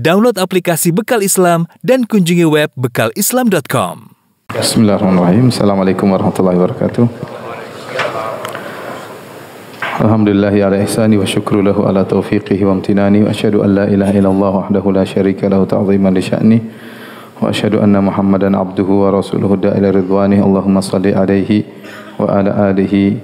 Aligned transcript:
Download 0.00 0.32
aplikasi 0.40 0.96
Bekal 0.96 1.20
Islam 1.20 1.68
dan 1.84 2.08
kunjungi 2.08 2.48
web 2.48 2.72
bekalislam.com. 2.72 4.16
Bismillahirrahmanirrahim. 4.48 5.52
Assalamualaikum 5.52 6.08
warahmatullahi 6.08 6.56
wabarakatuh. 6.56 7.04
Alhamdulillah 10.00 10.56
ala 10.56 10.80
ihsani 10.80 11.20
wa 11.20 11.28
syukru 11.28 11.60
lahu 11.60 11.84
ala 11.84 12.08
taufiqihi 12.08 12.64
wa 12.64 12.80
amtinani 12.80 13.20
wa 13.20 13.28
asyhadu 13.28 13.60
an 13.60 13.76
la 13.76 13.84
ilaha 13.92 14.16
illallah 14.16 14.52
wahdahu 14.64 14.88
la 14.88 15.04
syarika 15.04 15.52
lahu 15.52 15.68
ta'ziman 15.68 16.16
li 16.16 16.24
sya'ni 16.24 16.58
wa 17.36 17.52
asyhadu 17.52 17.84
anna 17.84 18.00
Muhammadan 18.00 18.56
abduhu 18.56 19.04
wa 19.04 19.12
rasuluhu 19.20 19.60
da'ila 19.60 19.92
ridwani 19.92 20.40
Allahumma 20.40 20.80
salli 20.80 21.12
alaihi 21.12 21.68
wa 22.16 22.40
ala 22.40 22.72
alihi 22.72 23.20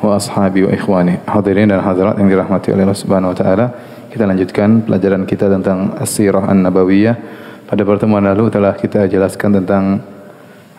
wa 0.00 0.16
ashabi 0.16 0.64
wa 0.64 0.72
ikhwani. 0.72 1.28
Hadirin 1.28 1.68
dan 1.68 1.84
hadirat 1.84 2.16
yang 2.16 2.32
dirahmati 2.32 2.72
oleh 2.72 2.88
Allah 2.88 2.96
Subhanahu 2.96 3.36
wa 3.36 3.38
taala. 3.38 3.66
Kita 4.16 4.24
lanjutkan 4.24 4.80
pelajaran 4.80 5.28
kita 5.28 5.44
tentang 5.52 5.92
As-Sirah 6.00 6.48
An-Nabawiyah. 6.48 7.16
Pada 7.68 7.84
pertemuan 7.84 8.24
lalu 8.24 8.48
telah 8.48 8.72
kita 8.72 9.04
jelaskan 9.12 9.60
tentang 9.60 10.00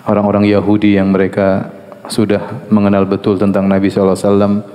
orang-orang 0.10 0.50
Yahudi 0.50 0.98
yang 0.98 1.14
mereka 1.14 1.70
sudah 2.10 2.66
mengenal 2.74 3.06
betul 3.06 3.38
tentang 3.38 3.70
Nabi 3.70 3.94
wasallam 3.94 4.66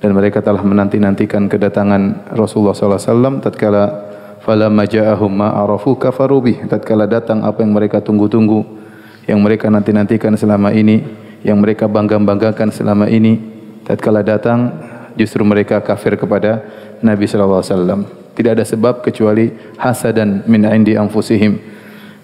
dan 0.00 0.10
mereka 0.16 0.40
telah 0.40 0.64
menanti-nantikan 0.64 1.52
kedatangan 1.52 2.32
Rasulullah 2.32 2.72
wasallam. 2.72 3.44
Tatkala 3.44 4.08
falamma 4.40 4.88
ja'ahum 4.88 5.28
ma 5.28 5.52
arafu 5.60 6.00
kafaru 6.00 6.40
bih. 6.40 6.64
Tatkala 6.64 7.04
datang 7.04 7.44
apa 7.44 7.60
yang 7.60 7.76
mereka 7.76 8.00
tunggu-tunggu 8.00 8.64
yang 9.28 9.36
mereka 9.44 9.68
nanti-nantikan 9.68 10.32
selama 10.32 10.72
ini 10.72 11.04
yang 11.44 11.60
mereka 11.60 11.84
bangga-banggakan 11.84 12.72
selama 12.72 13.04
ini. 13.12 13.36
Tatkala 13.84 14.24
datang 14.24 14.80
justru 15.12 15.44
mereka 15.44 15.84
kafir 15.84 16.16
kepada 16.16 16.64
Nabi 17.04 17.26
wasallam. 17.26 18.06
Tidak 18.34 18.54
ada 18.54 18.62
sebab 18.62 19.02
kecuali 19.02 19.50
hasadan 19.76 20.46
min 20.46 20.62
indi 20.68 20.94
anfusihim. 20.94 21.58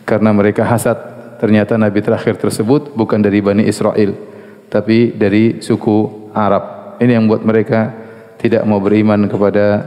Karena 0.06 0.30
mereka 0.30 0.62
hasad 0.62 0.96
ternyata 1.42 1.74
nabi 1.74 1.98
terakhir 2.04 2.38
tersebut 2.38 2.94
bukan 2.94 3.18
dari 3.18 3.42
Bani 3.42 3.66
Israel 3.66 4.34
tapi 4.74 5.14
dari 5.14 5.62
suku 5.62 6.30
Arab. 6.34 6.98
Ini 6.98 7.18
yang 7.18 7.30
buat 7.30 7.46
mereka 7.46 7.94
tidak 8.42 8.66
mau 8.66 8.82
beriman 8.82 9.30
kepada 9.30 9.86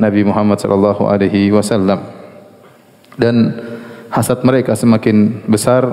Nabi 0.00 0.24
Muhammad 0.24 0.56
sallallahu 0.56 1.04
alaihi 1.04 1.52
wasallam. 1.52 2.00
Dan 3.12 3.60
hasad 4.08 4.40
mereka 4.40 4.72
semakin 4.72 5.44
besar, 5.44 5.84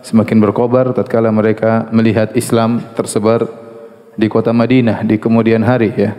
semakin 0.00 0.40
berkobar 0.40 0.96
tatkala 0.96 1.28
mereka 1.28 1.92
melihat 1.92 2.32
Islam 2.32 2.80
tersebar 2.96 3.44
di 4.16 4.32
kota 4.32 4.50
Madinah 4.56 5.04
di 5.04 5.20
kemudian 5.20 5.60
hari 5.60 5.92
ya. 5.92 6.16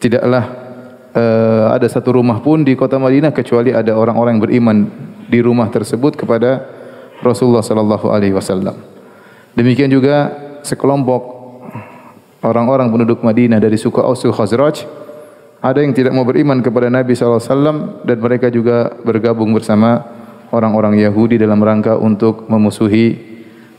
Tidaklah 0.00 0.65
uh, 1.16 1.72
ada 1.72 1.88
satu 1.88 2.20
rumah 2.20 2.38
pun 2.44 2.62
di 2.62 2.76
kota 2.76 3.00
Madinah 3.00 3.32
kecuali 3.32 3.72
ada 3.72 3.96
orang-orang 3.96 4.36
yang 4.36 4.44
beriman 4.44 4.76
di 5.26 5.40
rumah 5.40 5.72
tersebut 5.72 6.14
kepada 6.14 6.62
Rasulullah 7.24 7.64
sallallahu 7.64 8.12
alaihi 8.12 8.36
wasallam. 8.36 8.76
Demikian 9.56 9.88
juga 9.88 10.30
sekelompok 10.60 11.22
orang-orang 12.44 12.92
penduduk 12.92 13.24
Madinah 13.24 13.56
dari 13.56 13.80
suku 13.80 13.98
Ausul 14.04 14.36
Khazraj 14.36 14.84
ada 15.64 15.80
yang 15.80 15.96
tidak 15.96 16.12
mau 16.12 16.28
beriman 16.28 16.60
kepada 16.60 16.92
Nabi 16.92 17.16
sallallahu 17.16 17.40
alaihi 17.40 17.50
wasallam 17.50 17.76
dan 18.04 18.16
mereka 18.20 18.46
juga 18.52 18.92
bergabung 19.02 19.50
bersama 19.56 20.04
orang-orang 20.52 21.00
Yahudi 21.00 21.40
dalam 21.40 21.58
rangka 21.58 21.96
untuk 21.96 22.46
memusuhi 22.46 23.16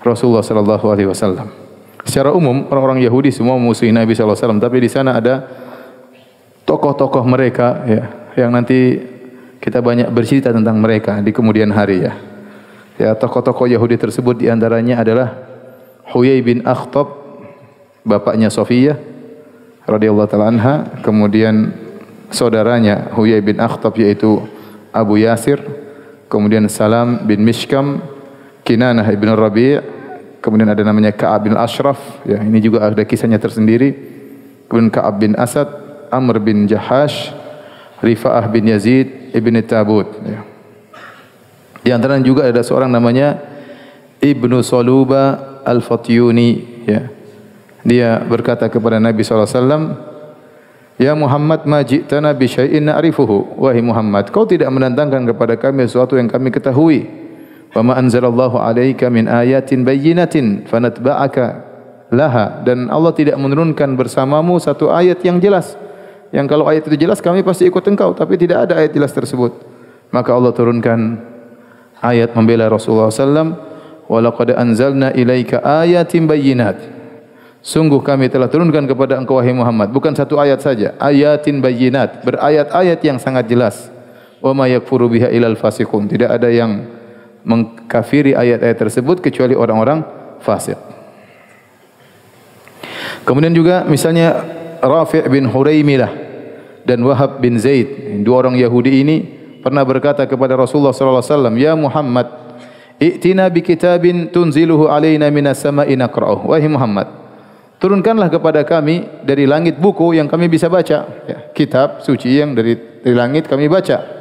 Rasulullah 0.02 0.44
sallallahu 0.44 0.86
alaihi 0.90 1.08
wasallam. 1.08 1.48
Secara 2.04 2.34
umum 2.34 2.66
orang-orang 2.72 3.04
Yahudi 3.06 3.30
semua 3.30 3.56
memusuhi 3.60 3.94
Nabi 3.94 4.18
sallallahu 4.18 4.36
alaihi 4.36 4.44
wasallam 4.44 4.64
tapi 4.64 4.78
di 4.82 4.90
sana 4.90 5.16
ada 5.16 5.36
tokoh-tokoh 6.68 7.24
mereka 7.24 7.88
ya 7.88 8.04
yang 8.36 8.52
nanti 8.52 9.00
kita 9.64 9.80
banyak 9.80 10.12
bercerita 10.12 10.52
tentang 10.52 10.78
mereka 10.78 11.24
di 11.24 11.32
kemudian 11.32 11.72
hari 11.72 12.06
ya. 12.06 12.14
Ya 13.00 13.16
tokoh-tokoh 13.16 13.72
Yahudi 13.72 13.96
tersebut 13.96 14.42
di 14.42 14.52
antaranya 14.52 15.02
adalah 15.02 15.34
Huyai 16.12 16.44
bin 16.44 16.68
Akhtab 16.68 17.08
bapaknya 18.04 18.52
Sofiyah 18.52 19.00
radhiyallahu 19.88 20.30
taala 20.30 20.52
anha, 20.52 20.76
kemudian 21.02 21.72
saudaranya 22.30 23.16
Huyai 23.16 23.40
bin 23.40 23.58
Akhtab 23.64 23.96
yaitu 23.96 24.44
Abu 24.92 25.22
Yasir, 25.24 25.64
kemudian 26.28 26.68
Salam 26.68 27.24
bin 27.24 27.46
Mishkam, 27.46 28.04
Kinanah 28.68 29.08
bin 29.16 29.32
Rabi', 29.32 29.80
kemudian 30.44 30.68
ada 30.68 30.84
namanya 30.84 31.16
Ka'ab 31.16 31.48
bin 31.48 31.56
Ashraf, 31.56 32.00
ya 32.28 32.42
ini 32.44 32.60
juga 32.60 32.88
ada 32.88 33.04
kisahnya 33.08 33.40
tersendiri. 33.40 34.20
Kemudian 34.68 34.92
Ka'ab 34.92 35.16
bin 35.24 35.32
Asad, 35.40 35.87
Amr 36.10 36.40
bin 36.40 36.66
Jahash, 36.66 37.34
Rifa'ah 38.00 38.46
bin 38.50 38.70
Yazid 38.70 39.34
ibn 39.34 39.56
Tabut. 39.66 40.08
Ya. 40.22 40.42
Di 41.82 41.90
antara 41.96 42.20
juga 42.20 42.46
ada 42.46 42.60
seorang 42.62 42.92
namanya 42.92 43.40
Ibnu 44.20 44.60
Saluba 44.66 45.58
Al-Fatyuni. 45.64 46.84
Ya. 46.86 47.10
Dia 47.88 48.20
berkata 48.28 48.68
kepada 48.68 49.00
Nabi 49.00 49.24
SAW, 49.24 49.48
Ya 50.98 51.14
Muhammad 51.14 51.64
ma 51.70 51.86
ji'tana 51.86 52.34
bi 52.34 52.50
syai'in 52.50 52.90
na'rifuhu. 52.90 53.62
Wahai 53.62 53.86
Muhammad, 53.86 54.34
kau 54.34 54.50
tidak 54.50 54.74
mendatangkan 54.74 55.30
kepada 55.30 55.54
kami 55.54 55.86
sesuatu 55.86 56.18
yang 56.18 56.26
kami 56.26 56.50
ketahui. 56.50 57.06
Wa 57.72 57.86
ma 57.86 57.94
anzalallahu 58.02 58.58
alaika 58.58 59.06
min 59.14 59.30
ayatin 59.30 59.86
bayyinatin 59.86 60.66
fanatba'aka 60.66 61.46
laha 62.10 62.66
dan 62.66 62.88
Allah 62.90 63.14
tidak 63.14 63.38
menurunkan 63.38 63.94
bersamamu 63.94 64.58
satu 64.58 64.90
ayat 64.90 65.22
yang 65.22 65.38
jelas 65.38 65.76
yang 66.32 66.46
kalau 66.46 66.68
ayat 66.68 66.84
itu 66.88 67.00
jelas 67.00 67.24
kami 67.24 67.44
pasti 67.44 67.68
ikut 67.68 67.84
engkau 67.88 68.12
tapi 68.12 68.36
tidak 68.36 68.68
ada 68.68 68.84
ayat 68.84 68.92
jelas 68.92 69.16
tersebut. 69.16 69.56
Maka 70.12 70.32
Allah 70.32 70.52
turunkan 70.56 71.20
ayat 72.04 72.32
membela 72.36 72.68
Rasulullah 72.72 73.12
sallam 73.12 73.56
wa 74.08 74.20
laqad 74.20 74.56
anzalna 74.56 75.16
ilaika 75.16 75.64
ayatin 75.64 76.28
bayyinat. 76.28 76.80
Sungguh 77.64 78.00
kami 78.00 78.32
telah 78.32 78.48
turunkan 78.48 78.88
kepada 78.88 79.20
engkau 79.20 79.40
wahai 79.40 79.52
Muhammad 79.52 79.92
bukan 79.92 80.16
satu 80.16 80.40
ayat 80.40 80.64
saja 80.64 80.96
ayatin 81.04 81.60
bayyinat 81.60 82.24
berayat-ayat 82.24 83.00
yang 83.04 83.20
sangat 83.20 83.48
jelas. 83.48 83.92
Wa 84.40 84.54
ma 84.54 84.70
yakfuru 84.70 85.12
biha 85.12 85.32
ilal 85.34 85.58
fasiqun. 85.58 86.08
Tidak 86.08 86.30
ada 86.30 86.48
yang 86.48 86.86
mengkafiri 87.48 88.36
ayat-ayat 88.36 88.78
tersebut 88.78 89.24
kecuali 89.24 89.56
orang-orang 89.56 90.04
fasik. 90.44 90.76
Kemudian 93.24 93.52
juga 93.52 93.84
misalnya 93.84 94.57
Rafi' 94.82 95.26
bin 95.30 95.50
Huraimilah 95.50 96.12
dan 96.88 97.04
Wahab 97.04 97.44
bin 97.44 97.60
Zaid, 97.60 97.88
dua 98.24 98.48
orang 98.48 98.56
Yahudi 98.56 99.04
ini 99.04 99.18
pernah 99.60 99.84
berkata 99.84 100.24
kepada 100.24 100.56
Rasulullah 100.56 100.96
sallallahu 100.96 101.20
alaihi 101.20 101.34
wasallam, 101.36 101.56
"Ya 101.60 101.74
Muhammad, 101.76 102.28
i'tina 103.02 103.52
bi 103.52 103.60
kitabin 103.60 104.32
tunziluhu 104.32 104.88
alaina 104.88 105.28
minas 105.28 105.60
sama'i 105.60 106.00
naqra'uh." 106.00 106.48
Wahai 106.48 106.72
Muhammad, 106.72 107.12
turunkanlah 107.84 108.32
kepada 108.32 108.64
kami 108.64 109.04
dari 109.28 109.44
langit 109.44 109.76
buku 109.76 110.16
yang 110.16 110.32
kami 110.32 110.48
bisa 110.48 110.72
baca, 110.72 111.28
ya, 111.28 111.38
kitab 111.52 112.02
suci 112.08 112.40
yang 112.40 112.56
dari 112.56 112.80
dari 113.04 113.16
langit 113.16 113.52
kami 113.52 113.68
baca. 113.68 114.16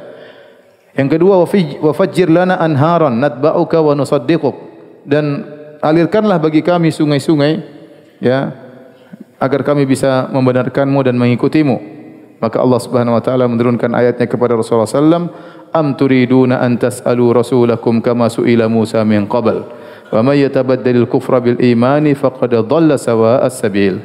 Yang 0.97 1.09
kedua, 1.13 1.45
wa 1.45 1.93
fajjir 1.93 2.27
lana 2.27 2.57
anharan 2.57 3.21
natba'uka 3.21 3.79
wa 3.79 3.93
nusaddiquk 3.93 4.55
dan 5.05 5.45
alirkanlah 5.79 6.41
bagi 6.41 6.65
kami 6.65 6.89
sungai-sungai 6.89 7.53
ya 8.19 8.66
agar 9.37 9.61
kami 9.61 9.85
bisa 9.85 10.29
membenarkanmu 10.33 10.99
dan 11.05 11.15
mengikutimu. 11.17 11.97
Maka 12.37 12.61
Allah 12.61 12.79
Subhanahu 12.81 13.17
wa 13.17 13.23
taala 13.23 13.49
menurunkan 13.49 13.97
ayatnya 13.97 14.29
kepada 14.29 14.53
Rasulullah 14.53 14.85
sallam, 14.85 15.33
"Am 15.73 15.97
turiduna 15.97 16.61
an 16.61 16.77
tas'alu 16.77 17.33
rasulakum 17.33 17.97
kama 17.97 18.29
su'ila 18.29 18.69
Musa 18.69 19.01
min 19.01 19.25
qabl? 19.25 19.65
Wa 20.13 20.21
may 20.21 20.45
yatabaddalil 20.45 21.09
kufra 21.09 21.41
bil 21.41 21.57
imani 21.57 22.13
faqad 22.13 22.53
dhalla 22.69 23.01
sawa'as 23.01 23.57
sabil." 23.57 23.97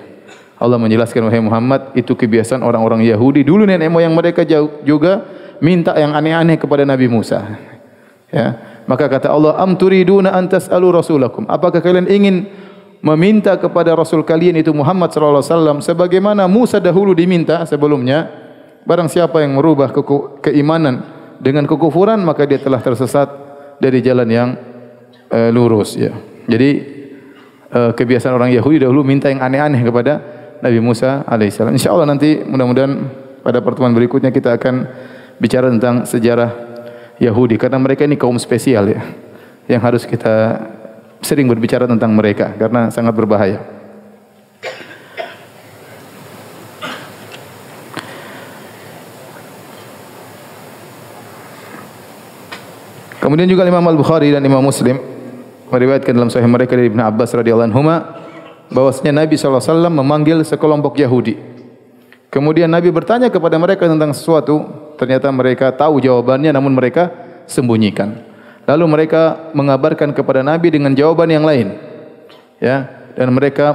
Allah 0.56 0.78
menjelaskan 0.78 1.26
wahai 1.26 1.42
Muhammad, 1.42 1.92
itu 1.98 2.14
kebiasaan 2.14 2.62
orang-orang 2.62 3.02
Yahudi 3.02 3.42
dulu 3.42 3.66
nenek 3.66 3.90
moyang 3.90 4.14
mereka 4.14 4.46
juga 4.86 5.26
minta 5.58 5.92
yang 5.98 6.14
aneh-aneh 6.14 6.56
kepada 6.56 6.86
Nabi 6.86 7.10
Musa. 7.10 7.58
Ya. 8.32 8.62
Maka 8.88 9.12
kata 9.12 9.28
Allah, 9.28 9.60
"Am 9.60 9.76
turiduna 9.76 10.32
an 10.32 10.48
tas'alu 10.48 10.88
rasulakum?" 10.88 11.44
Apakah 11.52 11.84
kalian 11.84 12.08
ingin 12.08 12.48
meminta 13.02 13.58
kepada 13.58 13.92
Rasul 13.98 14.22
kalian 14.22 14.62
itu 14.62 14.70
Muhammad 14.70 15.10
sallallahu 15.10 15.42
alaihi 15.42 15.52
wasallam 15.52 15.78
sebagaimana 15.82 16.46
Musa 16.46 16.78
dahulu 16.78 17.12
diminta 17.12 17.66
sebelumnya 17.66 18.30
barang 18.86 19.10
siapa 19.10 19.42
yang 19.42 19.58
merubah 19.58 19.90
ke 19.90 20.00
keimanan 20.38 21.02
dengan 21.42 21.66
kekufuran 21.66 22.22
maka 22.22 22.46
dia 22.46 22.62
telah 22.62 22.78
tersesat 22.78 23.26
dari 23.82 23.98
jalan 23.98 24.28
yang 24.30 24.48
uh, 25.34 25.50
lurus 25.50 25.98
ya. 25.98 26.14
Jadi 26.46 26.70
uh, 27.74 27.90
kebiasaan 27.90 28.34
orang 28.38 28.54
Yahudi 28.54 28.86
dahulu 28.86 29.02
minta 29.02 29.26
yang 29.26 29.42
aneh-aneh 29.42 29.82
kepada 29.82 30.22
Nabi 30.62 30.78
Musa 30.78 31.26
alaihissalam. 31.26 31.74
Insyaallah 31.74 32.06
nanti 32.06 32.38
mudah-mudahan 32.46 32.92
pada 33.42 33.58
pertemuan 33.58 33.90
berikutnya 33.90 34.30
kita 34.30 34.54
akan 34.54 34.86
bicara 35.42 35.66
tentang 35.74 36.06
sejarah 36.06 36.54
Yahudi 37.18 37.58
karena 37.58 37.82
mereka 37.82 38.06
ini 38.06 38.14
kaum 38.14 38.38
spesial 38.38 38.86
ya 38.86 39.02
yang 39.66 39.82
harus 39.82 40.06
kita 40.06 40.62
sering 41.22 41.46
berbicara 41.46 41.86
tentang 41.86 42.12
mereka 42.12 42.52
karena 42.58 42.90
sangat 42.90 43.14
berbahaya. 43.14 43.62
Kemudian 53.22 53.46
juga 53.46 53.62
Imam 53.62 53.86
Al-Bukhari 53.86 54.34
dan 54.34 54.42
Imam 54.42 54.60
Muslim 54.60 54.98
meriwayatkan 55.70 56.12
dalam 56.12 56.28
sahih 56.28 56.50
mereka 56.50 56.74
dari 56.74 56.90
Ibn 56.90 57.06
Abbas 57.06 57.32
radhiyallahu 57.32 57.70
anhu 57.70 57.80
bahwasanya 58.74 59.24
Nabi 59.24 59.38
SAW 59.38 59.88
memanggil 59.88 60.42
sekelompok 60.42 60.98
Yahudi. 60.98 61.38
Kemudian 62.32 62.66
Nabi 62.66 62.90
bertanya 62.90 63.30
kepada 63.30 63.60
mereka 63.62 63.86
tentang 63.86 64.10
sesuatu, 64.16 64.64
ternyata 64.96 65.28
mereka 65.30 65.70
tahu 65.70 66.02
jawabannya 66.02 66.50
namun 66.50 66.74
mereka 66.74 67.12
sembunyikan. 67.44 68.31
Lalu 68.62 68.84
mereka 68.86 69.52
mengabarkan 69.52 70.14
kepada 70.14 70.46
Nabi 70.46 70.70
dengan 70.70 70.94
jawaban 70.94 71.28
yang 71.30 71.42
lain. 71.42 71.74
Ya, 72.62 72.86
dan 73.18 73.34
mereka 73.34 73.74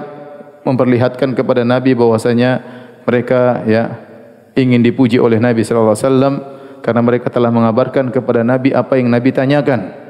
memperlihatkan 0.63 1.35
kepada 1.35 1.67
Nabi 1.67 1.91
bahwasanya 1.91 2.63
mereka 3.03 3.63
ya 3.67 3.99
ingin 4.55 4.83
dipuji 4.83 5.19
oleh 5.19 5.39
Nabi 5.39 5.63
sallallahu 5.63 5.95
alaihi 5.95 6.03
wasallam 6.07 6.33
karena 6.83 7.01
mereka 7.03 7.27
telah 7.27 7.51
mengabarkan 7.51 8.11
kepada 8.11 8.47
Nabi 8.47 8.71
apa 8.71 8.95
yang 8.95 9.11
Nabi 9.11 9.35
tanyakan 9.35 10.07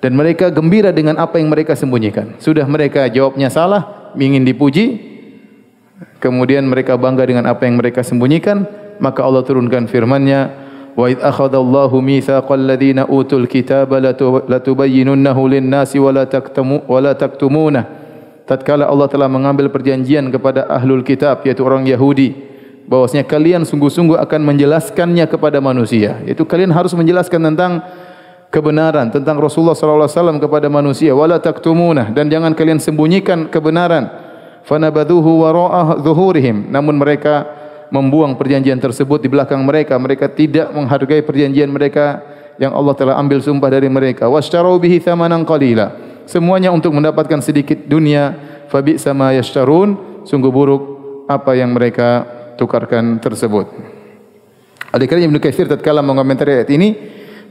dan 0.00 0.12
mereka 0.12 0.52
gembira 0.52 0.92
dengan 0.92 1.16
apa 1.16 1.40
yang 1.40 1.48
mereka 1.48 1.72
sembunyikan. 1.72 2.36
Sudah 2.40 2.68
mereka 2.68 3.08
jawabnya 3.08 3.48
salah, 3.48 4.12
ingin 4.16 4.44
dipuji, 4.44 5.00
kemudian 6.20 6.68
mereka 6.68 7.00
bangga 7.00 7.24
dengan 7.24 7.48
apa 7.48 7.64
yang 7.64 7.80
mereka 7.80 8.04
sembunyikan, 8.04 8.68
maka 9.00 9.24
Allah 9.24 9.42
turunkan 9.44 9.88
firman-Nya, 9.88 10.65
"Wa 10.96 11.12
id 11.12 11.20
akhadallahu 11.20 12.00
mitsaqal 12.00 12.56
ladzina 12.56 13.04
utul 13.04 13.44
kitaba 13.44 14.00
latubayyinunnahu 14.00 15.40
lin-nasi 15.52 16.00
wa 16.00 16.10
la 16.10 16.24
taktumu 16.24 16.82
wa 16.88 16.98
la 16.98 17.12
taktumuna." 17.12 17.84
Tatkala 18.48 18.86
Allah 18.88 19.10
telah 19.10 19.28
mengambil 19.28 19.68
perjanjian 19.68 20.30
kepada 20.32 20.70
ahlul 20.70 21.02
kitab 21.04 21.44
yaitu 21.44 21.66
orang 21.66 21.84
Yahudi 21.84 22.32
bahwasanya 22.86 23.26
kalian 23.26 23.66
sungguh-sungguh 23.66 24.14
akan 24.22 24.40
menjelaskannya 24.46 25.26
kepada 25.26 25.58
manusia. 25.58 26.22
Itu 26.22 26.46
kalian 26.46 26.70
harus 26.70 26.94
menjelaskan 26.94 27.42
tentang 27.52 27.82
kebenaran 28.50 29.10
tentang 29.10 29.36
Rasulullah 29.36 29.74
sallallahu 29.74 30.06
alaihi 30.06 30.16
wasallam 30.16 30.38
kepada 30.40 30.66
manusia 30.70 31.12
wala 31.12 31.36
taktumuna 31.42 32.08
dan 32.14 32.30
jangan 32.30 32.54
kalian 32.54 32.78
sembunyikan 32.78 33.50
kebenaran 33.50 34.08
fanabadhuhu 34.64 35.44
wara'a 35.44 35.98
zuhurihim 36.00 36.70
namun 36.70 36.96
mereka 36.96 37.44
membuang 37.90 38.34
perjanjian 38.34 38.78
tersebut 38.78 39.22
di 39.22 39.28
belakang 39.30 39.62
mereka. 39.62 39.98
Mereka 39.98 40.32
tidak 40.34 40.72
menghargai 40.74 41.22
perjanjian 41.22 41.70
mereka 41.70 42.22
yang 42.56 42.72
Allah 42.72 42.94
telah 42.96 43.14
ambil 43.20 43.38
sumpah 43.44 43.68
dari 43.68 43.86
mereka. 43.86 44.26
Washtaru 44.26 44.76
bihi 44.80 45.02
thamanan 45.02 45.44
qalila. 45.44 45.92
Semuanya 46.26 46.74
untuk 46.74 46.90
mendapatkan 46.94 47.38
sedikit 47.44 47.86
dunia. 47.86 48.34
Fabi 48.66 48.98
sama 48.98 49.30
yashtarun. 49.36 50.22
Sungguh 50.26 50.50
buruk 50.50 50.82
apa 51.30 51.54
yang 51.54 51.74
mereka 51.74 52.26
tukarkan 52.58 53.22
tersebut. 53.22 53.70
Adik-adik 54.90 55.28
Ibn 55.28 55.38
Kathir 55.42 55.66
tatkala 55.68 56.00
mengomentari 56.00 56.56
ayat 56.56 56.70
ini, 56.72 56.96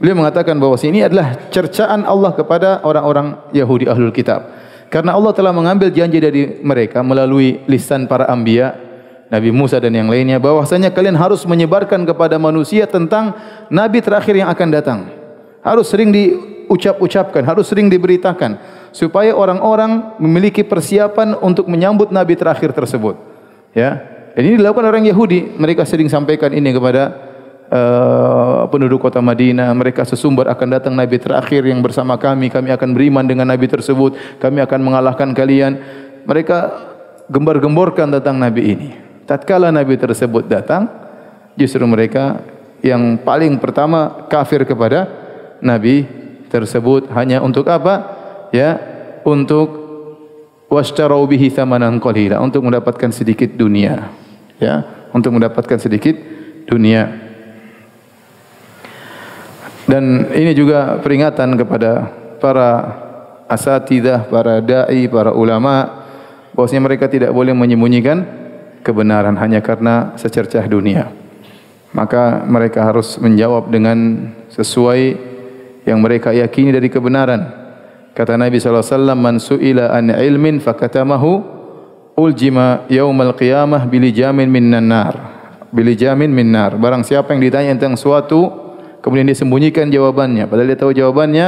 beliau 0.02 0.18
mengatakan 0.18 0.58
bahawa 0.58 0.74
ini 0.82 1.04
adalah 1.04 1.46
cercaan 1.52 2.02
Allah 2.02 2.34
kepada 2.34 2.82
orang-orang 2.82 3.38
Yahudi 3.54 3.86
Ahlul 3.86 4.10
Kitab. 4.10 4.50
Karena 4.90 5.14
Allah 5.14 5.30
telah 5.30 5.54
mengambil 5.54 5.90
janji 5.94 6.18
dari 6.18 6.58
mereka 6.62 7.06
melalui 7.06 7.62
lisan 7.70 8.10
para 8.10 8.26
anbiya, 8.26 8.74
Nabi 9.26 9.50
Musa 9.50 9.82
dan 9.82 9.90
yang 9.90 10.06
lainnya, 10.06 10.38
bahwasanya 10.38 10.94
kalian 10.94 11.18
harus 11.18 11.42
menyebarkan 11.42 12.06
kepada 12.06 12.38
manusia 12.38 12.86
tentang 12.86 13.34
Nabi 13.66 13.98
terakhir 13.98 14.38
yang 14.38 14.46
akan 14.46 14.68
datang. 14.70 14.98
Harus 15.66 15.90
sering 15.90 16.14
diucap-ucapkan, 16.14 17.42
harus 17.42 17.66
sering 17.66 17.90
diberitakan. 17.90 18.58
Supaya 18.94 19.34
orang-orang 19.34 20.14
memiliki 20.22 20.62
persiapan 20.62 21.36
untuk 21.42 21.66
menyambut 21.66 22.14
Nabi 22.14 22.38
terakhir 22.38 22.70
tersebut. 22.70 23.18
Ya, 23.74 24.16
dan 24.32 24.42
ini 24.46 24.60
dilakukan 24.60 24.84
orang 24.84 25.04
Yahudi. 25.08 25.58
Mereka 25.58 25.88
sering 25.88 26.06
sampaikan 26.12 26.54
ini 26.54 26.70
kepada 26.70 27.12
uh, 27.72 28.68
penduduk 28.68 29.02
kota 29.04 29.18
Madinah. 29.18 29.72
Mereka 29.72 30.04
sesumber 30.04 30.46
akan 30.52 30.68
datang 30.76 30.92
Nabi 30.92 31.16
terakhir 31.16 31.64
yang 31.64 31.80
bersama 31.80 32.20
kami. 32.20 32.52
Kami 32.52 32.68
akan 32.68 32.88
beriman 32.92 33.24
dengan 33.24 33.48
Nabi 33.48 33.64
tersebut. 33.64 34.38
Kami 34.38 34.60
akan 34.60 34.80
mengalahkan 34.80 35.32
kalian. 35.32 35.80
Mereka 36.28 36.56
gembar-gemborkan 37.32 38.12
tentang 38.12 38.36
Nabi 38.36 38.62
ini. 38.76 39.05
Tatkala 39.26 39.74
Nabi 39.74 39.98
tersebut 39.98 40.46
datang, 40.46 40.86
justru 41.58 41.82
mereka 41.82 42.38
yang 42.78 43.18
paling 43.18 43.58
pertama 43.58 44.26
kafir 44.30 44.62
kepada 44.62 45.10
Nabi 45.58 46.06
tersebut 46.46 47.10
hanya 47.10 47.42
untuk 47.42 47.66
apa? 47.66 48.14
Ya, 48.54 48.78
untuk 49.26 49.66
washtarau 50.70 51.26
bihi 51.26 51.50
thamanan 51.50 51.98
qalila 51.98 52.38
untuk 52.38 52.62
mendapatkan 52.62 53.10
sedikit 53.10 53.50
dunia. 53.58 54.14
Ya, 54.62 54.86
untuk 55.10 55.34
mendapatkan 55.34 55.82
sedikit 55.82 56.14
dunia. 56.70 57.26
Dan 59.86 60.30
ini 60.34 60.54
juga 60.54 60.98
peringatan 61.02 61.58
kepada 61.58 62.10
para 62.38 62.70
asatidah, 63.46 64.26
para 64.26 64.58
dai, 64.58 65.06
para 65.06 65.30
ulama 65.34 66.06
bahwasanya 66.54 66.82
mereka 66.86 67.06
tidak 67.06 67.30
boleh 67.30 67.54
menyembunyikan 67.54 68.45
kebenaran 68.86 69.34
hanya 69.34 69.58
karena 69.58 70.14
secercah 70.14 70.62
dunia. 70.70 71.10
Maka 71.90 72.46
mereka 72.46 72.86
harus 72.86 73.18
menjawab 73.18 73.66
dengan 73.74 74.30
sesuai 74.54 75.02
yang 75.82 75.98
mereka 75.98 76.30
yakini 76.30 76.70
dari 76.70 76.86
kebenaran. 76.86 77.66
Kata 78.14 78.38
Nabi 78.38 78.62
SAW, 78.62 79.18
Man 79.18 79.42
su'ila 79.42 79.90
an 79.90 80.14
ilmin 80.14 80.62
fakatamahu 80.62 81.56
uljima 82.16 82.86
yawmal 82.88 83.34
qiyamah 83.34 83.84
bili 83.90 84.14
jamin 84.14 84.46
min 84.46 84.70
nar. 84.70 85.14
Bili 85.74 85.98
jamin 85.98 86.30
min 86.30 86.54
nar. 86.54 86.78
Barang 86.78 87.02
siapa 87.02 87.34
yang 87.34 87.42
ditanya 87.42 87.76
tentang 87.76 87.98
suatu, 87.98 88.48
kemudian 89.02 89.26
dia 89.28 89.36
sembunyikan 89.36 89.90
jawabannya. 89.90 90.48
Padahal 90.48 90.68
dia 90.72 90.78
tahu 90.78 90.92
jawabannya, 90.96 91.46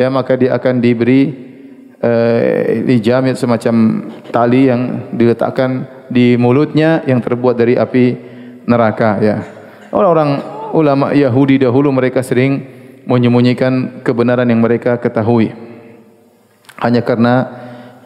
ya 0.00 0.08
maka 0.10 0.34
dia 0.34 0.56
akan 0.58 0.82
diberi 0.82 1.30
uh, 2.02 2.82
dijamin 2.82 3.38
semacam 3.38 3.74
tali 4.34 4.68
yang 4.68 5.10
diletakkan 5.14 5.86
di 6.12 6.36
mulutnya 6.36 7.00
yang 7.08 7.24
terbuat 7.24 7.56
dari 7.56 7.74
api 7.80 8.04
neraka 8.68 9.16
ya. 9.24 9.36
Orang-orang 9.88 10.30
ulama 10.76 11.06
Yahudi 11.16 11.64
dahulu 11.64 11.88
mereka 11.88 12.20
sering 12.20 12.68
menyembunyikan 13.08 14.04
kebenaran 14.04 14.46
yang 14.46 14.60
mereka 14.60 15.00
ketahui 15.00 15.50
hanya 16.78 17.02
karena 17.02 17.34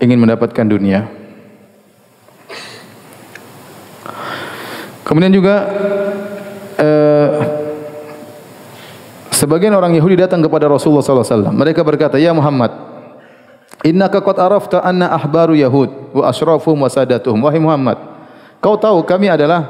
ingin 0.00 0.20
mendapatkan 0.20 0.66
dunia. 0.66 1.08
Kemudian 5.06 5.30
juga 5.30 5.54
eh, 6.76 7.30
sebagian 9.30 9.72
orang 9.78 9.94
Yahudi 9.94 10.18
datang 10.18 10.42
kepada 10.42 10.66
Rasulullah 10.66 11.04
sallallahu 11.04 11.22
alaihi 11.22 11.38
wasallam. 11.38 11.54
Mereka 11.54 11.80
berkata, 11.86 12.16
"Ya 12.18 12.34
Muhammad, 12.34 12.74
Innaka 13.84 14.24
qad 14.24 14.40
arafta 14.40 14.80
anna 14.80 15.12
ahbaru 15.12 15.52
Yahud 15.52 16.16
wa 16.16 16.24
asrafuhum 16.30 16.86
wa 16.86 16.88
sadatuhum. 16.88 17.42
Wahai 17.44 17.60
Muhammad, 17.60 18.00
kau 18.64 18.80
tahu 18.80 19.04
kami 19.04 19.28
adalah 19.28 19.68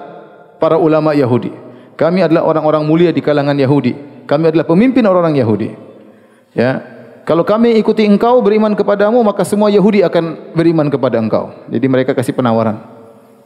para 0.63 0.79
ulama 0.79 1.17
Yahudi. 1.17 1.51
Kami 1.97 2.23
adalah 2.23 2.45
orang-orang 2.45 2.85
mulia 2.85 3.11
di 3.11 3.25
kalangan 3.25 3.57
Yahudi. 3.57 3.97
Kami 4.29 4.53
adalah 4.53 4.69
pemimpin 4.69 5.03
orang-orang 5.03 5.41
Yahudi. 5.41 5.69
Ya. 6.53 6.85
Kalau 7.27 7.43
kami 7.43 7.75
ikuti 7.75 8.07
engkau 8.07 8.39
beriman 8.39 8.79
kepadamu, 8.79 9.19
maka 9.27 9.43
semua 9.43 9.67
Yahudi 9.67 10.05
akan 10.07 10.55
beriman 10.55 10.87
kepada 10.87 11.19
engkau. 11.19 11.51
Jadi 11.67 11.87
mereka 11.91 12.15
kasih 12.15 12.31
penawaran. 12.31 12.79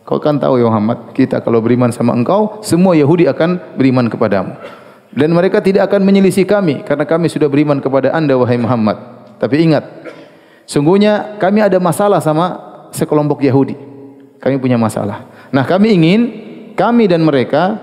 Kau 0.05 0.21
kan 0.21 0.37
tahu 0.37 0.61
ya 0.61 0.69
Muhammad, 0.69 1.15
kita 1.17 1.41
kalau 1.41 1.65
beriman 1.65 1.89
sama 1.89 2.13
engkau, 2.13 2.61
semua 2.61 2.93
Yahudi 2.93 3.25
akan 3.31 3.79
beriman 3.81 4.11
kepadamu. 4.13 4.53
Dan 5.11 5.33
mereka 5.33 5.65
tidak 5.65 5.89
akan 5.89 6.05
menyelisih 6.07 6.45
kami 6.45 6.85
karena 6.85 7.09
kami 7.09 7.27
sudah 7.33 7.49
beriman 7.49 7.81
kepada 7.81 8.13
anda 8.13 8.37
wahai 8.37 8.61
Muhammad. 8.61 9.01
Tapi 9.41 9.65
ingat, 9.65 10.00
Sungguhnya 10.71 11.35
kami 11.43 11.67
ada 11.67 11.83
masalah 11.83 12.23
sama 12.23 12.55
sekelompok 12.95 13.43
Yahudi. 13.43 13.75
Kami 14.39 14.55
punya 14.63 14.79
masalah. 14.79 15.27
Nah 15.51 15.67
kami 15.67 15.99
ingin 15.99 16.21
kami 16.79 17.11
dan 17.11 17.27
mereka 17.27 17.75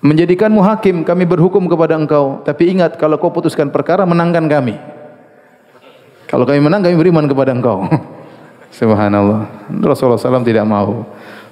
menjadikanmu 0.00 0.64
hakim. 0.64 1.04
Kami 1.04 1.28
berhukum 1.28 1.68
kepada 1.68 2.00
engkau. 2.00 2.40
Tapi 2.40 2.72
ingat 2.72 2.96
kalau 2.96 3.20
kau 3.20 3.28
putuskan 3.28 3.68
perkara 3.68 4.08
menangkan 4.08 4.48
kami. 4.48 4.80
Kalau 6.32 6.48
kami 6.48 6.64
menang 6.64 6.80
kami 6.80 6.96
beriman 6.96 7.28
kepada 7.28 7.52
engkau. 7.52 7.84
Subhanallah. 8.80 9.68
Rasulullah 9.84 10.16
SAW 10.16 10.48
tidak 10.48 10.64
mau. 10.64 11.04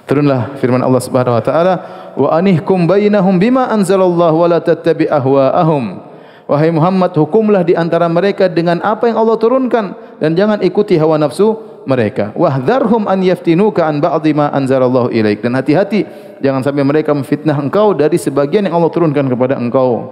Turunlah 0.09 0.57
firman 0.57 0.81
Allah 0.81 0.97
Subhanahu 0.97 1.37
Wa 1.37 1.43
Taala. 1.45 1.73
Wa 2.17 2.41
anihkum 2.41 2.89
bainahum 2.89 3.37
bima 3.37 3.69
anzalallahu 3.69 4.33
wa 4.41 4.47
la 4.49 4.57
tattabi 4.65 5.05
ahwaahum. 5.05 6.10
Wahai 6.51 6.67
Muhammad, 6.67 7.15
hukumlah 7.15 7.63
di 7.63 7.79
antara 7.79 8.11
mereka 8.11 8.51
dengan 8.51 8.83
apa 8.83 9.07
yang 9.07 9.15
Allah 9.15 9.39
turunkan 9.39 9.95
dan 10.19 10.35
jangan 10.35 10.59
ikuti 10.59 10.99
hawa 10.99 11.15
nafsu 11.15 11.55
mereka. 11.87 12.35
Wahdharhum 12.35 13.07
an 13.07 13.23
yaftinuka 13.23 13.87
an 13.87 14.03
ba'dhi 14.03 14.35
ma 14.35 14.51
anzalallahu 14.51 15.15
ilaik. 15.15 15.39
Dan 15.39 15.55
hati-hati 15.55 16.03
jangan 16.43 16.59
sampai 16.59 16.83
mereka 16.83 17.15
memfitnah 17.15 17.55
engkau 17.55 17.95
dari 17.95 18.19
sebagian 18.19 18.67
yang 18.67 18.75
Allah 18.75 18.91
turunkan 18.91 19.31
kepada 19.31 19.55
engkau. 19.55 20.11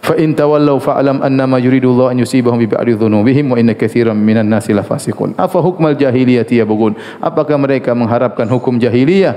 Fa 0.00 0.16
in 0.16 0.32
tawallaw 0.32 0.80
fa'lam 0.80 1.20
annama 1.20 1.60
yuridu 1.60 1.92
Allah 2.00 2.16
an 2.16 2.24
yusibahum 2.24 2.56
bi 2.56 2.64
ba'di 2.64 2.96
dhunubihim 2.96 3.52
wa 3.52 3.60
inna 3.60 3.76
katsiran 3.76 4.16
minan 4.16 4.48
nasi 4.48 4.72
la 4.72 4.80
fasiqun. 4.80 5.36
Afa 5.36 5.60
hukmal 5.60 5.92
jahiliyati 5.92 6.64
yabghun? 6.64 6.96
Apakah 7.20 7.60
mereka 7.60 7.92
mengharapkan 7.92 8.48
hukum 8.48 8.80
jahiliyah? 8.80 9.36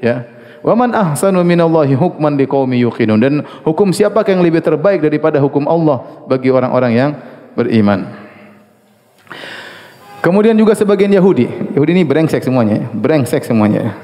Ya. 0.00 0.31
Wa 0.62 0.78
man 0.78 0.94
ahsanu 0.94 1.42
minallahi 1.42 1.98
hukman 1.98 2.38
liqaumin 2.38 2.78
yuqinun. 2.86 3.18
Dan 3.18 3.42
hukum 3.66 3.90
siapa 3.90 4.22
yang 4.30 4.40
lebih 4.40 4.62
terbaik 4.62 5.02
daripada 5.02 5.42
hukum 5.42 5.66
Allah 5.66 6.06
bagi 6.30 6.54
orang-orang 6.54 6.92
yang 6.94 7.10
beriman. 7.58 8.06
Kemudian 10.22 10.54
juga 10.54 10.78
sebagian 10.78 11.10
Yahudi. 11.10 11.74
Yahudi 11.74 11.90
ini 11.98 12.06
brengsek 12.06 12.46
semuanya. 12.46 12.86
Brengsek 12.94 13.42
semuanya. 13.42 13.98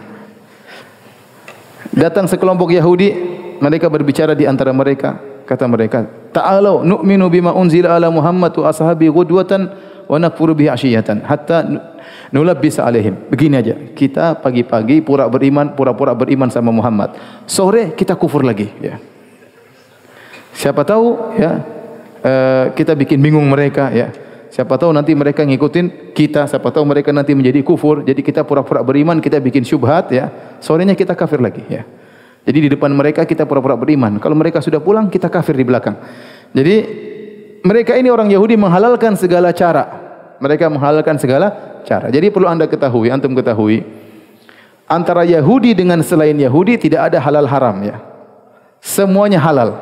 Datang 1.95 2.27
sekelompok 2.27 2.75
Yahudi, 2.75 3.15
mereka 3.63 3.87
berbicara 3.87 4.35
di 4.35 4.43
antara 4.43 4.75
mereka. 4.75 5.19
Kata 5.49 5.65
mereka, 5.65 6.05
Ta'alau 6.29 6.85
nu'minu 6.85 7.33
bima 7.33 7.57
unzila 7.57 7.97
ala 7.97 8.13
Muhammad 8.13 8.53
wa 8.53 8.69
ashabi 8.69 9.09
gudwatan 9.09 9.73
wa 10.09 10.17
nakfuru 10.17 10.57
bihi 10.57 10.73
asyiyatan. 10.73 11.23
Hatta 11.23 11.63
nulabbis 12.33 12.81
alaihim. 12.81 13.29
Begini 13.29 13.61
aja. 13.61 13.77
Kita 13.93 14.41
pagi-pagi 14.41 15.05
pura 15.05 15.29
beriman, 15.29 15.77
pura-pura 15.77 16.17
beriman 16.17 16.49
sama 16.49 16.73
Muhammad. 16.73 17.15
Sore 17.45 17.93
kita 17.93 18.17
kufur 18.17 18.43
lagi. 18.43 18.73
Ya. 18.81 18.97
Siapa 20.57 20.83
tahu 20.83 21.39
ya 21.39 21.63
uh, 22.25 22.65
kita 22.75 22.97
bikin 22.97 23.21
bingung 23.21 23.47
mereka 23.47 23.93
ya. 23.93 24.11
Siapa 24.49 24.81
tahu 24.81 24.97
nanti 24.97 25.13
mereka 25.13 25.45
ngikutin 25.45 26.17
kita, 26.17 26.49
siapa 26.49 26.73
tahu 26.73 26.89
mereka 26.89 27.13
nanti 27.13 27.37
menjadi 27.37 27.61
kufur. 27.61 28.01
Jadi 28.01 28.25
kita 28.25 28.49
pura-pura 28.49 28.81
beriman, 28.81 29.21
kita 29.21 29.37
bikin 29.45 29.61
syubhat 29.61 30.09
ya. 30.09 30.33
Sorenya 30.59 30.97
kita 30.97 31.13
kafir 31.13 31.39
lagi 31.39 31.61
ya. 31.69 31.85
Jadi 32.49 32.59
di 32.65 32.69
depan 32.73 32.89
mereka 32.97 33.29
kita 33.29 33.45
pura-pura 33.45 33.77
beriman. 33.77 34.17
Kalau 34.17 34.33
mereka 34.33 34.65
sudah 34.65 34.81
pulang, 34.81 35.13
kita 35.13 35.29
kafir 35.29 35.53
di 35.53 35.69
belakang. 35.69 36.01
Jadi 36.57 36.77
mereka 37.61 37.93
ini 37.99 38.09
orang 38.09 38.33
Yahudi 38.33 38.57
menghalalkan 38.57 39.21
segala 39.21 39.53
cara. 39.53 39.98
Mereka 40.39 40.71
menghalalkan 40.71 41.19
segala 41.19 41.81
cara. 41.83 42.09
Jadi 42.09 42.31
perlu 42.31 42.47
anda 42.47 42.71
ketahui, 42.71 43.11
antum 43.11 43.35
ketahui. 43.35 43.83
Antara 44.89 45.27
Yahudi 45.27 45.77
dengan 45.77 46.01
selain 46.01 46.39
Yahudi 46.39 46.81
tidak 46.81 47.13
ada 47.13 47.19
halal 47.21 47.45
haram 47.45 47.77
ya. 47.85 48.01
Semuanya 48.79 49.43
halal. 49.43 49.77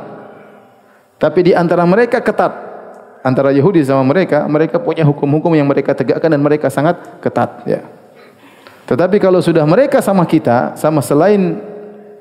Tapi 1.20 1.48
di 1.48 1.52
antara 1.52 1.84
mereka 1.86 2.18
ketat. 2.18 2.64
Antara 3.26 3.50
Yahudi 3.50 3.82
sama 3.82 4.06
mereka, 4.06 4.46
mereka 4.46 4.78
punya 4.78 5.02
hukum-hukum 5.02 5.50
yang 5.58 5.66
mereka 5.66 5.98
tegakkan 5.98 6.30
dan 6.30 6.38
mereka 6.38 6.70
sangat 6.70 6.94
ketat 7.18 7.66
ya. 7.66 7.82
Tetapi 8.86 9.18
kalau 9.18 9.42
sudah 9.42 9.66
mereka 9.66 9.98
sama 9.98 10.22
kita, 10.22 10.78
sama 10.78 11.02
selain 11.02 11.58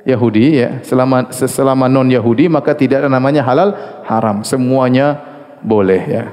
Yahudi 0.05 0.61
ya 0.61 0.69
selama 0.85 1.33
selama 1.33 1.89
non 1.89 2.05
Yahudi 2.05 2.45
maka 2.45 2.77
tidak 2.77 3.03
ada 3.03 3.09
namanya 3.09 3.41
halal 3.41 3.73
haram 4.05 4.45
semuanya 4.45 5.17
boleh 5.65 6.01
ya 6.05 6.23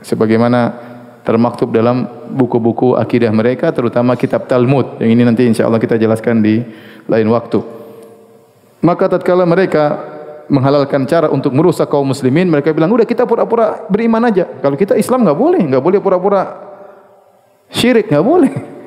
sebagaimana 0.00 0.72
termaktub 1.30 1.70
dalam 1.70 2.10
buku-buku 2.34 2.98
akidah 2.98 3.30
mereka 3.30 3.70
terutama 3.70 4.18
kitab 4.18 4.50
Talmud 4.50 4.98
yang 4.98 5.14
ini 5.14 5.22
nanti 5.22 5.46
insyaallah 5.46 5.78
kita 5.78 5.94
jelaskan 5.94 6.42
di 6.42 6.58
lain 7.06 7.30
waktu. 7.30 7.62
Maka 8.82 9.06
tatkala 9.06 9.46
mereka 9.46 10.02
menghalalkan 10.50 11.06
cara 11.06 11.30
untuk 11.30 11.54
merusak 11.54 11.86
kaum 11.86 12.10
muslimin 12.10 12.50
mereka 12.50 12.74
bilang 12.74 12.90
udah 12.90 13.06
kita 13.06 13.22
pura-pura 13.30 13.86
beriman 13.86 14.26
aja. 14.26 14.50
Kalau 14.58 14.74
kita 14.74 14.98
Islam 14.98 15.22
enggak 15.22 15.38
boleh. 15.38 15.62
Enggak 15.62 15.84
boleh 15.86 15.98
pura-pura 16.02 16.42
syirik 17.70 18.10
enggak 18.10 18.26
boleh. 18.26 18.52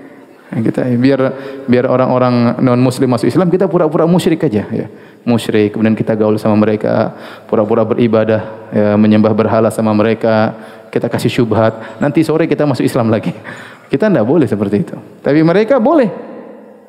Kita 0.54 0.86
biar 0.86 1.22
biar 1.66 1.90
orang-orang 1.90 2.62
non 2.62 2.78
muslim 2.78 3.10
masuk 3.10 3.26
Islam 3.26 3.50
kita 3.50 3.66
pura-pura 3.66 4.06
musyrik 4.06 4.46
aja 4.46 4.70
ya 4.70 4.86
musyrik. 5.28 5.76
Kemudian 5.76 5.96
kita 5.96 6.14
gaul 6.16 6.36
sama 6.40 6.56
mereka 6.60 7.16
pura-pura 7.48 7.84
beribadah 7.84 8.42
ya, 8.72 8.94
menyembah 8.96 9.34
berhala 9.36 9.72
sama 9.74 9.92
mereka 9.96 10.54
kita 10.94 11.10
kasih 11.10 11.32
syubhat. 11.42 11.98
Nanti 11.98 12.22
sore 12.22 12.46
kita 12.46 12.70
masuk 12.70 12.86
Islam 12.86 13.10
lagi. 13.10 13.34
Kita 13.94 14.10
tidak 14.10 14.26
boleh 14.26 14.50
seperti 14.50 14.82
itu. 14.82 14.98
Tapi 15.22 15.46
mereka 15.46 15.78
boleh 15.78 16.10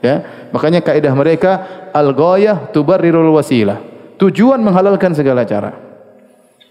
ya. 0.00 0.48
Makanya 0.56 0.80
kaidah 0.80 1.12
mereka 1.12 1.52
al 1.92 2.16
ghayah 2.16 2.72
tubarrirul 2.72 3.28
wasilah. 3.36 3.76
Tujuan 4.16 4.56
menghalalkan 4.64 5.12
segala 5.12 5.44
cara. 5.44 5.84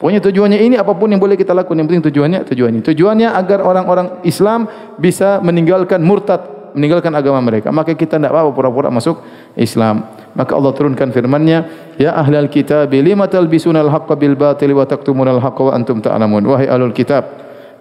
Pokoknya 0.01 0.25
tujuannya 0.25 0.57
ini 0.57 0.75
apapun 0.75 1.13
yang 1.13 1.21
boleh 1.21 1.37
kita 1.37 1.53
lakukan 1.53 1.77
yang 1.77 1.85
penting 1.85 2.09
tujuannya 2.09 2.39
tujuannya. 2.49 2.81
Tujuannya 2.81 3.29
agar 3.29 3.61
orang-orang 3.61 4.25
Islam 4.25 4.65
bisa 4.97 5.37
meninggalkan 5.37 6.01
murtad 6.01 6.73
meninggalkan 6.73 7.13
agama 7.13 7.39
mereka. 7.39 7.69
Maka 7.69 7.93
kita 7.93 8.17
tidak 8.17 8.33
apa 8.33 8.49
pura-pura 8.49 8.89
masuk 8.89 9.21
Islam 9.53 10.09
maka 10.33 10.57
Allah 10.57 10.73
turunkan 10.73 11.13
firman-Nya 11.13 11.59
ya 12.01 12.17
ahlal 12.17 12.49
kitab 12.49 12.89
lima 12.89 13.29
talbisuna 13.29 13.85
al-haqqa 13.85 14.17
bil 14.17 14.33
batil 14.33 14.73
wa 14.73 14.85
taktumuna 14.85 15.33
al-haqqa 15.37 15.61
wa 15.69 15.71
antum 15.77 16.01
ta'lamun? 16.01 16.41
Wahai 16.49 16.65
ahlul 16.69 16.93
kitab 16.93 17.29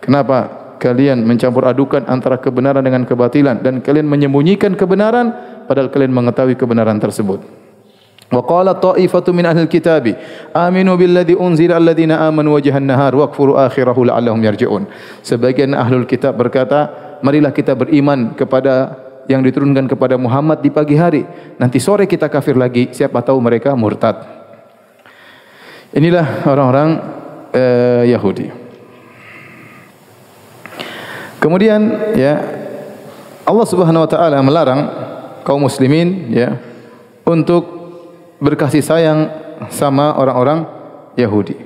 kenapa 0.04 0.62
kalian 0.76 1.25
mencampur 1.25 1.64
adukan 1.64 2.04
antara 2.11 2.37
kebenaran 2.42 2.85
dengan 2.85 3.09
kebatilan 3.09 3.62
dan 3.64 3.80
kalian 3.80 4.04
menyembunyikan 4.04 4.76
kebenaran 4.76 5.32
padahal 5.64 5.88
kalian 5.88 6.12
mengetahui 6.12 6.59
kebenaran 6.59 7.00
tersebut? 7.00 7.40
Wa 8.32 8.40
qala 8.49 8.80
ta'ifatu 8.80 9.37
min 9.37 9.44
ahlil 9.44 9.68
kitab 9.68 10.09
aminu 10.56 10.97
billadhi 10.97 11.37
unzila 11.37 11.76
alladhina 11.76 12.25
amanu 12.25 12.56
wajhan 12.56 12.80
nahar 12.80 13.12
waqfuru 13.12 13.61
akhirahu 13.61 14.09
la'allahum 14.09 14.40
yarji'un. 14.40 14.88
Sebagian 15.21 15.76
ahlul 15.76 16.09
kitab 16.09 16.40
berkata 16.40 16.88
marilah 17.21 17.52
kita 17.52 17.76
beriman 17.76 18.32
kepada 18.32 18.97
yang 19.30 19.42
diturunkan 19.42 19.86
kepada 19.86 20.18
Muhammad 20.18 20.62
di 20.62 20.70
pagi 20.70 20.98
hari. 20.98 21.22
Nanti 21.58 21.78
sore 21.78 22.06
kita 22.10 22.26
kafir 22.26 22.58
lagi, 22.58 22.90
siapa 22.90 23.22
tahu 23.22 23.38
mereka 23.38 23.74
murtad. 23.78 24.22
Inilah 25.92 26.48
orang-orang 26.48 26.90
uh, 27.52 28.02
Yahudi. 28.08 28.48
Kemudian 31.42 32.14
ya 32.14 32.38
Allah 33.42 33.66
Subhanahu 33.66 34.06
wa 34.06 34.10
taala 34.10 34.38
melarang 34.40 34.80
kaum 35.42 35.66
muslimin 35.66 36.30
ya 36.30 36.56
untuk 37.26 37.66
berkasih 38.38 38.82
sayang 38.82 39.26
sama 39.68 40.14
orang-orang 40.14 40.66
Yahudi. 41.18 41.58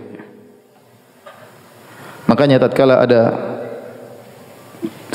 Makanya 2.27 2.59
tatkala 2.67 3.05
ada 3.05 3.21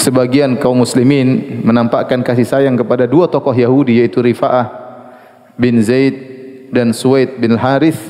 sebagian 0.01 0.57
kaum 0.57 0.81
muslimin 0.81 1.61
menampakkan 1.61 2.25
kasih 2.25 2.49
sayang 2.49 2.73
kepada 2.73 3.05
dua 3.05 3.29
tokoh 3.29 3.53
Yahudi 3.53 4.01
yaitu 4.01 4.25
Rifa'ah 4.25 4.73
bin 5.53 5.77
Zaid 5.85 6.17
dan 6.73 6.89
Suwaid 6.89 7.37
bin 7.37 7.53
Harith 7.53 8.01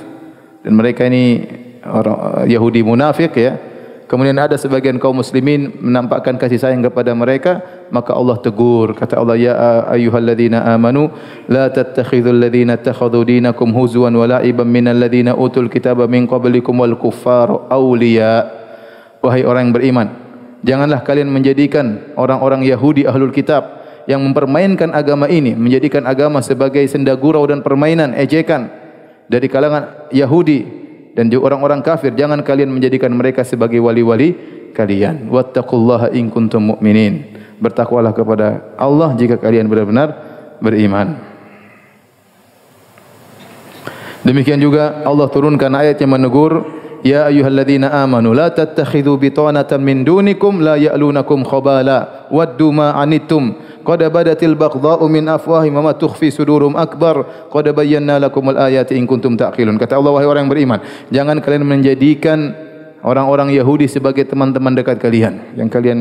dan 0.63 0.79
mereka 0.79 1.03
ini 1.03 1.43
orang 1.83 2.47
Yahudi 2.47 2.79
munafik 2.79 3.35
ya. 3.35 3.59
Kemudian 4.07 4.35
ada 4.35 4.59
sebagian 4.59 4.99
kaum 4.99 5.23
muslimin 5.23 5.71
menampakkan 5.79 6.35
kasih 6.35 6.59
sayang 6.59 6.83
kepada 6.83 7.15
mereka 7.15 7.63
maka 7.95 8.11
Allah 8.11 8.43
tegur. 8.43 8.91
Kata 8.91 9.15
Allah 9.15 9.39
ya 9.39 9.53
ayyuhalladzina 9.87 10.67
amanu 10.67 11.11
la 11.47 11.71
tattakhidhul 11.71 12.43
ladzina 12.43 12.75
takhadhu 12.75 13.23
dinakum 13.23 13.71
huzwan 13.71 14.11
wa 14.11 14.27
la'iban 14.27 14.67
minal 14.67 14.99
ladzina 14.99 15.31
utul 15.31 15.71
kitaba 15.71 16.11
min 16.11 16.27
qablikum 16.27 16.75
wal 16.75 16.99
kuffar 16.99 17.71
awliya. 17.71 18.51
Wahai 19.23 19.47
orang 19.47 19.71
yang 19.71 19.75
beriman 19.79 20.07
Janganlah 20.61 21.01
kalian 21.01 21.29
menjadikan 21.33 22.13
orang-orang 22.13 22.61
Yahudi 22.61 23.09
ahlul 23.09 23.33
kitab 23.33 23.81
yang 24.05 24.21
mempermainkan 24.21 24.93
agama 24.93 25.25
ini, 25.25 25.57
menjadikan 25.57 26.05
agama 26.05 26.41
sebagai 26.41 26.85
senda 26.85 27.17
gurau 27.17 27.45
dan 27.49 27.65
permainan, 27.65 28.13
ejekan 28.13 28.69
dari 29.25 29.49
kalangan 29.49 30.09
Yahudi 30.13 30.65
dan 31.17 31.33
juga 31.33 31.53
orang-orang 31.53 31.81
kafir. 31.81 32.13
Jangan 32.13 32.45
kalian 32.45 32.69
menjadikan 32.69 33.09
mereka 33.13 33.41
sebagai 33.41 33.81
wali-wali 33.81 34.37
kalian. 34.73 35.27
Wattaqullaha 35.33 36.13
in 36.13 36.29
kuntum 36.29 36.77
mu'minin. 36.77 37.41
Bertakwalah 37.61 38.13
kepada 38.13 38.73
Allah 38.77 39.13
jika 39.17 39.37
kalian 39.37 39.69
benar-benar 39.69 40.17
beriman. 40.61 41.17
Demikian 44.21 44.61
juga 44.61 45.01
Allah 45.01 45.25
turunkan 45.33 45.73
ayat 45.73 45.97
yang 45.97 46.13
menegur 46.13 46.61
Ya 47.01 47.25
ayyuhalladzina 47.25 47.89
amanu 47.89 48.29
la 48.37 48.53
tattakhidhu 48.53 49.17
bitanatan 49.17 49.81
min 49.81 50.05
dunikum 50.05 50.61
la 50.61 50.77
ya'lunakum 50.77 51.41
khabala 51.41 52.29
waddu 52.29 52.69
ma 52.69 52.93
anittum 52.93 53.57
qad 53.81 54.05
badatil 54.05 54.53
baghdha'u 54.53 55.09
min 55.09 55.25
afwahihim 55.25 55.81
ma 55.81 55.97
tukhfi 55.97 56.29
sudurum 56.29 56.77
akbar. 56.77 57.49
Qad 57.49 57.73
bayyana 57.73 58.21
lakumul 58.21 58.53
ayati 58.53 58.93
in 59.01 59.09
kuntum 59.09 59.33
taqilun. 59.33 59.81
Kata 59.81 59.97
Allah 59.97 60.13
wahai 60.13 60.29
orang 60.29 60.45
yang 60.45 60.53
beriman 60.53 60.79
jangan 61.09 61.41
kalian 61.41 61.65
menjadikan 61.65 62.53
orang-orang 63.01 63.49
Yahudi 63.49 63.89
sebagai 63.89 64.29
teman-teman 64.29 64.77
dekat 64.77 65.01
kalian. 65.01 65.57
Yang 65.57 65.69
kalian 65.73 65.99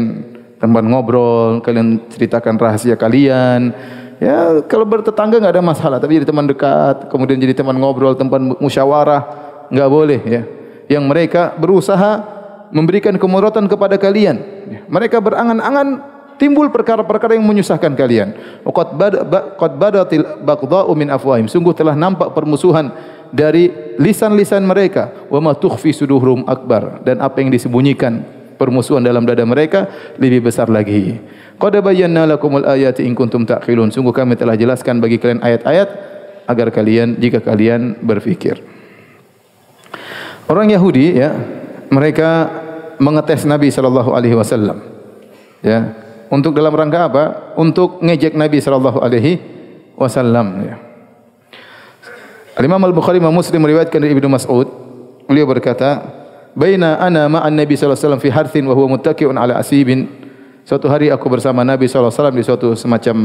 teman 0.61 0.85
ngobrol 0.85 1.65
kalian 1.65 2.13
ceritakan 2.13 2.61
rahasia 2.61 3.01
kalian. 3.01 3.73
Ya 4.21 4.61
kalau 4.69 4.85
bertetangga 4.85 5.41
enggak 5.41 5.57
ada 5.57 5.65
masalah 5.65 5.97
tapi 5.97 6.21
jadi 6.21 6.29
teman 6.29 6.45
dekat 6.45 7.09
kemudian 7.09 7.41
jadi 7.41 7.57
teman 7.57 7.81
ngobrol 7.81 8.13
tempat 8.13 8.61
musyawarah 8.61 9.49
enggak 9.73 9.89
boleh 9.89 10.21
ya 10.29 10.60
yang 10.91 11.07
mereka 11.07 11.55
berusaha 11.55 12.27
memberikan 12.75 13.15
kemudaratan 13.15 13.71
kepada 13.71 13.95
kalian. 13.95 14.43
Mereka 14.91 15.23
berangan-angan 15.23 16.03
timbul 16.35 16.67
perkara-perkara 16.75 17.39
yang 17.39 17.47
menyusahkan 17.47 17.95
kalian. 17.95 18.35
Qad 18.67 18.99
qad 19.55 19.73
badatil 19.79 20.27
baghdha'u 20.43 20.91
min 20.99 21.15
afwahim. 21.15 21.47
Sungguh 21.47 21.71
telah 21.79 21.95
nampak 21.95 22.35
permusuhan 22.35 22.91
dari 23.31 23.71
lisan-lisan 24.03 24.67
mereka. 24.67 25.31
Wa 25.31 25.39
ma 25.39 25.55
tukhfi 25.55 25.95
suduhum 25.95 26.43
akbar 26.51 27.07
dan 27.07 27.23
apa 27.23 27.39
yang 27.39 27.55
disembunyikan 27.55 28.27
permusuhan 28.59 29.07
dalam 29.07 29.23
dada 29.23 29.47
mereka 29.47 29.87
lebih 30.19 30.51
besar 30.51 30.67
lagi. 30.67 31.23
Qad 31.55 31.79
bayyana 31.79 32.27
lakumul 32.27 32.67
ayati 32.67 33.07
in 33.07 33.15
kuntum 33.15 33.47
taqilun. 33.47 33.95
Sungguh 33.95 34.11
kami 34.11 34.35
telah 34.35 34.59
jelaskan 34.59 34.99
bagi 34.99 35.23
kalian 35.23 35.39
ayat-ayat 35.39 35.89
agar 36.51 36.75
kalian 36.75 37.15
jika 37.23 37.39
kalian 37.39 37.95
berfikir. 38.03 38.80
Orang 40.51 40.67
Yahudi 40.67 41.15
ya, 41.15 41.31
mereka 41.95 42.51
mengetes 42.99 43.47
Nabi 43.47 43.71
sallallahu 43.71 44.11
alaihi 44.11 44.35
wasallam. 44.35 44.83
Ya. 45.63 45.95
Untuk 46.27 46.59
dalam 46.59 46.75
rangka 46.75 47.07
apa? 47.07 47.55
Untuk 47.55 48.03
ngejek 48.03 48.35
Nabi 48.35 48.59
sallallahu 48.59 48.99
alaihi 48.99 49.39
wasallam 49.95 50.47
ya. 50.67 50.77
Imam 52.59 52.83
Al-Bukhari 52.83 53.23
dan 53.23 53.31
Muslim 53.31 53.63
meriwayatkan 53.63 54.03
dari 54.03 54.13
Ibnu 54.13 54.27
Mas'ud, 54.27 54.69
beliau 55.31 55.47
berkata, 55.47 56.03
"Baina 56.53 56.99
ana 56.99 57.31
ma'an 57.31 57.55
Nabi 57.55 57.79
sallallahu 57.79 57.95
alaihi 57.95 58.05
wasallam 58.11 58.23
fi 58.23 58.31
harthin 58.35 58.65
wa 58.67 58.75
huwa 58.75 58.99
muttaqi'un 58.99 59.39
ala 59.39 59.57
asibin." 59.57 60.11
Suatu 60.67 60.91
hari 60.91 61.15
aku 61.15 61.31
bersama 61.31 61.63
Nabi 61.65 61.87
sallallahu 61.89 62.11
alaihi 62.11 62.21
wasallam 62.21 62.37
di 62.37 62.45
suatu 62.45 62.69
semacam 62.77 63.17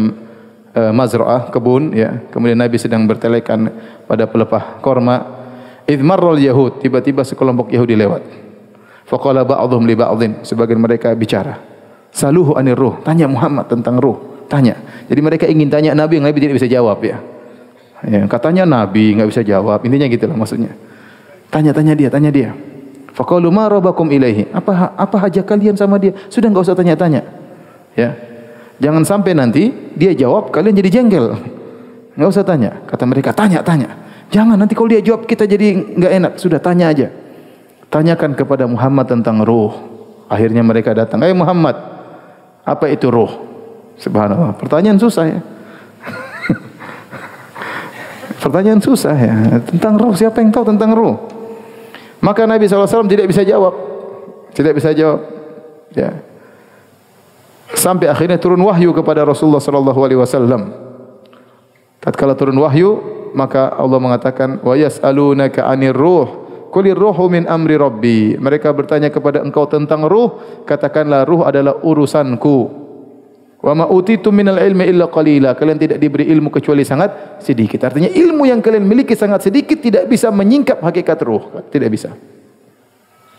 uh, 0.71 0.91
mazra'ah, 0.95 1.51
kebun 1.51 1.91
ya. 1.91 2.21
Kemudian 2.31 2.55
Nabi 2.55 2.79
sedang 2.79 3.03
bertelekan 3.09 3.75
pada 4.07 4.23
pelepah 4.23 4.79
korma 4.79 5.34
Idh 5.85 6.01
marral 6.01 6.41
Yahud, 6.41 6.81
tiba-tiba 6.81 7.21
sekelompok 7.21 7.69
Yahudi 7.69 7.93
lewat. 7.93 8.25
Faqala 9.05 9.45
ba'dhum 9.45 9.85
li 9.85 9.93
ba'dhin, 9.93 10.41
sebagian 10.41 10.81
mereka 10.81 11.13
bicara. 11.13 11.61
Saluhu 12.09 12.57
anir 12.57 12.73
ruh, 12.73 12.97
tanya 13.05 13.29
Muhammad 13.29 13.69
tentang 13.69 14.01
ruh, 14.01 14.45
tanya. 14.49 14.81
Jadi 15.05 15.21
mereka 15.21 15.45
ingin 15.45 15.69
tanya 15.69 15.93
Nabi 15.93 16.17
Nabi 16.17 16.37
tidak 16.41 16.57
bisa 16.57 16.65
jawab 16.65 17.05
ya. 17.05 17.21
Ya, 18.05 18.25
katanya 18.25 18.65
Nabi 18.65 19.13
enggak 19.13 19.29
bisa 19.29 19.41
jawab, 19.45 19.85
intinya 19.85 20.09
gitulah 20.09 20.33
maksudnya. 20.33 20.73
Tanya-tanya 21.53 21.93
dia, 21.93 22.09
tanya 22.09 22.33
dia. 22.33 22.49
Faqalu 23.13 23.47
ma 23.53 23.69
rabbakum 23.69 24.09
ilaihi? 24.09 24.49
Apa 24.51 24.93
apa 24.97 25.15
hajat 25.21 25.45
kalian 25.47 25.77
sama 25.77 26.01
dia? 26.01 26.17
Sudah 26.27 26.49
enggak 26.49 26.65
usah 26.65 26.75
tanya-tanya. 26.75 27.21
Ya. 27.93 28.17
Jangan 28.81 29.07
sampai 29.07 29.31
nanti 29.31 29.71
dia 29.95 30.11
jawab 30.11 30.51
kalian 30.51 30.75
jadi 30.75 30.89
jengkel. 30.99 31.37
Enggak 32.17 32.29
usah 32.29 32.43
tanya. 32.43 32.75
Kata 32.89 33.07
mereka, 33.07 33.31
tanya, 33.31 33.63
tanya. 33.63 34.04
Jangan 34.35 34.59
nanti 34.59 34.75
kalau 34.75 34.91
dia 34.91 34.99
jawab 34.99 35.23
kita 35.23 35.47
jadi 35.47 35.95
enggak 35.95 36.11
enak. 36.11 36.33
Sudah 36.35 36.59
tanya 36.59 36.91
aja. 36.91 37.07
Tanyakan 37.87 38.35
kepada 38.35 38.67
Muhammad 38.67 39.07
tentang 39.07 39.39
ruh. 39.47 39.71
Akhirnya 40.27 40.59
mereka 40.59 40.91
datang. 40.91 41.23
Eh 41.23 41.31
Muhammad, 41.31 41.79
apa 42.67 42.91
itu 42.91 43.07
ruh? 43.07 43.31
Subhanallah. 43.95 44.59
Pertanyaan 44.59 44.99
susah 44.99 45.23
ya. 45.31 45.39
Pertanyaan 48.43 48.83
susah 48.83 49.15
ya. 49.15 49.35
Tentang 49.63 49.95
ruh, 49.95 50.11
siapa 50.11 50.43
yang 50.43 50.51
tahu 50.51 50.67
tentang 50.67 50.91
ruh? 50.91 51.15
Maka 52.19 52.43
Nabi 52.43 52.67
SAW 52.67 53.07
tidak 53.07 53.31
bisa 53.31 53.47
jawab. 53.47 53.71
Tidak 54.51 54.75
bisa 54.75 54.91
jawab. 54.91 55.31
Ya. 55.95 56.11
Sampai 57.71 58.11
akhirnya 58.11 58.35
turun 58.35 58.59
wahyu 58.67 58.91
kepada 58.91 59.23
Rasulullah 59.23 59.63
SAW. 59.63 60.83
Tatkala 62.03 62.35
turun 62.35 62.59
wahyu, 62.59 63.14
maka 63.35 63.75
Allah 63.75 63.99
mengatakan 63.99 64.63
wa 64.63 64.73
yasalunaka 64.73 65.67
anir 65.67 65.91
ruh. 65.91 66.47
Qul 66.71 66.91
ruhu 66.91 67.31
min 67.31 67.47
amri 67.47 67.75
rabbi. 67.75 68.35
Mereka 68.35 68.71
bertanya 68.75 69.11
kepada 69.11 69.43
engkau 69.43 69.67
tentang 69.67 70.07
ruh 70.07 70.63
katakanlah 70.63 71.27
ruh 71.27 71.47
adalah 71.47 71.79
urusanku. 71.83 72.83
Wa 73.63 73.71
ma 73.71 73.87
utitu 73.87 74.31
minal 74.31 74.59
ilmi 74.59 74.83
illa 74.87 75.07
qalila. 75.07 75.55
Kalian 75.55 75.79
tidak 75.79 75.97
diberi 76.03 76.27
ilmu 76.31 76.51
kecuali 76.51 76.83
sangat 76.83 77.39
sedikit. 77.39 77.79
Artinya 77.87 78.11
ilmu 78.11 78.43
yang 78.43 78.59
kalian 78.59 78.83
miliki 78.83 79.15
sangat 79.15 79.47
sedikit 79.47 79.79
tidak 79.79 80.07
bisa 80.11 80.31
menyingkap 80.35 80.83
hakikat 80.83 81.19
ruh. 81.23 81.63
Tidak 81.71 81.87
bisa. 81.87 82.11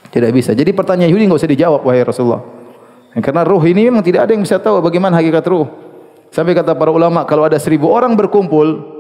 Tidak 0.09 0.33
bisa. 0.33 0.57
Jadi 0.57 0.73
pertanyaan 0.73 1.13
Yahudi 1.13 1.29
enggak 1.29 1.41
usah 1.45 1.53
dijawab 1.53 1.81
wahai 1.85 2.09
Rasulullah. 2.09 2.41
Karena 3.17 3.45
ruh 3.45 3.65
ini 3.69 3.89
memang 3.89 4.05
tidak 4.05 4.29
ada 4.29 4.33
yang 4.33 4.45
bisa 4.45 4.57
tahu 4.61 4.81
bagaimana 4.81 5.21
hakikat 5.21 5.45
ruh. 5.45 5.69
Sampai 6.33 6.57
kata 6.57 6.73
para 6.73 6.89
ulama 6.89 7.29
kalau 7.29 7.45
ada 7.45 7.61
seribu 7.61 7.93
orang 7.93 8.17
berkumpul 8.17 8.96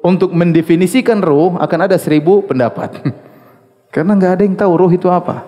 untuk 0.00 0.32
mendefinisikan 0.32 1.20
ruh 1.20 1.60
akan 1.60 1.78
ada 1.88 1.96
seribu 2.00 2.44
pendapat. 2.44 3.00
Karena 3.94 4.16
nggak 4.16 4.32
ada 4.38 4.42
yang 4.46 4.56
tahu 4.56 4.72
ruh 4.76 4.92
itu 4.92 5.08
apa. 5.12 5.44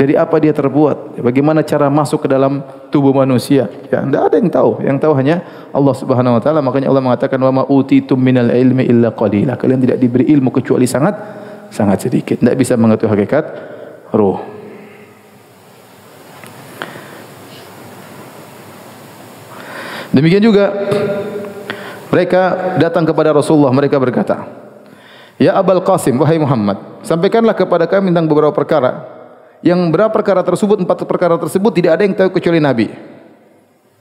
Dari 0.00 0.16
apa 0.16 0.32
dia 0.40 0.56
terbuat? 0.56 1.20
Bagaimana 1.20 1.60
cara 1.60 1.92
masuk 1.92 2.24
ke 2.24 2.28
dalam 2.32 2.64
tubuh 2.88 3.12
manusia? 3.12 3.68
Ya, 3.92 4.00
tidak 4.00 4.22
ada 4.32 4.36
yang 4.40 4.48
tahu. 4.48 4.70
Yang 4.80 4.96
tahu 5.04 5.12
hanya 5.12 5.44
Allah 5.76 5.92
Subhanahu 5.92 6.40
Wa 6.40 6.42
Taala. 6.42 6.64
Makanya 6.64 6.88
Allah 6.88 7.04
mengatakan 7.04 7.36
wa 7.36 7.60
ma'uti 7.60 8.00
minal 8.16 8.48
ilmi 8.48 8.88
illa 8.88 9.12
qalila. 9.12 9.60
Kalian 9.60 9.84
tidak 9.84 10.00
diberi 10.00 10.24
ilmu 10.32 10.48
kecuali 10.56 10.88
sangat 10.88 11.20
sangat 11.68 12.08
sedikit. 12.08 12.40
Tidak 12.40 12.56
bisa 12.56 12.80
mengetahui 12.80 13.12
hakikat 13.12 13.44
ruh. 14.16 14.40
Demikian 20.16 20.42
juga 20.42 20.72
mereka 22.10 22.74
datang 22.82 23.06
kepada 23.06 23.30
Rasulullah, 23.30 23.70
mereka 23.70 23.96
berkata, 24.02 24.42
Ya 25.40 25.56
Abul 25.56 25.80
Qasim, 25.80 26.18
wahai 26.20 26.36
Muhammad, 26.36 27.00
sampaikanlah 27.06 27.56
kepada 27.56 27.86
kami 27.88 28.12
tentang 28.12 28.28
beberapa 28.28 28.52
perkara. 28.52 29.08
Yang 29.64 29.88
berapa 29.88 30.12
perkara 30.12 30.44
tersebut, 30.44 30.82
empat 30.82 31.06
perkara 31.06 31.38
tersebut 31.38 31.70
tidak 31.72 31.96
ada 31.96 32.02
yang 32.04 32.12
tahu 32.12 32.28
kecuali 32.36 32.58
Nabi. 32.60 32.92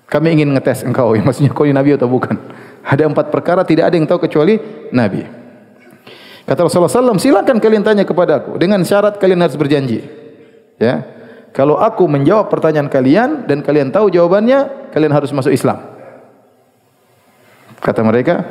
Kami 0.09 0.27
ingin 0.35 0.49
ngetes 0.57 0.81
engkau, 0.83 1.13
ya, 1.15 1.21
maksudnya 1.21 1.53
kau 1.53 1.63
ini 1.69 1.71
Nabi 1.77 1.95
atau 1.95 2.09
bukan. 2.09 2.35
Ada 2.81 3.05
empat 3.05 3.29
perkara 3.29 3.61
tidak 3.61 3.93
ada 3.93 3.95
yang 3.95 4.09
tahu 4.09 4.25
kecuali 4.25 4.57
Nabi. 4.89 5.21
Kata 6.49 6.65
Rasulullah 6.65 6.89
SAW, 6.89 7.21
silakan 7.21 7.61
kalian 7.61 7.85
tanya 7.85 8.09
kepada 8.09 8.41
aku. 8.41 8.57
Dengan 8.57 8.81
syarat 8.81 9.21
kalian 9.21 9.37
harus 9.37 9.53
berjanji. 9.53 10.01
Ya, 10.81 11.05
Kalau 11.53 11.77
aku 11.77 12.09
menjawab 12.09 12.49
pertanyaan 12.49 12.89
kalian 12.89 13.45
dan 13.45 13.61
kalian 13.61 13.93
tahu 13.93 14.09
jawabannya, 14.09 14.89
kalian 14.89 15.13
harus 15.13 15.29
masuk 15.29 15.53
Islam. 15.53 15.98
Kata 17.79 18.03
mereka, 18.03 18.43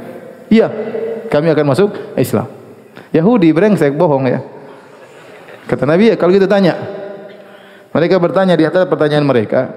iya, 0.49 0.69
kami 1.29 1.53
akan 1.53 1.64
masuk 1.69 1.91
Islam. 2.17 2.49
Yahudi 3.12 3.53
brengsek 3.53 3.93
bohong 3.93 4.25
ya. 4.29 4.41
Kata 5.69 5.85
Nabi, 5.85 6.12
ya, 6.12 6.17
kalau 6.17 6.33
kita 6.33 6.49
tanya. 6.49 6.75
Mereka 7.93 8.21
bertanya 8.21 8.57
di 8.57 8.64
atas 8.69 8.85
pertanyaan 8.85 9.25
mereka, 9.25 9.73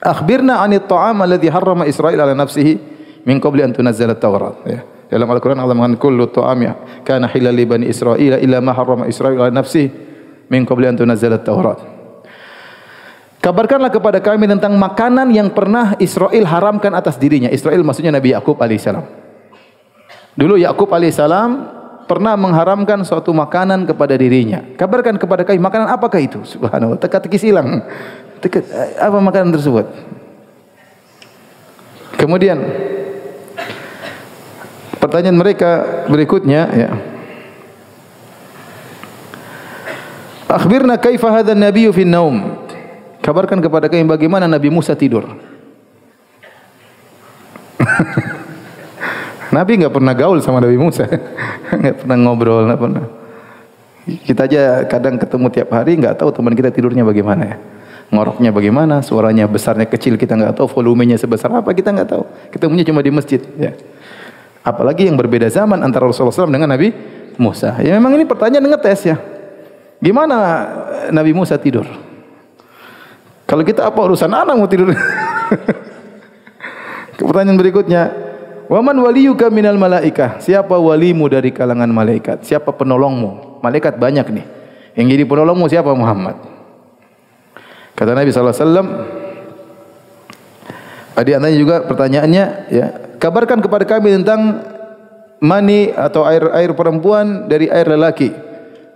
"Akhbirna 0.00 0.60
'anit 0.60 0.84
ta'am 0.84 1.16
alladhi 1.24 1.48
harrama 1.48 1.88
Israil 1.88 2.20
'ala 2.20 2.36
nafsihi 2.36 2.72
min 3.24 3.40
qabli 3.40 3.64
an 3.64 3.72
tunazzala 3.72 4.12
at-Taurat." 4.12 4.56
Ya. 4.68 4.80
Dalam 5.08 5.28
Al-Qur'an 5.32 5.60
Allah 5.60 5.76
mengatakan 5.76 6.00
kullu 6.00 6.28
ta'am 6.28 6.58
ya 6.64 6.72
kana 7.04 7.28
halal 7.28 7.56
li 7.56 7.64
bani 7.64 7.84
Israil 7.88 8.40
illa 8.40 8.60
ma 8.60 8.76
harrama 8.76 9.08
Israil 9.08 9.40
'ala 9.40 9.52
nafsihi 9.52 9.88
min 10.52 10.68
qabli 10.68 10.84
an 10.88 10.96
tunazzala 11.00 11.40
at-Taurat. 11.40 11.93
Kabarkanlah 13.44 13.92
kepada 13.92 14.24
kami 14.24 14.48
tentang 14.48 14.72
makanan 14.72 15.28
yang 15.28 15.52
pernah 15.52 15.92
Israel 16.00 16.48
haramkan 16.48 16.96
atas 16.96 17.20
dirinya. 17.20 17.52
Israel 17.52 17.84
maksudnya 17.84 18.08
Nabi 18.08 18.32
Yakub 18.32 18.56
alaihissalam. 18.56 19.04
Dulu 20.32 20.56
Yakub 20.56 20.88
alaihissalam 20.88 21.50
pernah 22.08 22.40
mengharamkan 22.40 23.04
suatu 23.04 23.36
makanan 23.36 23.84
kepada 23.84 24.16
dirinya. 24.16 24.64
Kabarkan 24.80 25.20
kepada 25.20 25.44
kami 25.44 25.60
makanan 25.60 25.92
apakah 25.92 26.24
itu? 26.24 26.40
Subhanallah. 26.40 26.96
Teka-teki 26.96 27.36
silang. 27.36 27.84
Teka, 28.40 28.64
apa 28.96 29.18
makanan 29.20 29.52
tersebut? 29.52 29.92
Kemudian 32.16 32.64
pertanyaan 34.96 35.36
mereka 35.36 35.84
berikutnya 36.08 36.62
ya. 36.72 36.90
Akhbirna 40.48 40.96
kaifa 40.96 41.28
hadha 41.28 41.52
an-nabiyyu 41.52 41.92
fi 41.92 42.08
an-naum? 42.08 42.53
Kabarkan 43.24 43.64
kepada 43.64 43.88
kami 43.88 44.04
bagaimana 44.04 44.44
Nabi 44.44 44.68
Musa 44.68 44.92
tidur. 44.92 45.24
Nabi 49.56 49.80
enggak 49.80 49.96
pernah 49.96 50.12
gaul 50.12 50.44
sama 50.44 50.60
Nabi 50.60 50.76
Musa. 50.76 51.08
Enggak 51.74 52.04
pernah 52.04 52.16
ngobrol, 52.20 52.68
enggak 52.68 52.80
pernah. 52.84 53.04
Kita 54.04 54.44
aja 54.44 54.84
kadang 54.84 55.16
ketemu 55.16 55.46
tiap 55.48 55.72
hari 55.72 55.96
enggak 55.96 56.20
tahu 56.20 56.28
teman 56.36 56.52
kita 56.52 56.68
tidurnya 56.68 57.00
bagaimana 57.00 57.42
ya. 57.48 57.56
Ngoroknya 58.12 58.52
bagaimana, 58.52 59.00
suaranya 59.00 59.48
besarnya 59.48 59.88
kecil 59.88 60.20
kita 60.20 60.36
enggak 60.36 60.60
tahu, 60.60 60.68
volumenya 60.68 61.16
sebesar 61.16 61.48
apa 61.54 61.72
kita 61.72 61.96
enggak 61.96 62.12
tahu. 62.12 62.28
Ketemunya 62.52 62.84
cuma 62.84 63.00
di 63.00 63.08
masjid 63.08 63.40
ya. 63.56 63.72
Apalagi 64.60 65.08
yang 65.08 65.16
berbeda 65.16 65.48
zaman 65.48 65.80
antara 65.80 66.04
Rasulullah 66.04 66.44
SAW 66.44 66.52
dengan 66.52 66.68
Nabi 66.68 66.92
Musa. 67.40 67.80
Ya 67.80 67.96
memang 67.96 68.12
ini 68.20 68.28
pertanyaan 68.28 68.68
ngetes 68.68 69.00
ya. 69.08 69.16
Gimana 70.02 70.36
Nabi 71.08 71.32
Musa 71.32 71.56
tidur? 71.56 72.03
Kalau 73.44 73.62
kita 73.62 73.84
apa 73.84 74.00
urusan 74.00 74.32
anak 74.32 74.54
mau 74.56 74.68
tidur? 74.68 74.92
Pertanyaan 77.20 77.56
berikutnya, 77.60 78.02
Waman 78.64 78.96
waliyuka 78.96 79.52
minal 79.52 79.76
malaikah? 79.76 80.40
Siapa 80.40 80.80
walimu 80.80 81.28
dari 81.28 81.52
kalangan 81.52 81.88
malaikat? 81.92 82.48
Siapa 82.48 82.72
penolongmu? 82.72 83.60
Malaikat 83.60 84.00
banyak 84.00 84.24
nih. 84.32 84.46
Yang 84.96 85.06
jadi 85.12 85.24
penolongmu 85.28 85.66
siapa 85.68 85.92
Muhammad? 85.92 86.40
Kata 87.92 88.16
Nabi 88.16 88.32
sallallahu 88.32 88.56
alaihi 88.56 88.64
wasallam, 88.64 88.88
Adi 91.14 91.30
antaranya 91.30 91.58
juga 91.60 91.76
pertanyaannya, 91.86 92.44
ya, 92.74 92.86
kabarkan 93.22 93.62
kepada 93.62 93.84
kami 93.86 94.18
tentang 94.18 94.66
mani 95.38 95.94
atau 95.94 96.26
air 96.26 96.50
air 96.50 96.74
perempuan 96.74 97.46
dari 97.46 97.70
air 97.70 97.86
lelaki. 97.86 98.34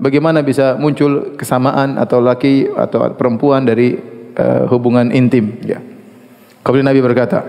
Bagaimana 0.02 0.42
bisa 0.42 0.74
muncul 0.80 1.38
kesamaan 1.38 1.94
atau 1.94 2.18
laki 2.18 2.74
atau 2.74 3.14
perempuan 3.14 3.62
dari 3.62 4.17
uh, 4.38 4.70
hubungan 4.70 5.10
intim 5.10 5.58
ya. 5.66 5.82
Kemudian 6.62 6.86
Nabi 6.86 7.00
berkata, 7.02 7.44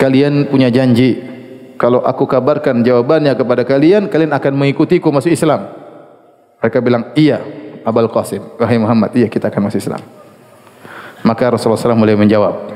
kalian 0.00 0.48
punya 0.48 0.72
janji 0.72 1.34
kalau 1.74 2.00
aku 2.06 2.24
kabarkan 2.24 2.86
jawabannya 2.86 3.34
kepada 3.34 3.66
kalian, 3.66 4.06
kalian 4.06 4.30
akan 4.30 4.52
mengikutiku 4.54 5.10
masuk 5.10 5.34
Islam. 5.34 5.74
Mereka 6.62 6.78
bilang, 6.80 7.12
iya, 7.18 7.42
Abul 7.82 8.08
Qasim. 8.08 8.40
Wahai 8.56 8.78
Muhammad, 8.78 9.12
iya 9.18 9.26
kita 9.26 9.50
akan 9.50 9.68
masuk 9.68 9.82
Islam. 9.82 10.00
Maka 11.26 11.50
Rasulullah 11.50 11.80
SAW 11.80 11.98
mulai 11.98 12.14
menjawab. 12.14 12.72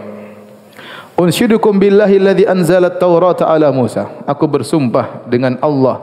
Unsyidukum 1.18 1.78
billahi 1.78 2.18
alladhi 2.20 2.44
anzalat 2.46 2.98
Taurata 2.98 3.46
ala 3.46 3.70
Musa. 3.70 4.22
Aku 4.26 4.46
bersumpah 4.50 5.26
dengan 5.26 5.59
Allah 5.62 6.02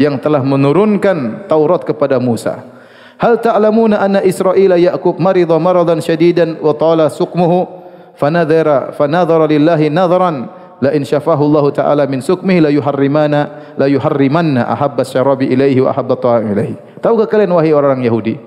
yang 0.00 0.16
telah 0.16 0.40
menurunkan 0.40 1.44
Taurat 1.44 1.84
kepada 1.84 2.16
Musa. 2.16 2.79
Hal 3.20 3.36
ta'lamuna 3.36 4.00
anna 4.00 4.24
Israel 4.24 4.80
Yaqub 4.80 5.20
marida 5.20 5.52
maradan 5.60 6.00
syadidan 6.00 6.56
wa 6.56 6.72
tala 6.72 7.12
sukmuhu? 7.12 7.68
Fanadhara 8.16 8.96
fanadhara 8.96 9.44
lillahi 9.44 9.92
nadharan. 9.92 10.48
La 10.80 10.96
in 10.96 11.04
syafahu 11.04 11.44
Allah 11.44 11.64
taala 11.76 12.02
min 12.08 12.24
sukmihi 12.24 12.64
la 12.64 12.72
yuharrimana 12.72 13.76
la 13.76 13.84
yuharrimanna 13.84 14.64
ahabba 14.64 15.04
syarabi 15.04 15.52
ilaihi 15.52 15.84
wa 15.84 15.92
ahabba 15.92 16.16
ta'am 16.16 16.56
ilaihi 16.56 17.04
tahukah 17.04 17.28
kalian 17.28 17.52
wahai 17.52 17.76
orang 17.76 18.00
Yahudi 18.00 18.40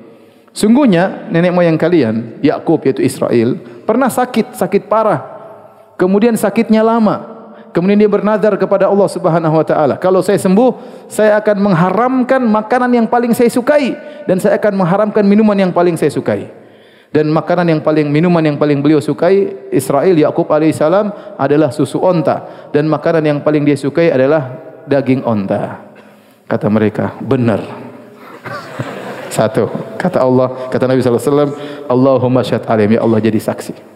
sungguhnya 0.49 1.29
nenek 1.29 1.53
moyang 1.53 1.77
kalian 1.77 2.41
Yakub 2.41 2.81
yaitu 2.89 3.05
Israel 3.05 3.53
pernah 3.85 4.09
sakit 4.09 4.57
sakit 4.57 4.89
parah. 4.89 5.21
Kemudian 5.93 6.33
sakitnya 6.33 6.81
lama 6.81 7.32
kemudian 7.73 7.97
dia 7.97 8.07
bernazar 8.07 8.53
kepada 8.55 8.87
Allah 8.87 9.09
Subhanahu 9.09 9.57
wa 9.57 9.65
taala. 9.65 9.97
Kalau 9.97 10.21
saya 10.21 10.37
sembuh 10.37 11.03
saya 11.09 11.41
akan 11.41 11.57
mengharamkan 11.59 12.41
makanan 12.45 12.93
yang 12.93 13.07
paling 13.09 13.33
saya 13.33 13.49
sukai 13.49 13.97
dan 14.29 14.37
saya 14.37 14.61
akan 14.61 14.77
mengharamkan 14.77 15.25
minuman 15.25 15.57
yang 15.57 15.71
paling 15.73 15.97
saya 15.97 16.13
sukai. 16.13 16.47
Dan 17.13 17.29
makanan 17.29 17.69
yang 17.69 17.81
paling 17.85 18.09
minuman 18.09 18.41
yang 18.41 18.57
paling 18.57 18.81
beliau 18.81 18.97
sukai 18.97 19.69
Israel 19.69 20.17
Yakub 20.17 20.49
alaihissalam 20.49 21.37
adalah 21.37 21.69
susu 21.69 22.01
onta. 22.01 22.69
Dan 22.73 22.89
makanan 22.89 23.21
yang 23.21 23.39
paling 23.45 23.61
dia 23.61 23.77
sukai 23.77 24.09
adalah 24.09 24.49
daging 24.89 25.21
onta. 25.21 25.77
Kata 26.49 26.73
mereka 26.73 27.13
benar. 27.21 27.61
Satu 29.35 29.69
kata 29.97 30.25
Allah 30.25 30.69
kata 30.73 30.89
Nabi 30.89 31.05
sallallahu 31.05 31.21
alaihi 31.21 31.33
wasallam 31.37 31.51
Allahumma 31.85 32.41
syahad 32.41 32.65
alim. 32.69 32.97
Ya 32.97 33.01
Allah 33.05 33.21
jadi 33.21 33.37
saksi 33.37 33.92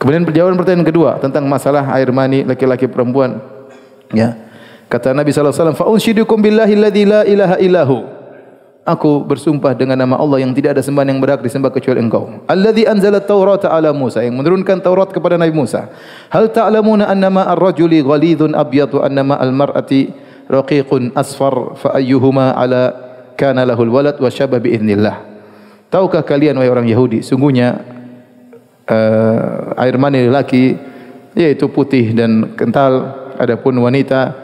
kemudian 0.00 0.24
perjalanan 0.24 0.56
pertanyaan 0.56 0.88
kedua 0.88 1.10
tentang 1.20 1.44
masalah 1.44 1.84
air 1.92 2.08
mani 2.08 2.48
laki-laki 2.48 2.88
perempuan 2.88 3.36
ya 4.16 4.34
kata 4.88 5.12
Nabi 5.12 5.30
fa 5.30 5.84
unsyidukum 5.84 6.40
billahi 6.40 6.72
alladzi 6.72 7.04
la 7.04 7.20
ilaha 7.28 7.56
illahu 7.60 8.20
aku 8.90 9.22
bersumpah 9.22 9.76
dengan 9.76 9.94
nama 9.94 10.16
Allah 10.16 10.42
yang 10.42 10.52
tidak 10.56 10.78
ada 10.78 10.82
sembahan 10.82 11.14
yang 11.14 11.20
berhak 11.22 11.40
disembah 11.44 11.70
kecuali 11.70 12.02
engkau. 12.02 12.42
Alladzi 12.50 12.88
anzala 12.88 13.22
Taurat 13.22 13.62
ala 13.68 13.94
Musa 13.94 14.24
yang 14.24 14.34
menurunkan 14.34 14.82
Taurat 14.82 15.14
kepada 15.14 15.38
Nabi 15.38 15.54
Musa. 15.54 15.92
Hal 16.32 16.50
ta'lamuna 16.50 17.06
annama 17.06 17.46
ar-rajuli 17.46 18.02
ghalidun 18.02 18.56
abyad 18.56 18.90
wa 18.90 19.06
annama 19.06 19.34
al-mar'ati 19.38 20.10
raqiqun 20.50 21.14
asfar 21.14 21.78
fa 21.78 21.94
ayyuhuma 21.94 22.56
ala 22.58 22.94
kana 23.38 23.62
lahul 23.62 23.88
walad 23.92 24.18
wa 24.18 24.28
syaba 24.32 24.58
bi 24.58 24.74
idznillah. 24.74 25.28
Tahukah 25.90 26.22
kalian 26.22 26.58
wahai 26.58 26.70
orang 26.70 26.86
Yahudi 26.86 27.22
sungguhnya 27.22 27.82
uh, 28.90 29.78
air 29.78 29.94
mani 29.96 30.26
lelaki 30.26 30.74
yaitu 31.38 31.70
putih 31.70 32.12
dan 32.12 32.58
kental. 32.58 33.22
Adapun 33.40 33.72
wanita 33.80 34.36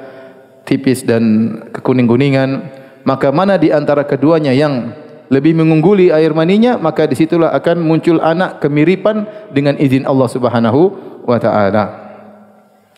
tipis 0.65 1.05
dan 1.05 1.53
kekuning-kuningan 1.69 2.65
maka 3.05 3.29
mana 3.29 3.61
di 3.61 3.69
antara 3.69 4.09
keduanya 4.09 4.57
yang 4.57 4.97
lebih 5.29 5.53
mengungguli 5.53 6.09
air 6.09 6.33
maninya 6.33 6.81
maka 6.81 7.05
disitulah 7.05 7.53
akan 7.53 7.85
muncul 7.85 8.17
anak 8.25 8.65
kemiripan 8.65 9.29
dengan 9.53 9.77
izin 9.77 10.09
Allah 10.09 10.29
Subhanahu 10.33 10.81
wa 11.29 11.37
taala. 11.37 11.85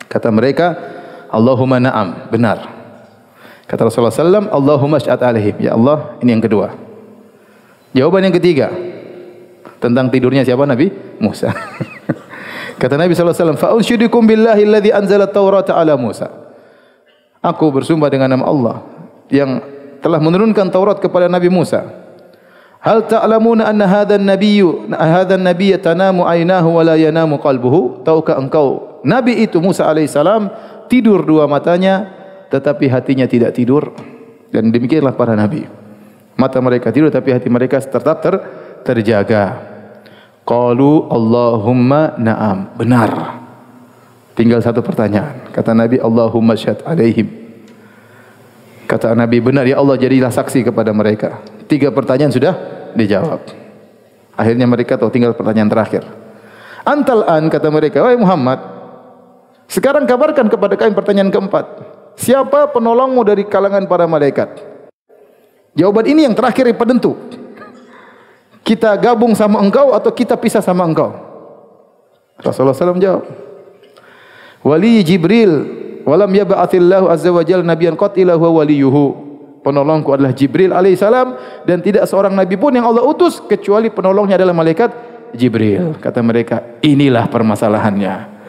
Kata 0.07 0.31
mereka 0.31 0.79
Allahumma 1.29 1.77
na'am. 1.83 2.33
Benar. 2.33 2.59
Kata 3.69 3.85
Rasulullah 3.85 4.15
sallam 4.15 4.49
Allahumma 4.49 4.97
sya'at 4.97 5.21
alaihim. 5.21 5.61
Ya 5.61 5.77
Allah 5.77 6.17
ini 6.25 6.33
yang 6.33 6.45
kedua. 6.45 6.73
Jawaban 7.93 8.29
yang 8.29 8.37
ketiga 8.37 8.73
tentang 9.79 10.11
tidurnya 10.11 10.43
siapa 10.43 10.67
Nabi 10.67 10.91
Musa 11.23 11.55
kata 12.81 12.95
Nabi 12.95 13.14
sallallahu 13.14 13.35
alaihi 13.35 13.59
wasallam 13.59 14.27
billahi 14.27 14.62
alladhi 14.67 14.91
anzala 14.95 15.27
at-taurata 15.27 15.75
ala 15.75 15.95
Musa 15.95 16.49
aku 17.43 17.71
bersumpah 17.71 18.11
dengan 18.11 18.35
nama 18.35 18.45
Allah 18.47 18.77
yang 19.31 19.62
telah 20.01 20.19
menurunkan 20.23 20.71
Taurat 20.71 20.99
kepada 21.03 21.27
Nabi 21.27 21.51
Musa. 21.51 21.85
Hal 22.79 23.11
ta'lamuna 23.11 23.67
anna 23.67 23.91
hadhan 23.91 24.23
nabiyyu 24.23 24.87
hadhan 24.95 25.43
nabiyya 25.43 25.83
tanamu 25.83 26.23
aynahu 26.23 26.79
wa 26.79 26.83
la 26.87 26.95
yanamu 26.95 27.43
qalbuhu? 27.43 28.07
Tahukah 28.07 28.38
engkau 28.38 29.03
nabi 29.03 29.43
itu 29.43 29.59
Musa 29.59 29.83
alaihissalam 29.91 30.47
tidur 30.87 31.27
dua 31.27 31.51
matanya 31.51 32.07
tetapi 32.55 32.87
hatinya 32.87 33.27
tidak 33.27 33.59
tidur? 33.59 33.91
Dan 34.55 34.71
demikianlah 34.71 35.19
para 35.19 35.35
nabi. 35.35 35.67
Mata 36.38 36.62
mereka 36.62 36.95
tidur 36.95 37.11
tapi 37.11 37.35
hati 37.35 37.51
mereka 37.51 37.83
tetap 37.83 38.23
ter, 38.23 38.35
terjaga. 38.88 39.68
Qalu 40.48 41.12
Allahumma 41.12 42.16
na'am. 42.16 42.72
Benar. 42.81 43.11
Tinggal 44.33 44.64
satu 44.64 44.81
pertanyaan. 44.81 45.53
Kata 45.53 45.77
Nabi 45.77 46.01
Allahumma 46.01 46.57
syad 46.57 46.81
alaihim. 46.88 47.29
Kata 48.88 49.12
Nabi 49.12 49.44
benar 49.44 49.68
ya 49.68 49.77
Allah 49.77 50.01
jadilah 50.01 50.33
saksi 50.33 50.64
kepada 50.72 50.96
mereka. 50.96 51.44
Tiga 51.68 51.92
pertanyaan 51.92 52.33
sudah 52.33 52.57
dijawab. 52.96 53.44
Akhirnya 54.33 54.64
mereka 54.64 54.96
tahu 54.96 55.12
tinggal 55.12 55.37
pertanyaan 55.37 55.68
terakhir. 55.68 56.09
Antal 56.88 57.29
an 57.29 57.53
kata 57.53 57.68
mereka, 57.68 58.01
wahai 58.01 58.16
Muhammad, 58.16 58.57
sekarang 59.68 60.09
kabarkan 60.09 60.48
kepada 60.48 60.72
kami 60.81 60.96
pertanyaan 60.96 61.29
keempat. 61.29 61.66
Siapa 62.16 62.72
penolongmu 62.72 63.20
dari 63.29 63.44
kalangan 63.44 63.85
para 63.85 64.09
malaikat? 64.09 64.57
Jawaban 65.77 66.09
ini 66.09 66.24
yang 66.24 66.33
terakhir 66.33 66.64
yang 66.64 66.81
penentu. 66.81 67.12
Kita 68.68 68.92
gabung 69.00 69.33
sama 69.33 69.64
engkau 69.64 69.96
atau 69.96 70.12
kita 70.12 70.37
pisah 70.37 70.61
sama 70.61 70.85
engkau? 70.85 71.16
Rasulullah 72.37 72.76
SAW 72.76 73.00
jawab. 73.00 73.24
Wali 74.61 75.00
Jibril 75.00 75.78
Walam 76.09 76.33
yab'athillahu 76.33 77.12
azza 77.12 77.28
wa 77.28 77.44
jalla 77.44 77.68
nabiyyan 77.68 77.92
qatila 77.92 78.33
huwa 78.40 78.64
waliyuhu. 78.64 79.28
Penolongku 79.61 80.09
adalah 80.16 80.33
Jibril 80.33 80.72
alaihissalam 80.72 81.37
dan 81.68 81.85
tidak 81.85 82.09
seorang 82.09 82.33
nabi 82.33 82.57
pun 82.57 82.72
yang 82.72 82.88
Allah 82.88 83.04
utus 83.04 83.44
kecuali 83.44 83.92
penolongnya 83.92 84.40
adalah 84.40 84.57
malaikat 84.57 84.88
Jibril. 85.37 86.00
Kata 86.00 86.24
mereka, 86.24 86.81
inilah 86.81 87.28
permasalahannya. 87.28 88.40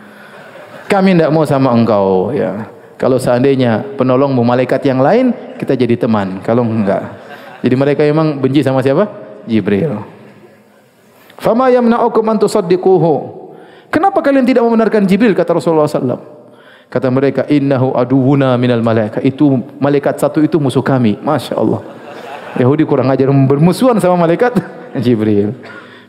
Kami 0.88 1.20
tidak 1.20 1.36
mau 1.36 1.44
sama 1.44 1.76
engkau 1.76 2.32
ya. 2.32 2.72
Kalau 2.96 3.20
seandainya 3.20 3.84
penolongmu 4.00 4.40
malaikat 4.40 4.80
yang 4.88 5.04
lain, 5.04 5.36
kita 5.60 5.76
jadi 5.76 6.00
teman. 6.00 6.40
Kalau 6.40 6.64
enggak. 6.64 7.12
Jadi 7.60 7.76
mereka 7.76 8.08
memang 8.08 8.40
benci 8.40 8.64
sama 8.64 8.80
siapa? 8.80 9.04
Jibril. 9.50 10.06
Fama 11.42 11.74
yamna'ukum 11.74 12.24
an 12.30 12.38
tusaddiquhu. 12.38 13.42
Kenapa 13.90 14.22
kalian 14.22 14.46
tidak 14.46 14.62
membenarkan 14.62 15.10
Jibril 15.10 15.34
kata 15.34 15.58
Rasulullah 15.58 15.90
sallallahu 15.90 16.38
Kata 16.90 17.06
mereka, 17.14 17.46
innahu 17.46 17.94
aduhuna 17.94 18.58
minal 18.58 18.82
malaikat. 18.82 19.22
Itu 19.22 19.62
malaikat 19.78 20.18
satu 20.18 20.42
itu 20.42 20.58
musuh 20.58 20.82
kami. 20.82 21.22
Masya 21.22 21.54
Allah. 21.54 21.86
Yahudi 22.58 22.82
kurang 22.82 23.14
ajar 23.14 23.30
bermusuhan 23.30 24.02
sama 24.02 24.18
malaikat 24.26 24.58
Jibril. 25.06 25.54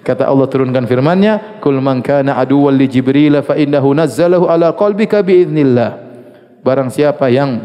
Kata 0.00 0.24
Allah 0.24 0.48
turunkan 0.48 0.88
firman-Nya, 0.88 1.60
"Kul 1.60 1.76
man 1.84 2.00
kana 2.00 2.40
aduwwan 2.40 2.80
li 2.80 2.88
Jibril 2.88 3.44
fa 3.44 3.60
innahu 3.60 3.92
nazzalahu 3.92 4.48
ala 4.48 4.72
qalbika 4.72 5.20
bi 5.20 5.44
idznillah." 5.44 6.00
Barang 6.64 6.88
siapa 6.88 7.28
yang 7.28 7.60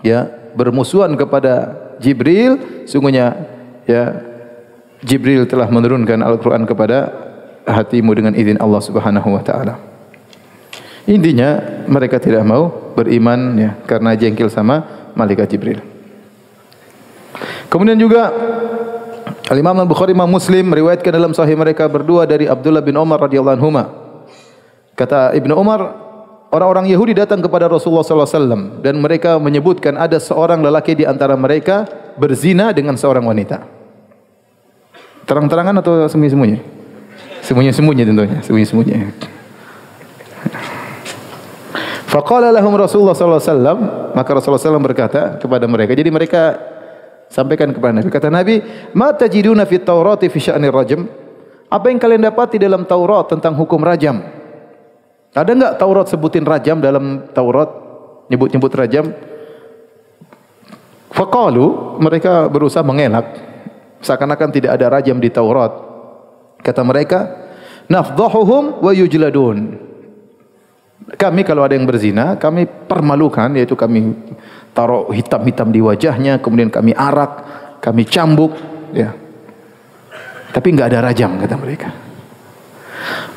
ya 0.00 0.24
bermusuhan 0.56 1.12
kepada 1.20 1.76
Jibril, 2.00 2.84
sungguhnya 2.88 3.44
ya 3.84 4.27
Jibril 5.02 5.46
telah 5.46 5.70
menurunkan 5.70 6.18
Al-Qur'an 6.18 6.66
kepada 6.66 7.12
hatimu 7.68 8.10
dengan 8.16 8.32
izin 8.34 8.58
Allah 8.58 8.82
Subhanahu 8.82 9.28
wa 9.30 9.42
taala. 9.44 9.78
Intinya 11.08 11.62
mereka 11.88 12.20
tidak 12.20 12.44
mau 12.44 12.92
beriman 12.92 13.56
ya 13.56 13.70
karena 13.86 14.12
jengkel 14.18 14.50
sama 14.50 14.84
malaikat 15.14 15.48
Jibril. 15.54 15.80
Kemudian 17.68 17.96
juga 18.00 18.32
Al-Imam 19.48 19.76
Al-Bukhari 19.80 20.12
Imam 20.12 20.28
Muslim 20.28 20.68
meriwayatkan 20.68 21.08
dalam 21.08 21.32
sahih 21.32 21.56
mereka 21.56 21.88
berdua 21.88 22.28
dari 22.28 22.44
Abdullah 22.44 22.84
bin 22.84 22.98
Umar 23.00 23.24
radhiyallahu 23.24 23.56
anhu. 23.56 23.70
Kata 24.98 25.32
Ibnu 25.32 25.54
Umar, 25.54 25.94
orang-orang 26.50 26.90
Yahudi 26.90 27.14
datang 27.14 27.38
kepada 27.38 27.70
Rasulullah 27.70 28.02
sallallahu 28.02 28.28
alaihi 28.28 28.40
wasallam 28.42 28.62
dan 28.82 28.94
mereka 28.98 29.38
menyebutkan 29.38 29.94
ada 29.94 30.18
seorang 30.18 30.58
lelaki 30.60 30.98
di 30.98 31.04
antara 31.06 31.38
mereka 31.38 31.86
berzina 32.18 32.74
dengan 32.74 32.98
seorang 32.98 33.24
wanita. 33.24 33.77
Terang-terangan 35.28 35.76
atau 35.84 36.08
sembunyi-sembunyi? 36.08 36.58
Sembunyi-sembunyi 37.44 38.02
tentunya, 38.08 38.38
sembunyi-sembunyi. 38.40 38.92
Faqala 42.08 42.48
lahum 42.48 42.72
Rasulullah 42.72 43.12
sallallahu 43.12 43.36
alaihi 43.36 43.52
wasallam, 43.52 43.78
maka 44.16 44.30
Rasulullah 44.32 44.62
sallallahu 44.64 44.88
berkata 44.88 45.36
kepada 45.36 45.68
mereka. 45.68 45.92
Jadi 45.92 46.08
mereka 46.08 46.42
sampaikan 47.28 47.68
kepada 47.76 48.00
Nabi. 48.00 48.08
Kata 48.08 48.32
Nabi, 48.32 48.64
"Ma 48.96 49.12
tajiduna 49.12 49.68
fit 49.68 49.84
Taurat 49.84 50.24
fi 50.24 50.38
sya'nir 50.40 50.72
rajm?" 50.72 51.04
Apa 51.68 51.92
yang 51.92 52.00
kalian 52.00 52.24
dapati 52.24 52.56
dalam 52.56 52.88
Taurat 52.88 53.28
tentang 53.28 53.52
hukum 53.52 53.84
rajam? 53.84 54.24
Ada 55.36 55.52
enggak 55.52 55.72
Taurat 55.76 56.08
sebutin 56.08 56.48
rajam 56.48 56.80
dalam 56.80 57.28
Taurat? 57.36 57.88
nyebut-nyebut 58.28 58.72
rajam. 58.76 59.10
Faqalu 61.08 61.98
mereka 61.98 62.46
berusaha 62.46 62.84
mengelak 62.84 63.26
seakan-akan 64.02 64.48
tidak 64.54 64.76
ada 64.78 64.86
rajam 64.90 65.18
di 65.18 65.30
Taurat. 65.30 65.72
Kata 66.62 66.82
mereka, 66.82 67.18
nafdhahuhum 67.86 68.82
wa 68.82 68.92
yujladun. 68.94 69.86
Kami 71.08 71.40
kalau 71.46 71.64
ada 71.64 71.72
yang 71.72 71.88
berzina, 71.88 72.36
kami 72.36 72.68
permalukan 72.68 73.54
yaitu 73.56 73.72
kami 73.72 74.12
taruh 74.76 75.08
hitam-hitam 75.08 75.72
di 75.72 75.80
wajahnya, 75.80 76.42
kemudian 76.42 76.68
kami 76.68 76.92
arak, 76.92 77.32
kami 77.80 78.04
cambuk, 78.04 78.52
ya. 78.92 79.14
Tapi 80.52 80.66
enggak 80.74 80.92
ada 80.92 81.00
rajam 81.04 81.38
kata 81.38 81.56
mereka. 81.56 81.88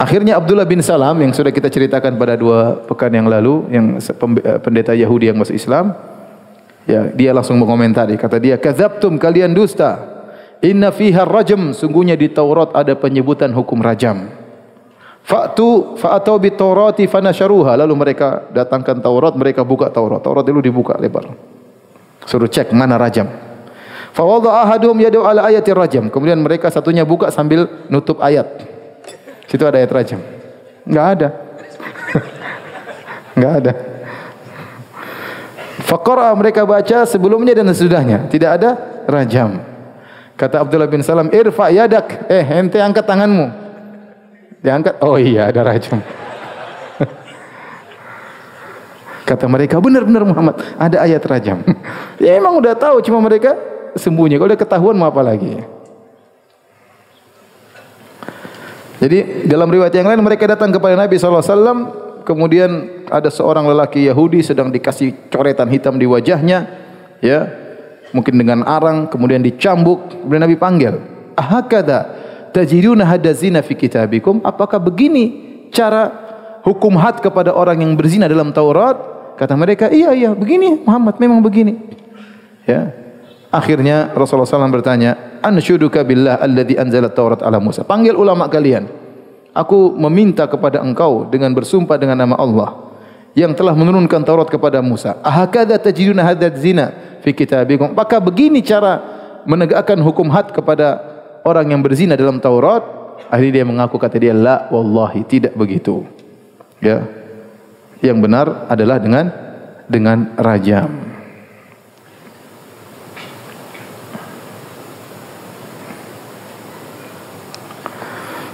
Akhirnya 0.02 0.42
Abdullah 0.42 0.66
bin 0.66 0.82
Salam 0.82 1.22
yang 1.22 1.32
sudah 1.32 1.54
kita 1.54 1.70
ceritakan 1.70 2.18
pada 2.18 2.34
dua 2.34 2.82
pekan 2.90 3.14
yang 3.14 3.30
lalu 3.30 3.70
yang 3.70 4.02
eh, 4.02 4.60
pendeta 4.60 4.98
Yahudi 4.98 5.30
yang 5.30 5.38
masuk 5.38 5.54
Islam 5.54 5.94
ya 6.90 7.14
dia 7.14 7.32
langsung 7.32 7.62
mengomentari 7.62 8.18
kata 8.18 8.42
dia 8.42 8.58
kadzabtum 8.58 9.22
kalian 9.22 9.54
dusta 9.54 10.11
inna 10.62 10.94
fiha 10.94 11.26
rajam. 11.26 11.74
Sungguhnya 11.76 12.16
di 12.16 12.30
Taurat 12.32 12.72
ada 12.72 12.94
penyebutan 12.96 13.52
hukum 13.52 13.82
rajam. 13.82 14.30
Fa'tu 15.22 15.98
fa'atau 16.02 16.42
bi 16.42 16.54
Taurati 16.54 17.06
fanasharuha. 17.06 17.78
Lalu 17.78 17.94
mereka 17.94 18.50
datangkan 18.54 19.02
Taurat 19.02 19.34
mereka 19.38 19.62
buka 19.66 19.90
Taurat. 19.90 20.22
Taurat 20.22 20.46
dulu 20.46 20.62
dibuka 20.62 20.98
lebar. 20.98 21.30
Suruh 22.26 22.50
cek 22.50 22.74
mana 22.74 22.98
rajam. 22.98 23.28
Fa 24.12 24.24
wada 24.26 24.66
ahadum 24.66 24.98
yadu 25.02 25.26
ala 25.26 25.50
ayatir 25.50 25.78
rajam. 25.78 26.10
Kemudian 26.10 26.38
mereka 26.42 26.70
satunya 26.70 27.06
buka 27.06 27.30
sambil 27.34 27.70
nutup 27.90 28.22
ayat. 28.22 28.66
Situ 29.50 29.62
ada 29.66 29.78
ayat 29.82 29.92
rajam. 29.92 30.20
Enggak 30.86 31.08
ada. 31.18 31.28
Enggak 33.38 33.54
ada. 33.62 33.72
Faqara 35.82 36.32
mereka 36.38 36.64
baca 36.64 37.04
sebelumnya 37.04 37.52
dan 37.58 37.68
sesudahnya. 37.72 38.28
Tidak 38.32 38.50
ada 38.52 38.70
rajam 39.08 39.71
kata 40.42 40.66
Abdullah 40.66 40.90
bin 40.90 41.06
Salam 41.06 41.30
irfa 41.30 41.70
yadak 41.70 42.26
eh 42.26 42.42
ente 42.42 42.82
angkat 42.82 43.06
tanganmu 43.06 43.62
dia 44.62 44.78
angkat, 44.78 45.02
oh 45.02 45.18
iya 45.18 45.50
ada 45.50 45.66
rajam. 45.66 45.98
Kata 49.30 49.50
mereka, 49.50 49.82
benar-benar 49.82 50.22
Muhammad, 50.22 50.62
ada 50.78 51.02
ayat 51.02 51.26
rajam. 51.26 51.66
ya 52.22 52.38
memang 52.38 52.62
sudah 52.62 52.78
tahu, 52.78 53.02
cuma 53.02 53.26
mereka 53.26 53.58
sembunyi. 53.98 54.38
Kalau 54.38 54.54
dia 54.54 54.62
ketahuan, 54.62 54.94
mau 54.94 55.10
apa 55.10 55.26
lagi? 55.26 55.66
Jadi 59.02 59.50
dalam 59.50 59.66
riwayat 59.66 59.98
yang 59.98 60.14
lain 60.14 60.22
mereka 60.22 60.46
datang 60.46 60.70
kepada 60.70 60.94
Nabi 60.94 61.18
SAW 61.18 61.42
kemudian 62.22 63.02
ada 63.10 63.34
seorang 63.34 63.66
lelaki 63.66 64.06
Yahudi 64.06 64.46
sedang 64.46 64.70
dikasih 64.70 65.34
coretan 65.34 65.74
hitam 65.74 65.98
di 65.98 66.06
wajahnya 66.06 66.70
ya 67.18 67.50
mungkin 68.12 68.36
dengan 68.36 68.64
arang 68.68 69.08
kemudian 69.08 69.40
dicambuk 69.44 70.24
kemudian 70.24 70.44
Nabi 70.44 70.56
panggil 70.60 70.94
ahakada 71.36 72.22
tajiduna 72.52 73.08
hadazina 73.08 73.64
fi 73.64 73.74
kitabikum? 73.74 74.44
Apakah 74.44 74.78
begini 74.78 75.42
cara 75.72 76.12
hukum 76.62 77.00
had 77.00 77.24
kepada 77.24 77.56
orang 77.56 77.82
yang 77.82 77.96
berzina 77.96 78.28
dalam 78.28 78.52
Taurat? 78.52 79.10
Kata 79.40 79.58
mereka 79.58 79.90
iya 79.90 80.14
iya 80.14 80.36
begini 80.36 80.84
Muhammad 80.86 81.18
memang 81.18 81.42
begini. 81.42 81.80
Ya. 82.68 82.94
Akhirnya 83.52 84.16
Rasulullah 84.16 84.48
SAW 84.48 84.72
bertanya 84.72 85.44
anshuduka 85.44 86.08
billah 86.08 86.40
alladhi 86.40 86.80
anzala 86.80 87.12
Taurat 87.12 87.44
ala 87.44 87.60
Musa? 87.60 87.84
Panggil 87.84 88.16
ulama 88.16 88.48
kalian. 88.48 88.88
Aku 89.52 89.92
meminta 90.00 90.48
kepada 90.48 90.80
engkau 90.80 91.28
dengan 91.28 91.52
bersumpah 91.52 92.00
dengan 92.00 92.16
nama 92.16 92.40
Allah 92.40 92.96
yang 93.36 93.52
telah 93.52 93.76
menurunkan 93.76 94.24
Taurat 94.24 94.48
kepada 94.48 94.80
Musa. 94.80 95.20
Ahakadha 95.20 95.76
tajiduna 95.76 96.24
hadazina 96.24 96.96
fi 97.22 97.32
kitabikum 97.34 97.94
apakah 97.94 98.20
begini 98.20 98.62
cara 98.66 99.22
menegakkan 99.46 99.98
hukum 100.02 100.30
had 100.30 100.54
kepada 100.54 101.02
orang 101.46 101.74
yang 101.74 101.82
berzina 101.82 102.14
dalam 102.14 102.38
Taurat, 102.38 102.84
akhirnya 103.30 103.62
dia 103.62 103.66
mengaku 103.66 103.98
kata 103.98 104.18
dia 104.22 104.34
la 104.34 104.70
wallahi 104.70 105.26
tidak 105.26 105.54
begitu. 105.58 106.06
Ya. 106.82 107.06
Yang 108.02 108.18
benar 108.26 108.48
adalah 108.66 108.98
dengan 108.98 109.30
dengan 109.86 110.34
rajam. 110.34 110.90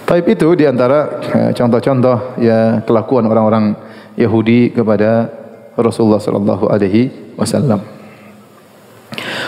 Taib 0.08 0.24
itu 0.24 0.48
di 0.56 0.64
antara 0.64 1.20
eh, 1.20 1.52
contoh-contoh 1.52 2.40
ya 2.40 2.80
kelakuan 2.88 3.28
orang-orang 3.28 3.76
Yahudi 4.16 4.72
kepada 4.72 5.28
Rasulullah 5.76 6.24
sallallahu 6.24 6.72
alaihi 6.72 7.36
wasallam. 7.36 7.97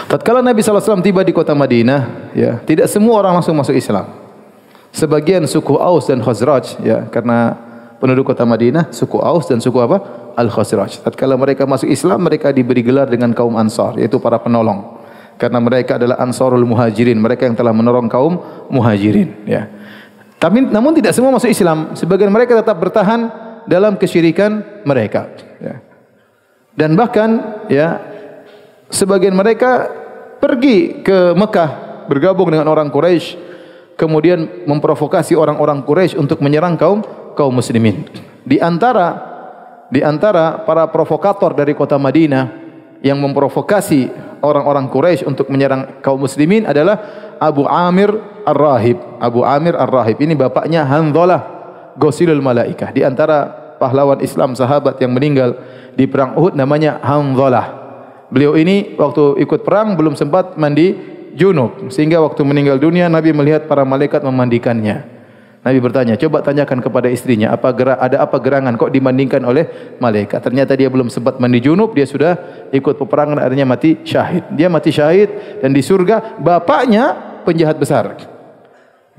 Tatkala 0.10 0.42
Nabi 0.42 0.66
SAW 0.66 1.06
tiba 1.06 1.22
di 1.22 1.30
kota 1.30 1.54
Madinah, 1.54 2.34
ya, 2.34 2.58
tidak 2.66 2.90
semua 2.90 3.22
orang 3.22 3.38
langsung 3.38 3.54
masuk 3.54 3.78
Islam. 3.78 4.10
Sebagian 4.90 5.46
suku 5.46 5.78
Aus 5.78 6.10
dan 6.10 6.18
Khazraj, 6.26 6.82
ya, 6.82 7.06
karena 7.14 7.54
penduduk 8.02 8.34
kota 8.34 8.42
Madinah, 8.42 8.90
suku 8.90 9.22
Aus 9.22 9.46
dan 9.46 9.62
suku 9.62 9.78
apa? 9.78 10.02
Al-Khazraj. 10.34 11.06
Tatkala 11.06 11.38
mereka 11.38 11.70
masuk 11.70 11.86
Islam, 11.94 12.26
mereka 12.26 12.50
diberi 12.50 12.82
gelar 12.82 13.06
dengan 13.06 13.38
kaum 13.38 13.54
Ansar, 13.54 14.02
yaitu 14.02 14.18
para 14.18 14.42
penolong. 14.42 14.98
Karena 15.38 15.62
mereka 15.62 16.02
adalah 16.02 16.18
Ansarul 16.18 16.66
Muhajirin, 16.66 17.22
mereka 17.22 17.46
yang 17.46 17.54
telah 17.54 17.70
menolong 17.70 18.10
kaum 18.10 18.42
Muhajirin. 18.74 19.46
Ya. 19.46 19.70
Tapi 20.42 20.74
namun 20.74 20.98
tidak 20.98 21.14
semua 21.14 21.30
masuk 21.38 21.54
Islam. 21.54 21.94
Sebagian 21.94 22.34
mereka 22.34 22.58
tetap 22.58 22.82
bertahan 22.82 23.30
dalam 23.70 23.94
kesyirikan 23.94 24.82
mereka. 24.90 25.30
Ya. 25.62 25.86
Dan 26.74 26.98
bahkan 26.98 27.62
ya 27.70 28.09
sebagian 28.90 29.38
mereka 29.38 29.88
pergi 30.42 31.06
ke 31.06 31.38
Mekah 31.38 32.06
bergabung 32.10 32.50
dengan 32.50 32.68
orang 32.68 32.90
Quraisy 32.90 33.38
kemudian 34.00 34.66
memprovokasi 34.66 35.38
orang-orang 35.38 35.86
Quraisy 35.86 36.18
untuk 36.18 36.40
menyerang 36.40 36.80
kaum 36.80 37.04
kaum 37.38 37.54
muslimin. 37.54 38.10
Di 38.48 38.58
antara 38.58 39.30
di 39.92 40.00
antara 40.00 40.64
para 40.64 40.88
provokator 40.90 41.54
dari 41.54 41.76
kota 41.76 42.00
Madinah 42.00 42.50
yang 43.06 43.20
memprovokasi 43.20 44.10
orang-orang 44.40 44.88
Quraisy 44.88 45.28
untuk 45.28 45.52
menyerang 45.52 46.00
kaum 46.00 46.20
muslimin 46.20 46.66
adalah 46.66 47.00
Abu 47.40 47.68
Amir 47.68 48.12
Ar-Rahib. 48.48 48.98
Abu 49.20 49.44
Amir 49.44 49.76
Ar-Rahib 49.76 50.20
ini 50.24 50.36
bapaknya 50.36 50.88
Hanzalah 50.88 51.42
Ghusilul 52.00 52.44
Malaikah. 52.44 52.92
Di 52.96 53.04
antara 53.04 53.52
pahlawan 53.80 54.20
Islam 54.24 54.56
sahabat 54.56 55.00
yang 55.00 55.12
meninggal 55.12 55.56
di 55.96 56.08
perang 56.08 56.36
Uhud 56.40 56.56
namanya 56.56 57.00
Hanzalah 57.04 57.79
Beliau 58.30 58.54
ini 58.54 58.94
waktu 58.94 59.42
ikut 59.42 59.66
perang 59.66 59.98
belum 59.98 60.14
sempat 60.14 60.54
mandi 60.56 60.94
junub 61.34 61.90
sehingga 61.90 62.22
waktu 62.22 62.42
meninggal 62.46 62.78
dunia 62.78 63.10
Nabi 63.10 63.34
melihat 63.34 63.66
para 63.66 63.82
malaikat 63.82 64.22
memandikannya. 64.22 65.20
Nabi 65.60 65.84
bertanya, 65.84 66.16
coba 66.16 66.40
tanyakan 66.40 66.80
kepada 66.80 67.12
istrinya, 67.12 67.52
apa 67.52 67.76
gerak, 67.76 68.00
ada 68.00 68.24
apa 68.24 68.40
gerangan 68.40 68.80
kok 68.80 68.96
dimandingkan 68.96 69.44
oleh 69.44 69.68
malaikat? 70.00 70.40
Ternyata 70.40 70.72
dia 70.72 70.88
belum 70.88 71.12
sempat 71.12 71.36
mandi 71.36 71.60
junub, 71.60 71.92
dia 71.92 72.08
sudah 72.08 72.40
ikut 72.72 72.96
peperangan 72.96 73.44
akhirnya 73.44 73.68
mati 73.68 74.00
syahid. 74.08 74.48
Dia 74.56 74.72
mati 74.72 74.96
syahid 74.96 75.60
dan 75.60 75.76
di 75.76 75.84
surga 75.84 76.40
bapaknya 76.40 77.12
penjahat 77.44 77.76
besar. 77.76 78.16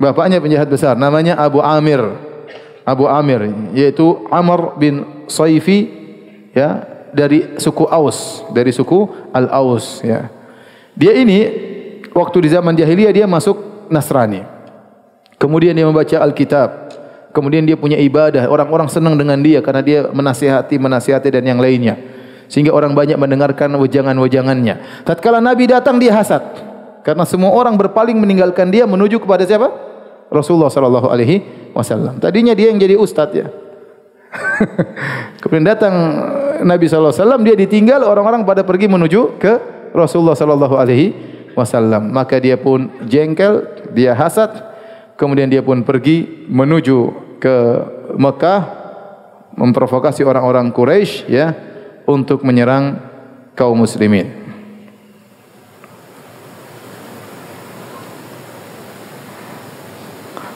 Bapaknya 0.01 0.41
penjahat 0.41 0.65
besar 0.65 0.97
namanya 0.97 1.37
Abu 1.37 1.61
Amir. 1.61 2.01
Abu 2.81 3.05
Amir 3.05 3.45
yaitu 3.77 4.25
Amr 4.33 4.81
bin 4.81 5.05
Saifi 5.29 5.93
ya 6.57 6.90
dari 7.11 7.59
suku 7.59 7.87
Aus, 7.87 8.43
dari 8.51 8.71
suku 8.71 9.07
Al-Aus 9.31 10.03
ya. 10.03 10.31
Dia 10.95 11.15
ini 11.15 11.39
waktu 12.11 12.37
di 12.43 12.49
zaman 12.51 12.75
jahiliyah 12.75 13.13
dia 13.13 13.25
masuk 13.27 13.87
Nasrani. 13.91 14.43
Kemudian 15.39 15.73
dia 15.73 15.87
membaca 15.87 16.15
Alkitab. 16.21 16.69
Kemudian 17.31 17.63
dia 17.63 17.79
punya 17.79 17.95
ibadah. 17.95 18.45
Orang-orang 18.51 18.91
senang 18.91 19.15
dengan 19.15 19.39
dia 19.39 19.63
karena 19.63 19.81
dia 19.81 19.99
menasihati, 20.11 20.75
menasihati 20.75 21.31
dan 21.31 21.43
yang 21.47 21.59
lainnya. 21.63 21.95
Sehingga 22.51 22.75
orang 22.75 22.91
banyak 22.91 23.15
mendengarkan 23.15 23.71
wejangan-wejangannya. 23.79 25.07
Tatkala 25.07 25.39
Nabi 25.39 25.71
datang 25.71 25.95
dia 25.97 26.11
hasad. 26.11 26.43
Karena 27.01 27.23
semua 27.25 27.55
orang 27.55 27.79
berpaling 27.79 28.19
meninggalkan 28.19 28.69
dia 28.69 28.83
menuju 28.83 29.23
kepada 29.23 29.47
siapa? 29.47 29.71
Rasulullah 30.27 30.69
sallallahu 30.69 31.07
alaihi 31.07 31.43
wasallam. 31.71 32.19
Tadinya 32.19 32.51
dia 32.51 32.69
yang 32.69 32.77
jadi 32.77 32.99
ustaz 32.99 33.31
ya. 33.31 33.47
Kemudian 35.41 35.67
datang 35.67 35.95
Nabi 36.61 36.85
sallallahu 36.85 37.13
alaihi 37.13 37.23
wasallam 37.25 37.41
dia 37.43 37.55
ditinggal 37.57 38.01
orang-orang 38.05 38.45
pada 38.45 38.61
pergi 38.61 38.85
menuju 38.85 39.41
ke 39.41 39.53
Rasulullah 39.91 40.37
sallallahu 40.37 40.75
alaihi 40.77 41.13
wasallam. 41.57 42.13
Maka 42.13 42.39
dia 42.39 42.55
pun 42.55 42.89
jengkel, 43.05 43.67
dia 43.91 44.15
hasad, 44.15 44.49
kemudian 45.19 45.49
dia 45.51 45.61
pun 45.65 45.83
pergi 45.83 46.47
menuju 46.47 46.97
ke 47.41 47.55
Mekah 48.15 48.61
memprovokasi 49.57 50.23
orang-orang 50.23 50.71
Quraisy 50.71 51.27
ya 51.27 51.51
untuk 52.07 52.45
menyerang 52.47 53.01
kaum 53.57 53.75
muslimin. 53.75 54.39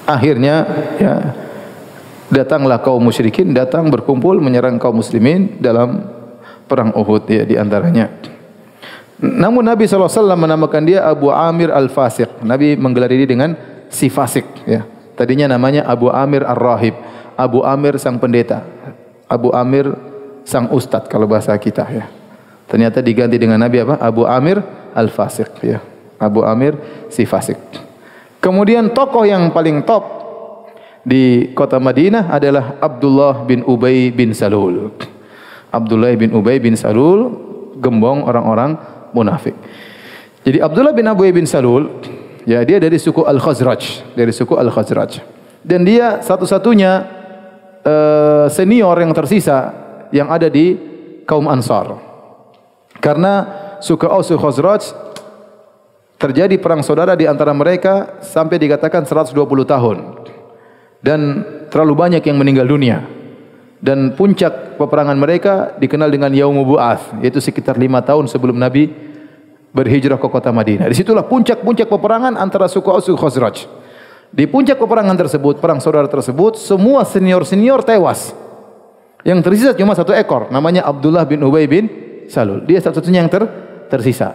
Akhirnya 0.06 0.56
ya 1.02 1.14
datanglah 2.30 2.82
kaum 2.82 3.02
musyrikin 3.02 3.54
datang 3.54 3.90
berkumpul 3.90 4.38
menyerang 4.42 4.82
kaum 4.82 4.98
muslimin 4.98 5.62
dalam 5.62 6.06
perang 6.66 6.94
Uhud 6.94 7.30
ya 7.30 7.46
di 7.46 7.56
antaranya. 7.58 8.10
Namun 9.16 9.64
Nabi 9.64 9.88
SAW 9.88 10.36
menamakan 10.36 10.84
dia 10.84 11.08
Abu 11.08 11.32
Amir 11.32 11.72
Al-Fasiq. 11.72 12.44
Nabi 12.44 12.76
menggelar 12.76 13.08
ini 13.16 13.26
dengan 13.26 13.56
si 13.88 14.12
fasik. 14.12 14.44
Ya. 14.68 14.84
Tadinya 15.16 15.48
namanya 15.56 15.88
Abu 15.88 16.12
Amir 16.12 16.44
Ar-Rahib. 16.44 16.94
Abu 17.40 17.64
Amir 17.64 17.96
sang 17.96 18.20
pendeta. 18.20 18.68
Abu 19.32 19.56
Amir 19.56 19.96
sang 20.44 20.68
ustad 20.76 21.08
kalau 21.08 21.32
bahasa 21.32 21.56
kita. 21.56 21.88
Ya. 21.88 22.12
Ternyata 22.68 23.00
diganti 23.00 23.40
dengan 23.40 23.62
Nabi 23.62 23.88
apa? 23.88 23.96
Abu 24.04 24.28
Amir 24.28 24.60
Al-Fasiq. 24.92 25.64
Ya. 25.64 25.80
Abu 26.20 26.44
Amir 26.44 26.76
si 27.08 27.24
fasik. 27.24 27.60
Kemudian 28.44 28.92
tokoh 28.92 29.24
yang 29.24 29.50
paling 29.56 29.84
top 29.88 30.25
di 31.06 31.54
kota 31.54 31.78
Madinah 31.78 32.34
adalah 32.34 32.82
Abdullah 32.82 33.46
bin 33.46 33.62
Ubay 33.62 34.10
bin 34.10 34.34
Salul. 34.34 34.90
Abdullah 35.70 36.12
bin 36.18 36.34
Ubay 36.34 36.58
bin 36.58 36.74
Salul 36.74 37.30
gembong 37.78 38.26
orang-orang 38.26 38.76
munafik. 39.14 39.54
Jadi 40.42 40.58
Abdullah 40.60 40.98
bin 40.98 41.06
Abu 41.06 41.30
bin 41.30 41.46
Salul, 41.46 42.02
ya 42.50 42.66
dia 42.66 42.82
dari 42.82 42.98
suku 42.98 43.22
Al-Khazraj, 43.22 44.14
dari 44.18 44.34
suku 44.34 44.58
Al-Khazraj. 44.58 45.22
Dan 45.62 45.86
dia 45.86 46.22
satu-satunya 46.26 46.92
uh, 47.86 48.46
senior 48.50 48.98
yang 48.98 49.14
tersisa 49.14 49.74
yang 50.10 50.30
ada 50.30 50.50
di 50.50 50.78
kaum 51.26 51.46
Ansar. 51.50 51.98
Karena 52.98 53.34
suku 53.82 54.06
Aus 54.10 54.30
Khazraj 54.30 54.94
terjadi 56.18 56.58
perang 56.58 56.82
saudara 56.82 57.14
di 57.14 57.30
antara 57.30 57.54
mereka 57.54 58.22
sampai 58.22 58.58
dikatakan 58.58 59.06
120 59.06 59.34
tahun. 59.66 59.98
Dan 61.06 61.46
terlalu 61.70 61.94
banyak 61.94 62.24
yang 62.26 62.42
meninggal 62.42 62.66
dunia. 62.66 63.06
Dan 63.78 64.18
puncak 64.18 64.82
peperangan 64.82 65.14
mereka 65.14 65.78
dikenal 65.78 66.10
dengan 66.10 66.34
Yaumul 66.34 66.66
Bu'ath, 66.66 67.22
yaitu 67.22 67.38
sekitar 67.38 67.78
lima 67.78 68.02
tahun 68.02 68.26
sebelum 68.26 68.58
Nabi 68.58 68.90
berhijrah 69.70 70.18
ke 70.18 70.26
kota 70.26 70.50
Madinah. 70.50 70.90
Di 70.90 70.98
situlah 70.98 71.28
puncak-puncak 71.28 71.86
peperangan 71.86 72.34
antara 72.40 72.66
suku 72.66 72.90
Aus 72.90 73.06
dan 73.06 73.20
Khazraj. 73.20 73.70
Di 74.34 74.50
puncak 74.50 74.82
peperangan 74.82 75.14
tersebut, 75.14 75.62
perang 75.62 75.78
saudara 75.78 76.10
tersebut, 76.10 76.58
semua 76.58 77.06
senior-senior 77.06 77.86
tewas. 77.86 78.34
Yang 79.22 79.40
tersisa 79.46 79.72
cuma 79.78 79.94
satu 79.94 80.16
ekor, 80.16 80.50
namanya 80.50 80.88
Abdullah 80.88 81.28
bin 81.28 81.46
Ubay 81.46 81.70
bin 81.70 81.86
Salul. 82.32 82.66
Dia 82.66 82.82
satu-satunya 82.82 83.22
yang 83.22 83.30
ter 83.30 83.46
tersisa. 83.92 84.34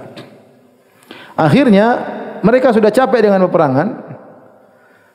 Akhirnya, 1.34 1.86
mereka 2.44 2.70
sudah 2.70 2.92
capek 2.92 3.26
dengan 3.26 3.42
peperangan. 3.48 4.09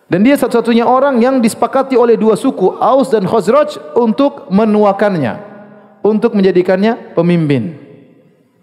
Dan 0.06 0.22
dia 0.22 0.38
satu-satunya 0.38 0.86
orang 0.86 1.18
yang 1.18 1.42
disepakati 1.42 1.98
oleh 1.98 2.14
dua 2.14 2.38
suku, 2.38 2.78
Aus 2.78 3.10
dan 3.10 3.26
Khazraj, 3.26 3.98
untuk 3.98 4.54
menuakannya. 4.54 5.42
Untuk 6.06 6.38
menjadikannya 6.38 7.18
pemimpin. 7.18 7.82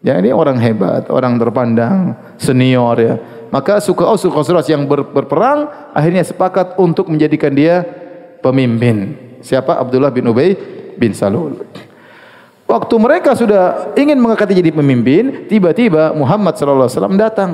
Ya 0.03 0.19
ini 0.19 0.31
orang 0.31 0.59
hebat, 0.63 1.11
orang 1.11 1.39
terpandang, 1.43 2.15
senior 2.39 2.95
ya. 2.99 3.15
Maka 3.51 3.83
suku 3.83 4.07
Aus 4.07 4.23
Khazraj 4.23 4.71
yang 4.71 4.87
ber, 4.87 5.03
berperang 5.03 5.67
akhirnya 5.91 6.23
sepakat 6.23 6.79
untuk 6.79 7.11
menjadikan 7.11 7.51
dia 7.51 7.83
pemimpin. 8.39 9.19
Siapa? 9.43 9.83
Abdullah 9.83 10.15
bin 10.15 10.31
Ubay 10.31 10.55
bin 10.95 11.11
Salul. 11.11 11.59
Waktu 12.71 12.95
mereka 13.03 13.35
sudah 13.35 13.93
ingin 13.99 14.17
mengangkatnya 14.17 14.63
jadi 14.63 14.71
pemimpin, 14.71 15.51
tiba-tiba 15.51 16.15
Muhammad 16.15 16.55
sallallahu 16.55 16.87
alaihi 16.87 16.97
wasallam 16.97 17.19
datang. 17.19 17.51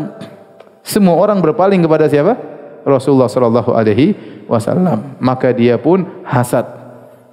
Semua 0.84 1.16
orang 1.16 1.40
berpaling 1.40 1.80
kepada 1.80 2.06
siapa? 2.06 2.57
Rasulullah 2.88 3.28
sallallahu 3.28 3.70
alaihi 3.76 4.16
wasallam. 4.48 5.20
Maka 5.20 5.52
dia 5.52 5.76
pun 5.76 6.08
hasad 6.24 6.64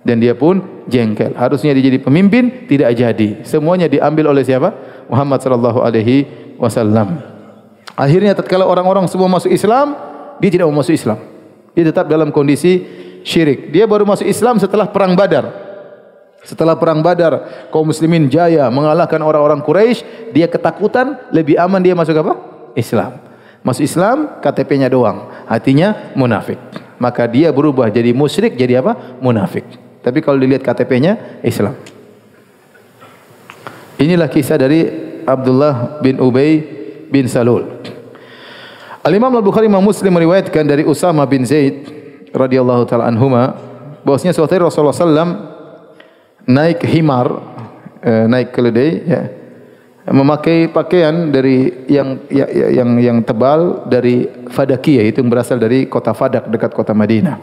dan 0.05 0.21
dia 0.21 0.35
pun 0.37 0.61
jengkel. 0.85 1.33
Harusnya 1.33 1.73
dia 1.73 1.89
jadi 1.89 1.99
pemimpin, 2.03 2.67
tidak 2.69 2.93
jadi. 2.93 3.41
Semuanya 3.41 3.89
diambil 3.89 4.35
oleh 4.35 4.45
siapa? 4.45 4.71
Muhammad 5.09 5.41
sallallahu 5.41 5.79
alaihi 5.81 6.27
wasallam. 6.61 7.19
Akhirnya 7.95 8.35
tatkala 8.35 8.67
orang-orang 8.67 9.07
semua 9.07 9.31
masuk 9.31 9.49
Islam, 9.49 9.95
dia 10.37 10.51
tidak 10.51 10.67
mau 10.69 10.83
masuk 10.83 10.93
Islam. 10.93 11.17
Dia 11.73 11.89
tetap 11.89 12.05
dalam 12.05 12.29
kondisi 12.29 12.83
syirik. 13.25 13.73
Dia 13.73 13.89
baru 13.89 14.05
masuk 14.05 14.27
Islam 14.27 14.61
setelah 14.61 14.85
perang 14.91 15.17
Badar. 15.17 15.65
Setelah 16.45 16.77
perang 16.77 17.01
Badar, 17.01 17.65
kaum 17.73 17.89
muslimin 17.89 18.29
jaya 18.29 18.69
mengalahkan 18.69 19.17
orang-orang 19.17 19.65
Quraisy, 19.65 20.29
dia 20.29 20.45
ketakutan, 20.45 21.17
lebih 21.33 21.57
aman 21.57 21.81
dia 21.81 21.97
masuk 21.97 22.13
apa? 22.21 22.37
Islam. 22.77 23.24
Masuk 23.65 23.81
Islam, 23.81 24.37
KTP-nya 24.45 24.93
doang. 24.93 25.25
Hatinya 25.49 26.13
munafik. 26.13 26.61
Maka 27.01 27.25
dia 27.25 27.49
berubah 27.49 27.89
jadi 27.89 28.13
musyrik, 28.13 28.53
jadi 28.53 28.85
apa? 28.85 29.17
Munafik. 29.17 29.65
Tapi 30.05 30.21
kalau 30.21 30.37
dilihat 30.37 30.61
KTP-nya 30.61 31.41
Islam. 31.41 31.73
Inilah 33.97 34.29
kisah 34.29 34.61
dari 34.61 34.85
Abdullah 35.25 35.97
bin 36.05 36.21
Ubay 36.21 36.61
bin 37.09 37.25
Salul. 37.25 37.81
Al-Imam 39.01 39.33
Al-Bukhari 39.33 39.65
Imam 39.65 39.81
Muslim 39.81 40.13
meriwayatkan 40.13 40.65
dari 40.65 40.85
Usama 40.85 41.25
bin 41.25 41.41
Zaid 41.41 41.89
radhiyallahu 42.33 42.85
taala 42.85 43.09
anhuma 43.09 43.53
bahwasanya 44.05 44.33
suatu 44.33 44.53
hari 44.53 44.65
Rasulullah 44.65 44.97
sallam 44.97 45.29
naik 46.45 46.81
himar 46.85 47.41
eh, 48.01 48.25
naik 48.29 48.49
keledai 48.53 48.89
ya 49.05 49.21
memakai 50.05 50.69
pakaian 50.69 51.33
dari 51.33 51.85
yang 51.89 52.21
ya, 52.29 52.45
ya, 52.45 52.67
yang 52.81 52.89
yang 53.01 53.17
tebal 53.25 53.89
dari 53.89 54.29
Fadakiyah 54.53 55.09
itu 55.09 55.21
yang 55.21 55.33
berasal 55.33 55.57
dari 55.57 55.89
kota 55.89 56.13
Fadak 56.13 56.45
dekat 56.49 56.77
kota 56.77 56.93
Madinah. 56.93 57.41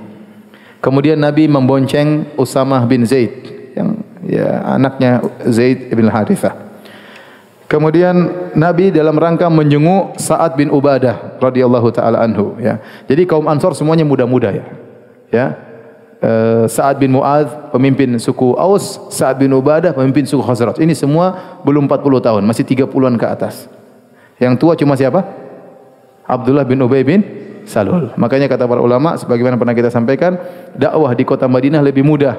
Kemudian 0.79 1.19
Nabi 1.19 1.51
membonceng 1.51 2.35
Usamah 2.39 2.87
bin 2.87 3.03
Zaid 3.03 3.31
yang 3.75 4.03
ya 4.23 4.63
anaknya 4.79 5.23
Zaid 5.51 5.91
bin 5.91 6.07
Harithah. 6.07 6.55
Kemudian 7.67 8.53
Nabi 8.53 8.93
dalam 8.93 9.17
rangka 9.17 9.49
menjenguk 9.49 10.21
Sa'ad 10.21 10.61
bin 10.61 10.69
Ubadah 10.69 11.41
radhiyallahu 11.41 11.89
taala 11.89 12.21
anhu 12.21 12.61
ya. 12.61 12.77
Jadi 13.09 13.25
kaum 13.25 13.49
Ansor 13.49 13.73
semuanya 13.73 14.05
muda-muda 14.05 14.53
ya. 14.53 14.67
Ya. 15.33 15.47
Uh, 16.23 16.71
Sa'ad 16.71 17.03
bin 17.03 17.19
Mu'adh 17.19 17.75
pemimpin 17.75 18.15
suku 18.15 18.55
Aus, 18.55 19.11
Sa'ad 19.11 19.43
bin 19.43 19.51
Ubadah 19.51 19.91
pemimpin 19.91 20.23
suku 20.23 20.39
Khazraj. 20.39 20.79
Ini 20.79 20.95
semua 20.95 21.59
belum 21.67 21.91
40 21.91 22.23
tahun, 22.23 22.43
masih 22.47 22.63
30-an 22.63 23.19
ke 23.19 23.27
atas. 23.27 23.67
Yang 24.39 24.55
tua 24.63 24.79
cuma 24.79 24.95
siapa? 24.95 25.27
Abdullah 26.27 26.63
bin 26.63 26.79
Ubay 26.79 27.03
bin 27.03 27.21
Salul. 27.67 28.15
Makanya 28.19 28.47
kata 28.51 28.67
para 28.67 28.83
ulama 28.83 29.19
sebagaimana 29.19 29.59
pernah 29.59 29.75
kita 29.75 29.91
sampaikan, 29.91 30.39
dakwah 30.75 31.11
di 31.15 31.27
kota 31.27 31.47
Madinah 31.47 31.83
lebih 31.83 32.03
mudah 32.03 32.39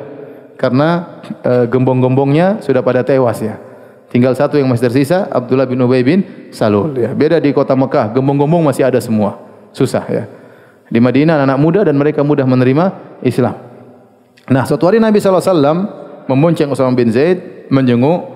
karena 0.59 1.19
e, 1.43 1.67
gembong-gembongnya 1.67 2.63
sudah 2.63 2.83
pada 2.83 3.03
tewas 3.03 3.39
ya. 3.39 3.59
Tinggal 4.11 4.37
satu 4.37 4.61
yang 4.61 4.69
masih 4.69 4.87
tersisa, 4.91 5.25
Abdullah 5.31 5.65
bin 5.65 5.81
Ubay 5.81 6.05
bin 6.05 6.51
Salul 6.53 6.93
ya. 6.95 7.11
Beda 7.11 7.39
di 7.39 7.49
kota 7.51 7.73
Mekah, 7.73 8.13
gembong-gembong 8.13 8.63
masih 8.63 8.87
ada 8.87 8.99
semua. 8.99 9.39
Susah 9.73 10.05
ya. 10.07 10.23
Di 10.91 11.01
Madinah 11.01 11.41
anak 11.47 11.57
muda 11.57 11.81
dan 11.81 11.97
mereka 11.97 12.21
mudah 12.21 12.45
menerima 12.45 13.17
Islam. 13.25 13.72
Nah, 14.51 14.67
suatu 14.67 14.84
hari 14.91 14.99
Nabi 14.99 15.23
wasallam 15.23 15.88
membonceng 16.27 16.67
Usama 16.67 16.91
bin 16.91 17.08
Zaid 17.15 17.71
menjenguk 17.71 18.27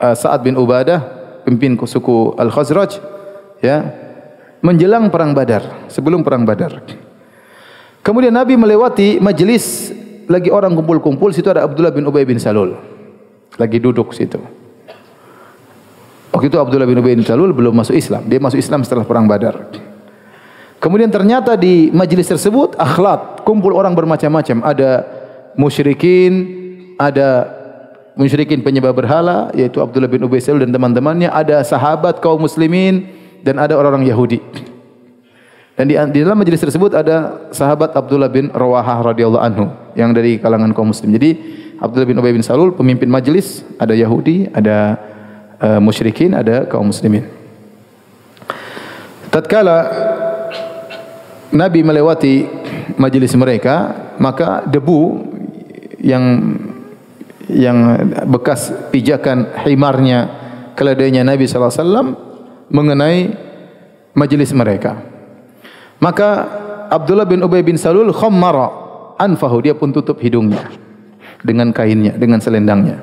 uh, 0.00 0.16
Sa'ad 0.16 0.40
bin 0.40 0.56
Ubadah, 0.56 1.00
pemimpin 1.44 1.76
suku 1.76 2.32
Al-Khazraj 2.40 2.96
ya 3.60 3.84
menjelang 4.64 5.12
perang 5.12 5.36
Badar, 5.36 5.90
sebelum 5.92 6.24
perang 6.24 6.48
Badar. 6.48 6.80
Kemudian 8.00 8.32
Nabi 8.32 8.56
melewati 8.56 9.20
majlis 9.20 9.92
lagi 10.26 10.48
orang 10.48 10.72
kumpul-kumpul 10.72 11.30
situ 11.34 11.50
ada 11.52 11.68
Abdullah 11.68 11.92
bin 11.92 12.08
Ubay 12.08 12.24
bin 12.24 12.40
Salul. 12.40 12.74
Lagi 13.60 13.76
duduk 13.76 14.16
situ. 14.16 14.40
Waktu 16.32 16.48
itu 16.48 16.56
Abdullah 16.56 16.88
bin 16.88 16.96
Ubay 16.96 17.12
bin 17.12 17.26
Salul 17.28 17.52
belum 17.52 17.76
masuk 17.76 17.92
Islam. 17.92 18.24
Dia 18.24 18.40
masuk 18.40 18.56
Islam 18.56 18.80
setelah 18.88 19.04
perang 19.04 19.28
Badar. 19.28 19.68
Kemudian 20.82 21.12
ternyata 21.12 21.54
di 21.54 21.94
majlis 21.94 22.26
tersebut 22.26 22.74
akhlak, 22.74 23.46
kumpul 23.46 23.76
orang 23.76 23.94
bermacam-macam. 23.94 24.66
Ada 24.66 24.90
musyrikin, 25.58 26.32
ada 26.96 27.48
musyrikin 28.16 28.60
penyembah 28.60 28.92
berhala 28.92 29.48
yaitu 29.56 29.80
Abdullah 29.80 30.08
bin 30.08 30.24
Ubay 30.24 30.40
Salul 30.40 30.64
dan 30.64 30.72
teman-temannya, 30.72 31.32
ada 31.32 31.64
sahabat 31.64 32.20
kaum 32.20 32.44
muslimin, 32.44 33.08
dan 33.42 33.58
ada 33.58 33.74
orang-orang 33.74 34.06
Yahudi. 34.06 34.38
Dan 35.72 35.88
di, 35.88 35.96
di 35.96 36.18
dalam 36.20 36.36
majlis 36.38 36.62
tersebut 36.62 36.92
ada 36.92 37.48
sahabat 37.50 37.96
Abdullah 37.96 38.28
bin 38.28 38.52
Rawahah 38.52 39.02
radhiyallahu 39.12 39.42
anhu 39.42 39.64
yang 39.96 40.12
dari 40.12 40.36
kalangan 40.36 40.70
kaum 40.76 40.92
muslim. 40.92 41.10
Jadi 41.10 41.30
Abdullah 41.80 42.06
bin 42.06 42.20
Ubay 42.20 42.30
bin 42.36 42.44
Salul 42.44 42.76
pemimpin 42.76 43.08
majlis, 43.08 43.64
ada 43.80 43.96
Yahudi, 43.96 44.46
ada 44.52 45.00
uh, 45.58 45.80
musyrikin, 45.82 46.36
ada 46.36 46.68
kaum 46.68 46.92
muslimin. 46.92 47.26
Tatkala 49.32 49.88
Nabi 51.56 51.80
melewati 51.80 52.44
majlis 53.00 53.32
mereka, 53.32 53.96
maka 54.20 54.60
debu 54.68 55.31
yang 56.02 56.58
yang 57.46 57.78
bekas 58.28 58.70
pijakan 58.90 59.50
himarnya 59.66 60.28
keledainya 60.74 61.22
Nabi 61.22 61.46
sallallahu 61.46 61.72
alaihi 61.72 61.82
wasallam 61.82 62.08
mengenai 62.68 63.18
majlis 64.16 64.50
mereka. 64.52 64.98
Maka 66.02 66.28
Abdullah 66.90 67.24
bin 67.24 67.40
Ubay 67.46 67.62
bin 67.62 67.78
Salul 67.78 68.10
khammara 68.10 68.68
anfahu 69.16 69.62
dia 69.62 69.74
pun 69.78 69.94
tutup 69.94 70.18
hidungnya 70.18 70.66
dengan 71.40 71.70
kainnya, 71.70 72.18
dengan 72.18 72.42
selendangnya. 72.42 73.00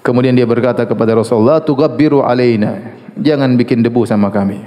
Kemudian 0.00 0.32
dia 0.32 0.48
berkata 0.48 0.88
kepada 0.88 1.12
Rasulullah, 1.12 1.60
"Tugabbiru 1.60 2.24
alaina." 2.24 2.96
Jangan 3.20 3.52
bikin 3.60 3.84
debu 3.84 4.08
sama 4.08 4.32
kami. 4.32 4.64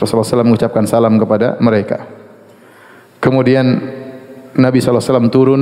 Rasulullah 0.00 0.24
SAW 0.24 0.48
mengucapkan 0.48 0.86
salam 0.88 1.18
kepada 1.20 1.58
mereka. 1.60 2.06
Kemudian 3.18 3.66
Nabi 4.54 4.78
SAW 4.78 5.28
turun 5.28 5.60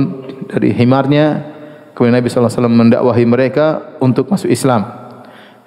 dari 0.49 0.73
himarnya. 0.73 1.55
Kemudian 1.93 2.17
Nabi 2.17 2.29
SAW 2.29 2.69
mendakwahi 2.69 3.25
mereka 3.25 3.97
untuk 3.99 4.29
masuk 4.29 4.47
Islam. 4.47 4.85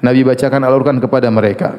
Nabi 0.01 0.25
bacakan 0.25 0.63
Al-Quran 0.65 0.99
kepada 1.03 1.29
mereka. 1.29 1.77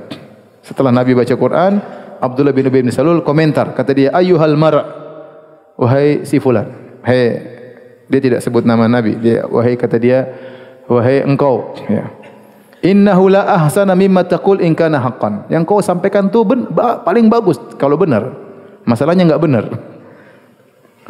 Setelah 0.62 0.94
Nabi 0.94 1.18
baca 1.18 1.34
Quran, 1.34 1.82
Abdullah 2.22 2.54
bin 2.54 2.70
Ubay 2.70 2.86
bin 2.86 2.94
Salul 2.94 3.26
komentar. 3.26 3.74
Kata 3.74 3.92
dia, 3.96 4.14
Ayuhal 4.14 4.60
mar' 4.60 5.02
Wahai 5.80 6.28
si 6.30 6.38
fulan. 6.38 7.02
Hei, 7.02 7.42
dia 8.06 8.20
tidak 8.22 8.46
sebut 8.46 8.62
nama 8.62 8.86
Nabi. 8.86 9.18
Dia, 9.18 9.50
wahai 9.50 9.74
kata 9.74 9.98
dia, 9.98 10.30
wahai 10.92 11.24
engkau 11.24 11.74
ya 11.88 12.12
innahu 12.82 13.30
la 13.30 13.46
ahsana 13.62 13.94
mimma 13.94 14.26
taqul 14.26 14.60
in 14.60 14.74
kana 14.74 14.98
haqqan 15.00 15.48
yang 15.54 15.64
kau 15.64 15.80
sampaikan 15.80 16.28
tu 16.28 16.42
ben, 16.42 16.68
ba, 16.68 17.00
paling 17.00 17.30
bagus 17.30 17.62
kalau 17.78 17.96
benar 17.96 18.34
masalahnya 18.84 19.30
enggak 19.30 19.42
benar 19.42 19.66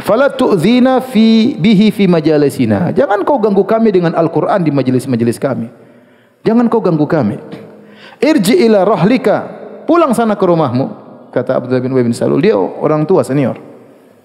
fala 0.01 0.33
tu'zina 0.33 0.99
fi 0.99 1.55
bihi 1.55 1.93
fi 1.93 2.09
majalisina. 2.09 2.91
Jangan 2.91 3.23
kau 3.23 3.37
ganggu 3.37 3.63
kami 3.63 3.93
dengan 3.93 4.17
Al-Qur'an 4.17 4.65
di 4.65 4.73
majelis-majelis 4.73 5.37
kami. 5.37 5.69
Jangan 6.41 6.67
kau 6.67 6.81
ganggu 6.81 7.05
kami. 7.05 7.37
Irji 8.21 8.65
ila 8.65 8.85
rahlika. 8.85 9.61
Pulang 9.85 10.13
sana 10.13 10.37
ke 10.37 10.45
rumahmu 10.45 10.85
kata 11.33 11.57
Abdullah 11.57 11.81
bin 11.81 11.91
Ubay 11.95 12.05
bin 12.05 12.13
Salul. 12.13 12.43
Dia 12.43 12.57
orang 12.57 13.07
tua 13.07 13.23
senior. 13.25 13.57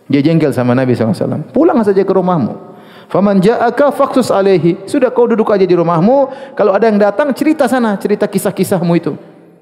Dia 0.06 0.22
jengkel 0.22 0.54
sama 0.54 0.70
Nabi 0.70 0.94
SAW 0.94 1.50
pulang 1.50 1.82
saja 1.82 2.02
ke 2.06 2.12
rumahmu. 2.14 2.78
Faman 3.06 3.38
ja'aka 3.38 3.94
faqsus 3.94 4.34
alaihi. 4.34 4.86
Sudah 4.86 5.14
kau 5.14 5.30
duduk 5.30 5.46
aja 5.54 5.62
di 5.62 5.74
rumahmu, 5.74 6.30
kalau 6.58 6.74
ada 6.74 6.90
yang 6.90 6.98
datang 6.98 7.30
cerita 7.30 7.70
sana, 7.70 7.94
cerita 7.98 8.26
kisah-kisahmu 8.26 8.92
itu. 8.98 9.14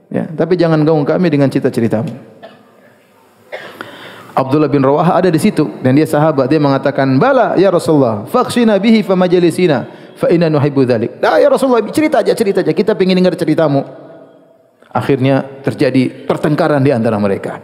Ya, 0.08 0.28
tapi 0.32 0.56
jangan 0.56 0.80
ganggu 0.84 1.04
kami 1.04 1.28
dengan 1.28 1.48
cerita-ceritamu. 1.52 2.12
Abdullah 4.34 4.66
bin 4.66 4.82
Rawah 4.82 5.14
ada 5.14 5.30
di 5.30 5.38
situ 5.38 5.78
dan 5.78 5.94
dia 5.94 6.06
sahabat 6.10 6.50
dia 6.50 6.58
mengatakan 6.58 7.06
bala 7.22 7.54
ya 7.54 7.70
Rasulullah 7.70 8.26
faqsina 8.26 8.74
bihi 8.82 9.06
fa 9.06 9.14
majlisina 9.14 9.86
fa 10.18 10.26
inna 10.26 10.50
nuhibbu 10.50 10.82
dzalik. 10.82 11.22
Dah 11.22 11.38
ya 11.38 11.46
Rasulullah 11.46 11.86
cerita 11.94 12.18
aja 12.18 12.34
cerita 12.34 12.66
aja 12.66 12.74
kita 12.74 12.98
ingin 12.98 13.22
dengar 13.22 13.38
ceritamu. 13.38 13.86
Akhirnya 14.94 15.42
terjadi 15.62 16.26
pertengkaran 16.26 16.82
di 16.82 16.90
antara 16.90 17.18
mereka. 17.18 17.62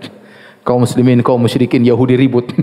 Kaum 0.62 0.82
muslimin 0.82 1.22
kaum 1.22 1.42
musyrikin 1.42 1.82
Yahudi 1.82 2.14
ribut. 2.18 2.50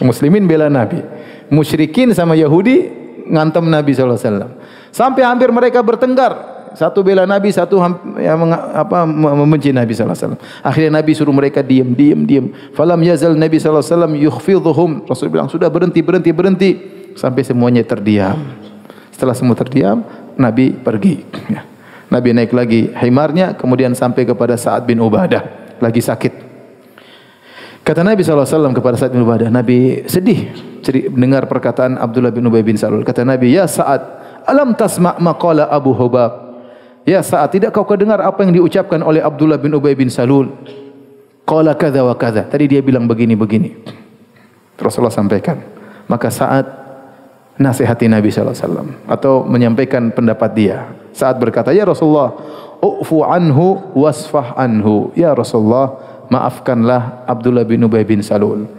Muslimin 0.00 0.48
bela 0.48 0.72
Nabi 0.72 1.04
musyrikin 1.52 2.16
sama 2.16 2.32
Yahudi 2.32 2.88
ngantem 3.28 3.60
Nabi 3.68 3.92
sallallahu 3.92 4.16
alaihi 4.16 4.28
wasallam. 4.32 4.50
Sampai 4.88 5.22
hampir 5.28 5.52
mereka 5.52 5.84
bertengkar. 5.84 6.61
Satu 6.74 7.04
bela 7.04 7.28
Nabi, 7.28 7.52
satu 7.52 7.76
yang 8.18 8.48
apa 8.52 9.04
membenci 9.08 9.70
Nabi 9.70 9.92
sallallahu 9.92 10.16
alaihi 10.16 10.24
wasallam. 10.24 10.42
Akhirnya 10.64 10.90
Nabi 10.98 11.10
suruh 11.12 11.34
mereka 11.34 11.60
diam, 11.60 11.92
diam, 11.92 12.24
diam. 12.24 12.46
Falam 12.72 13.00
yazal 13.04 13.36
Nabi 13.36 13.60
sallallahu 13.60 13.84
alaihi 13.84 13.94
wasallam 13.94 14.14
yukhfidhuhum. 14.16 14.90
Rasul 15.06 15.28
bilang, 15.28 15.48
"Sudah 15.52 15.68
berhenti, 15.68 16.00
berhenti, 16.00 16.30
berhenti." 16.32 16.70
Sampai 17.12 17.44
semuanya 17.44 17.84
terdiam. 17.84 18.40
Setelah 19.12 19.36
semua 19.36 19.52
terdiam, 19.52 20.00
Nabi 20.36 20.72
pergi. 20.72 21.20
Ya. 21.52 21.62
Nabi 22.12 22.36
naik 22.36 22.52
lagi 22.52 22.92
himarnya, 22.92 23.56
kemudian 23.56 23.96
sampai 23.96 24.28
kepada 24.28 24.52
Sa'ad 24.56 24.84
bin 24.84 25.00
Ubadah, 25.00 25.76
lagi 25.80 26.04
sakit. 26.04 26.52
Kata 27.80 28.04
Nabi 28.04 28.20
SAW 28.20 28.76
kepada 28.76 29.00
Sa'ad 29.00 29.16
bin 29.16 29.24
Ubadah, 29.24 29.48
Nabi 29.48 30.04
sedih 30.04 30.52
mendengar 31.08 31.48
perkataan 31.48 31.96
Abdullah 31.96 32.28
bin 32.28 32.44
Ubay 32.44 32.60
bin 32.60 32.76
Salul. 32.76 33.00
Kata 33.00 33.24
Nabi, 33.24 33.56
Ya 33.56 33.64
Sa'ad, 33.64 34.02
alam 34.44 34.74
tasma' 34.74 35.16
maqala 35.22 35.70
Abu 35.70 35.94
Hubab. 35.94 36.41
Ya 37.02 37.18
Sa'ad, 37.18 37.50
tidak 37.50 37.74
kau 37.74 37.82
kedengar 37.82 38.22
apa 38.22 38.46
yang 38.46 38.54
diucapkan 38.54 39.02
oleh 39.02 39.18
Abdullah 39.18 39.58
bin 39.58 39.74
Ubay 39.74 39.98
bin 39.98 40.06
Salul? 40.06 40.54
Qala 41.42 41.74
kadha 41.74 42.06
wa 42.06 42.14
kadha. 42.14 42.46
Tadi 42.46 42.70
dia 42.70 42.80
bilang 42.82 43.10
begini-begini. 43.10 43.74
Rasulullah 44.78 45.14
sampaikan. 45.14 45.58
Maka 46.06 46.30
Sa'ad 46.30 46.66
nasihati 47.58 48.06
Nabi 48.06 48.30
SAW. 48.30 49.10
Atau 49.10 49.42
menyampaikan 49.42 50.14
pendapat 50.14 50.50
dia. 50.54 50.94
Saat 51.10 51.42
berkata, 51.42 51.74
Ya 51.74 51.82
Rasulullah, 51.82 52.38
u'fu 52.78 53.26
anhu 53.26 53.82
wasfah 53.98 54.54
anhu. 54.54 55.10
Ya 55.18 55.34
Rasulullah, 55.34 55.98
maafkanlah 56.30 57.26
Abdullah 57.26 57.66
bin 57.66 57.82
Ubay 57.82 58.06
bin 58.06 58.22
Salul. 58.22 58.70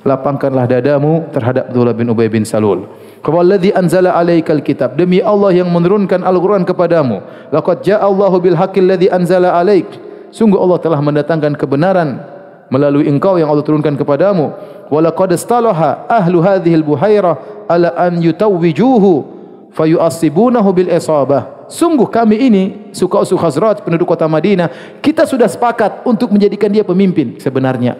Lapangkanlah 0.00 0.64
dadamu 0.64 1.28
terhadap 1.28 1.68
Abdullah 1.68 1.92
bin 1.92 2.08
Ubay 2.08 2.32
bin 2.32 2.48
Salul. 2.48 2.88
Kawalladhi 3.20 3.76
anzala 3.76 4.16
alaikal 4.16 4.64
kitab. 4.64 4.96
Demi 4.96 5.20
Allah 5.20 5.52
yang 5.52 5.68
menurunkan 5.68 6.24
Al-Quran 6.24 6.64
kepadamu. 6.64 7.20
Laqad 7.52 7.84
ja'allahu 7.84 8.36
bil 8.40 8.56
haqqil 8.56 8.88
ladhi 8.88 9.12
anzala 9.12 9.52
alaik. 9.60 9.86
Sungguh 10.32 10.56
Allah 10.56 10.80
telah 10.80 11.00
mendatangkan 11.04 11.52
kebenaran 11.52 12.24
melalui 12.72 13.12
engkau 13.12 13.36
yang 13.36 13.52
Allah 13.52 13.66
turunkan 13.66 13.98
kepadamu. 14.00 14.56
Walaqad 14.88 15.36
istalaha 15.36 16.08
ahlu 16.08 16.40
hadhil 16.40 16.80
buhairah 16.80 17.68
ala 17.68 17.92
an 17.94 18.18
yutawwijuhu 18.24 19.40
fayu'assibunahu 19.70 20.68
bil 20.74 20.90
isabah 20.90 21.70
sungguh 21.70 22.10
kami 22.10 22.36
ini 22.50 22.62
suka 22.90 23.22
usul 23.22 23.38
penduduk 23.86 24.10
kota 24.10 24.26
Madinah 24.26 24.98
kita 24.98 25.22
sudah 25.22 25.46
sepakat 25.46 26.02
untuk 26.02 26.34
menjadikan 26.34 26.66
dia 26.70 26.82
pemimpin 26.82 27.38
sebenarnya 27.38 27.94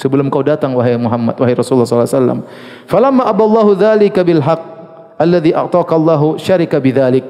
sebelum 0.00 0.32
kau 0.32 0.40
datang 0.40 0.72
wahai 0.72 0.96
Muhammad 0.96 1.36
wahai 1.36 1.52
Rasulullah 1.52 1.84
sallallahu 1.84 2.08
alaihi 2.08 2.16
wasallam. 2.16 2.40
Falamma 2.88 3.22
aballahu 3.28 3.76
dzalika 3.76 4.24
bil 4.24 4.40
haqq 4.40 4.64
alladhi 5.20 5.52
a'taka 5.52 5.92
Allahu 5.92 6.40
syarika 6.40 6.80
bidzalik. 6.80 7.22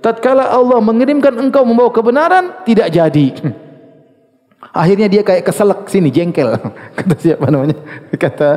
Tatkala 0.00 0.48
Allah 0.48 0.80
mengirimkan 0.80 1.36
engkau 1.36 1.68
membawa 1.68 1.92
kebenaran 1.92 2.64
tidak 2.64 2.88
jadi. 2.88 3.26
Akhirnya 4.80 5.08
dia 5.12 5.20
kayak 5.20 5.44
keselak 5.44 5.84
sini 5.92 6.08
jengkel. 6.08 6.56
Kata 6.98 7.14
siapa 7.20 7.44
namanya? 7.52 7.76
Kata 8.24 8.48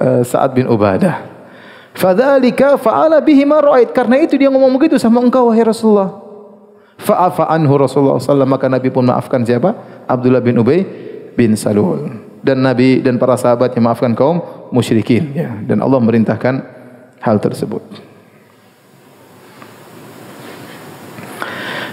uh, 0.00 0.20
Sa'ad 0.24 0.56
bin 0.56 0.64
Ubadah. 0.68 1.28
Fadzalika 1.92 2.80
fa'ala 2.80 3.20
bihi 3.20 3.44
ma 3.44 3.60
ra'ait. 3.60 3.92
Karena 3.92 4.16
itu 4.16 4.40
dia 4.40 4.48
ngomong 4.48 4.80
begitu 4.80 4.96
sama 4.96 5.20
engkau 5.20 5.52
wahai 5.52 5.64
Rasulullah. 5.64 6.12
Fa'afa 6.96 7.48
anhu 7.52 7.72
Rasulullah 7.76 8.16
sallallahu 8.16 8.52
maka 8.56 8.68
Nabi 8.68 8.88
pun 8.88 9.04
maafkan 9.04 9.44
siapa? 9.44 9.76
Abdullah 10.08 10.40
bin 10.40 10.56
Ubay 10.60 10.84
bin 11.36 11.56
Salul. 11.56 12.31
Dan 12.42 12.58
Nabi 12.66 12.98
dan 12.98 13.22
para 13.22 13.38
sahabat 13.38 13.70
yang 13.78 13.86
maafkan 13.86 14.18
kaum 14.18 14.42
musyrikin 14.74 15.30
ya. 15.30 15.54
Dan 15.62 15.78
Allah 15.78 16.02
merintahkan 16.02 16.54
hal 17.22 17.38
tersebut. 17.38 17.82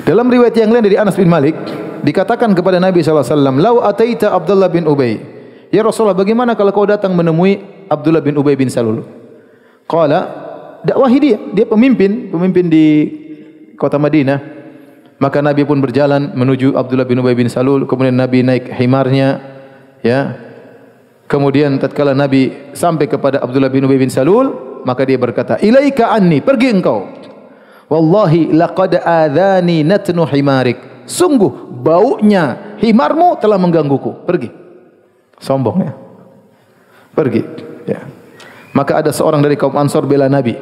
Dalam 0.10 0.26
riwayat 0.26 0.58
yang 0.58 0.74
lain 0.74 0.82
dari 0.82 0.98
Anas 0.98 1.14
bin 1.14 1.30
Malik 1.30 1.54
dikatakan 2.02 2.50
kepada 2.58 2.82
Nabi 2.82 3.06
sallallahu 3.06 3.30
alaihi 3.30 3.36
wasallam, 3.38 3.56
"Lau 3.62 3.76
ataita 3.86 4.34
Abdullah 4.34 4.74
bin 4.74 4.90
Ubay." 4.90 5.22
Ya 5.70 5.86
Rasulullah, 5.86 6.18
bagaimana 6.18 6.58
kalau 6.58 6.74
kau 6.74 6.90
datang 6.90 7.14
menemui 7.14 7.62
Abdullah 7.86 8.26
bin 8.26 8.34
Ubay 8.34 8.58
bin 8.58 8.74
Salul? 8.74 9.06
Qala 9.86 10.20
dakwahi 10.82 11.18
dia, 11.22 11.38
dia 11.54 11.66
pemimpin, 11.70 12.34
pemimpin 12.34 12.66
di 12.66 12.86
kota 13.78 14.02
Madinah. 14.02 14.58
Maka 15.22 15.46
Nabi 15.46 15.62
pun 15.68 15.78
berjalan 15.78 16.34
menuju 16.34 16.74
Abdullah 16.74 17.06
bin 17.06 17.22
Ubay 17.22 17.38
bin 17.38 17.46
Salul, 17.46 17.86
kemudian 17.86 18.18
Nabi 18.18 18.42
naik 18.42 18.66
himarnya, 18.72 19.59
ya. 20.06 20.36
Kemudian 21.30 21.78
tatkala 21.78 22.18
Nabi 22.18 22.74
sampai 22.74 23.06
kepada 23.06 23.38
Abdullah 23.46 23.70
bin 23.70 23.86
Ubay 23.86 24.02
bin 24.02 24.10
Salul, 24.10 24.82
maka 24.82 25.06
dia 25.06 25.22
berkata, 25.22 25.62
"Ilaika 25.62 26.10
anni, 26.10 26.42
pergi 26.42 26.74
engkau." 26.74 27.06
Wallahi 27.90 28.54
laqad 28.54 29.02
adzani 29.02 29.82
natnu 29.82 30.26
himarik. 30.30 31.06
Sungguh 31.10 31.74
baunya 31.74 32.78
himarmu 32.78 33.42
telah 33.42 33.58
menggangguku. 33.58 34.30
Pergi. 34.30 34.50
Sombong 35.42 35.78
ya. 35.82 35.94
Pergi. 37.18 37.42
Ya. 37.90 38.06
Maka 38.78 39.02
ada 39.02 39.10
seorang 39.10 39.42
dari 39.42 39.58
kaum 39.58 39.74
Ansor 39.74 40.06
bela 40.06 40.30
Nabi. 40.30 40.54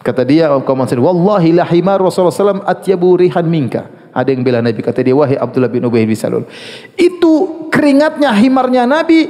Kata 0.00 0.24
dia 0.24 0.48
kaum 0.64 0.80
Ansor, 0.80 1.04
"Wallahi 1.04 1.52
la 1.52 1.68
himar 1.68 2.00
Rasulullah 2.00 2.32
sallam 2.32 2.64
atyabu 2.64 3.20
rihan 3.20 3.44
minka." 3.44 3.92
Ada 4.16 4.32
yang 4.32 4.40
bela 4.40 4.64
Nabi 4.64 4.80
kata 4.80 5.04
dia, 5.04 5.12
"Wahai 5.12 5.36
Abdullah 5.36 5.68
bin 5.68 5.84
Ubay 5.84 6.08
bin 6.08 6.16
Salul, 6.16 6.48
itu 6.96 7.61
keringatnya 7.72 8.28
himarnya 8.36 8.84
Nabi 8.84 9.24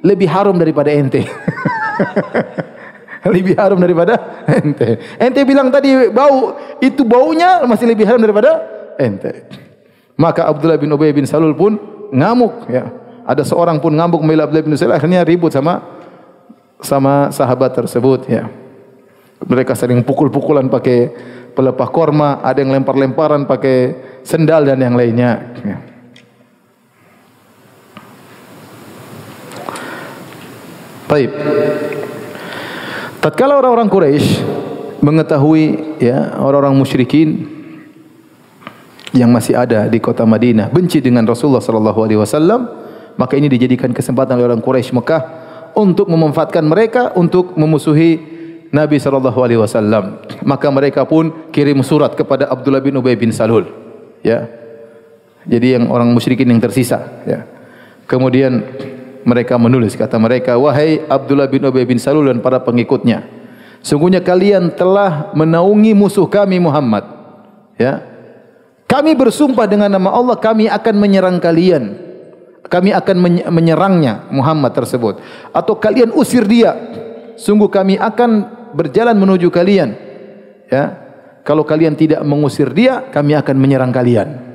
lebih 0.00 0.28
harum 0.32 0.56
daripada 0.56 0.88
ente." 0.88 1.28
lebih 3.26 3.58
harum 3.58 3.78
daripada 3.82 4.44
ente. 4.46 5.02
Ente 5.18 5.40
bilang 5.42 5.68
tadi 5.70 6.10
bau, 6.10 6.54
itu 6.78 7.02
baunya 7.02 7.62
masih 7.66 7.90
lebih 7.90 8.06
harum 8.06 8.22
daripada 8.22 8.62
ente. 8.98 9.46
Maka 10.16 10.48
Abdullah 10.48 10.80
bin 10.80 10.92
Ubay 10.94 11.12
bin 11.12 11.26
Salul 11.28 11.52
pun 11.52 11.76
ngamuk 12.14 12.70
ya. 12.70 12.88
Ada 13.26 13.42
seorang 13.42 13.82
pun 13.82 13.90
ngamuk 13.90 14.22
membela 14.22 14.46
Abdullah 14.46 14.64
bin 14.64 14.78
Salul 14.78 14.96
akhirnya 14.96 15.26
ribut 15.26 15.50
sama 15.50 15.82
sama 16.80 17.34
sahabat 17.34 17.74
tersebut 17.76 18.30
ya. 18.30 18.48
Mereka 19.42 19.76
sering 19.76 20.00
pukul-pukulan 20.00 20.64
pakai 20.72 21.12
pelepah 21.52 21.88
korma, 21.92 22.40
ada 22.40 22.56
yang 22.64 22.72
lempar-lemparan 22.72 23.44
pakai 23.44 23.78
sendal 24.24 24.64
dan 24.64 24.80
yang 24.80 24.96
lainnya. 24.96 25.32
Ya. 25.60 25.76
Baik. 31.06 31.30
Tatkala 33.22 33.62
orang-orang 33.62 33.86
Quraisy 33.86 34.42
mengetahui 34.98 35.98
ya 36.02 36.34
orang-orang 36.42 36.74
musyrikin 36.74 37.46
yang 39.14 39.30
masih 39.30 39.54
ada 39.54 39.86
di 39.86 40.02
kota 40.02 40.26
Madinah 40.26 40.66
benci 40.68 40.98
dengan 40.98 41.22
Rasulullah 41.22 41.62
sallallahu 41.62 42.00
alaihi 42.02 42.18
wasallam, 42.18 42.66
maka 43.14 43.38
ini 43.38 43.46
dijadikan 43.46 43.94
kesempatan 43.94 44.34
oleh 44.34 44.50
orang 44.50 44.62
Quraisy 44.62 44.90
Mekah 44.98 45.22
untuk 45.78 46.10
memanfaatkan 46.10 46.66
mereka 46.66 47.14
untuk 47.14 47.54
memusuhi 47.54 48.18
Nabi 48.74 48.98
sallallahu 48.98 49.38
alaihi 49.38 49.62
wasallam. 49.62 50.26
Maka 50.42 50.74
mereka 50.74 51.06
pun 51.06 51.50
kirim 51.54 51.86
surat 51.86 52.18
kepada 52.18 52.50
Abdullah 52.50 52.82
bin 52.82 52.98
Ubay 52.98 53.14
bin 53.14 53.30
Salul. 53.30 53.70
Ya. 54.26 54.50
Jadi 55.46 55.78
yang 55.78 55.86
orang 55.94 56.10
musyrikin 56.10 56.50
yang 56.50 56.58
tersisa, 56.58 57.22
ya. 57.22 57.46
Kemudian 58.10 58.66
mereka 59.26 59.58
menulis 59.58 59.98
kata 59.98 60.14
mereka, 60.22 60.54
"Wahai 60.54 61.02
Abdullah 61.10 61.50
bin 61.50 61.66
Ubay 61.66 61.82
bin 61.82 61.98
Salul 61.98 62.30
dan 62.30 62.38
para 62.38 62.62
pengikutnya, 62.62 63.26
sungguhnya 63.82 64.22
kalian 64.22 64.70
telah 64.78 65.34
menaungi 65.34 65.90
musuh 65.98 66.30
kami 66.30 66.62
Muhammad." 66.62 67.02
Ya. 67.74 68.06
Kami 68.86 69.18
bersumpah 69.18 69.66
dengan 69.66 69.90
nama 69.90 70.14
Allah 70.14 70.38
kami 70.38 70.70
akan 70.70 70.94
menyerang 70.94 71.42
kalian. 71.42 72.06
Kami 72.66 72.94
akan 72.94 73.16
menyerangnya 73.50 74.26
Muhammad 74.30 74.74
tersebut 74.74 75.22
atau 75.50 75.74
kalian 75.74 76.14
usir 76.14 76.46
dia. 76.46 76.74
Sungguh 77.34 77.66
kami 77.66 77.98
akan 77.98 78.30
berjalan 78.74 79.18
menuju 79.18 79.50
kalian. 79.50 79.94
Ya. 80.70 81.02
Kalau 81.46 81.62
kalian 81.62 81.94
tidak 81.94 82.26
mengusir 82.26 82.70
dia, 82.74 83.06
kami 83.10 83.38
akan 83.38 83.54
menyerang 83.54 83.94
kalian. 83.94 84.46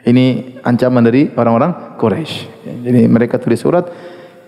Ini 0.00 0.56
ancaman 0.64 1.04
dari 1.04 1.28
orang-orang 1.36 2.00
Quraisy. 2.00 2.64
Jadi 2.80 3.04
mereka 3.04 3.36
tulis 3.36 3.60
surat, 3.60 3.84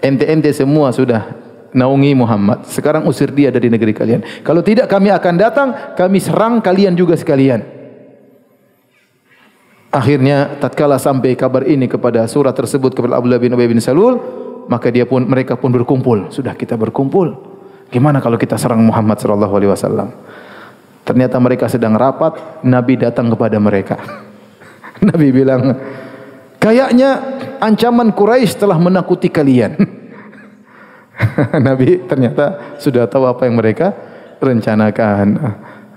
ente-ente 0.03 0.51
semua 0.53 0.91
sudah 0.91 1.33
naungi 1.73 2.13
Muhammad. 2.13 2.69
Sekarang 2.69 3.09
usir 3.09 3.33
dia 3.33 3.49
dari 3.49 3.73
negeri 3.73 3.95
kalian. 3.97 4.21
Kalau 4.45 4.61
tidak 4.61 4.91
kami 4.91 5.09
akan 5.09 5.35
datang, 5.41 5.69
kami 5.97 6.21
serang 6.21 6.61
kalian 6.61 6.93
juga 6.99 7.17
sekalian. 7.17 7.65
Akhirnya 9.93 10.57
tatkala 10.57 10.97
sampai 10.97 11.37
kabar 11.37 11.69
ini 11.69 11.85
kepada 11.85 12.25
surat 12.25 12.57
tersebut 12.57 12.97
kepada 12.97 13.21
Abdullah 13.21 13.41
bin 13.41 13.53
Ubay 13.53 13.69
bin 13.69 13.81
Salul, 13.81 14.17
maka 14.69 14.89
dia 14.89 15.05
pun 15.05 15.25
mereka 15.29 15.57
pun 15.57 15.69
berkumpul. 15.69 16.33
Sudah 16.33 16.57
kita 16.57 16.81
berkumpul. 16.81 17.37
Gimana 17.93 18.25
kalau 18.25 18.41
kita 18.41 18.57
serang 18.57 18.81
Muhammad 18.89 19.21
sallallahu 19.21 19.53
alaihi 19.53 19.69
wasallam? 19.69 20.09
Ternyata 21.05 21.37
mereka 21.43 21.69
sedang 21.69 21.93
rapat, 21.93 22.65
Nabi 22.65 22.97
datang 22.97 23.29
kepada 23.29 23.61
mereka. 23.61 24.01
Nabi 25.13 25.29
bilang, 25.29 25.77
kayaknya 26.63 27.11
ancaman 27.59 28.15
Quraisy 28.15 28.63
telah 28.63 28.79
menakuti 28.79 29.27
kalian. 29.27 29.75
Nabi 31.67 32.07
ternyata 32.07 32.79
sudah 32.79 33.11
tahu 33.11 33.27
apa 33.27 33.51
yang 33.51 33.59
mereka 33.59 33.91
rencanakan. 34.39 35.27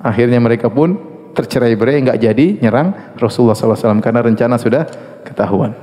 Akhirnya 0.02 0.42
mereka 0.42 0.74
pun 0.74 0.98
tercerai 1.38 1.78
berai, 1.78 2.02
enggak 2.02 2.18
jadi 2.18 2.62
nyerang 2.62 3.18
Rasulullah 3.20 3.58
SAW 3.58 4.02
karena 4.02 4.26
rencana 4.26 4.56
sudah 4.58 4.88
ketahuan. 5.22 5.74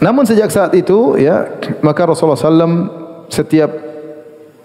Namun 0.00 0.24
sejak 0.24 0.48
saat 0.48 0.72
itu, 0.72 1.16
ya 1.20 1.60
maka 1.84 2.08
Rasulullah 2.08 2.40
SAW 2.40 2.88
setiap 3.28 3.70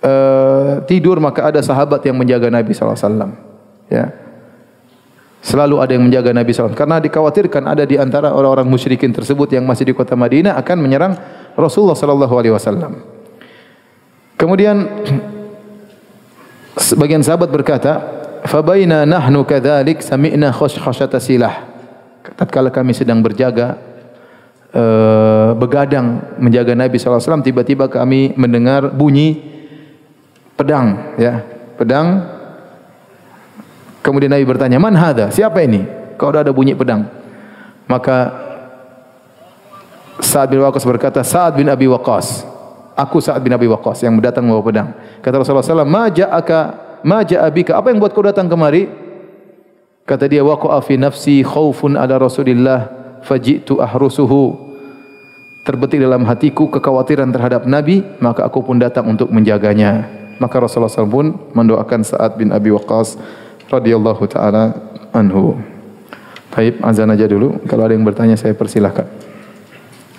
uh, 0.02 0.82
tidur 0.88 1.20
maka 1.20 1.52
ada 1.52 1.60
sahabat 1.60 2.02
yang 2.08 2.16
menjaga 2.18 2.48
Nabi 2.48 2.72
SAW. 2.72 3.36
Ya, 3.92 4.25
Selalu 5.46 5.78
ada 5.78 5.94
yang 5.94 6.10
menjaga 6.10 6.34
Nabi 6.34 6.50
SAW. 6.50 6.74
Karena 6.74 6.98
dikhawatirkan 6.98 7.70
ada 7.70 7.86
di 7.86 8.02
antara 8.02 8.34
orang-orang 8.34 8.66
musyrikin 8.66 9.14
tersebut 9.14 9.54
yang 9.54 9.62
masih 9.62 9.86
di 9.86 9.94
kota 9.94 10.18
Madinah 10.18 10.58
akan 10.58 10.78
menyerang 10.82 11.14
Rasulullah 11.54 11.94
SAW. 11.94 12.58
Kemudian 14.34 15.06
sebagian 16.90 17.22
sahabat 17.22 17.54
berkata, 17.54 17.94
"Fabaina 18.50 19.06
nahnu 19.06 19.46
kadzalik 19.46 20.02
sami'na 20.02 20.50
khashkhashata 20.50 21.22
silah." 21.22 21.62
Tatkala 22.26 22.74
kami 22.74 22.98
sedang 22.98 23.22
berjaga 23.22 23.78
uh, 24.74 25.54
begadang 25.54 26.36
menjaga 26.42 26.74
Nabi 26.74 26.98
SAW, 26.98 27.46
tiba-tiba 27.46 27.86
kami 27.86 28.34
mendengar 28.34 28.90
bunyi 28.90 29.46
pedang, 30.58 31.16
ya, 31.22 31.46
pedang 31.78 32.35
Kemudian 34.06 34.30
Nabi 34.30 34.46
bertanya, 34.46 34.78
"Man 34.78 34.94
hadha? 34.94 35.34
Siapa 35.34 35.66
ini?" 35.66 35.82
Kau 36.22 36.30
ada 36.30 36.54
bunyi 36.54 36.78
pedang. 36.78 37.10
Maka 37.90 38.46
Sa'ad 40.22 40.48
bin 40.54 40.62
Waqqas 40.62 40.86
berkata, 40.86 41.26
"Sa'ad 41.26 41.58
bin 41.58 41.66
Abi 41.66 41.90
Waqqas." 41.90 42.46
Aku 42.96 43.18
Sa'ad 43.20 43.42
bin 43.42 43.52
Abi 43.52 43.66
Waqqas 43.66 44.06
yang 44.06 44.16
datang 44.22 44.48
membawa 44.48 44.64
pedang. 44.64 44.88
Kata 45.20 45.42
Rasulullah 45.42 45.66
SAW, 45.66 45.90
"Ma 45.90 46.08
ja'aka 46.08 46.60
ma 47.04 47.26
ja'a? 47.26 47.50
Apa 47.52 47.88
yang 47.92 48.00
buat 48.00 48.14
kau 48.14 48.24
datang 48.24 48.48
kemari?" 48.48 48.88
Kata 50.06 50.30
dia, 50.30 50.46
"Waqa'a 50.46 50.80
fi 50.86 51.02
nafsi 51.02 51.42
khaufun 51.42 51.98
ala 51.98 52.22
Rasulillah 52.22 52.88
faji'tu 53.26 53.82
ahrusuhu." 53.82 54.54
Terbetik 55.66 55.98
dalam 55.98 56.24
hatiku 56.30 56.70
kekhawatiran 56.70 57.34
terhadap 57.34 57.66
Nabi, 57.66 58.06
maka 58.22 58.46
aku 58.46 58.62
pun 58.62 58.78
datang 58.78 59.10
untuk 59.10 59.34
menjaganya. 59.34 60.06
Maka 60.38 60.62
Rasulullah 60.62 60.94
SAW 60.94 61.10
pun 61.10 61.28
mendoakan 61.58 62.06
Sa'ad 62.06 62.38
bin 62.38 62.54
Abi 62.54 62.70
Waqqas 62.70 63.18
radhiyallahu 63.72 64.24
taala 64.30 64.76
anhu. 65.16 65.58
Baik, 66.56 66.80
azan 66.80 67.12
aja 67.12 67.28
dulu. 67.28 67.60
Kalau 67.68 67.84
ada 67.84 67.94
yang 67.98 68.08
bertanya 68.08 68.40
saya 68.40 68.56
persilahkan. 68.56 69.25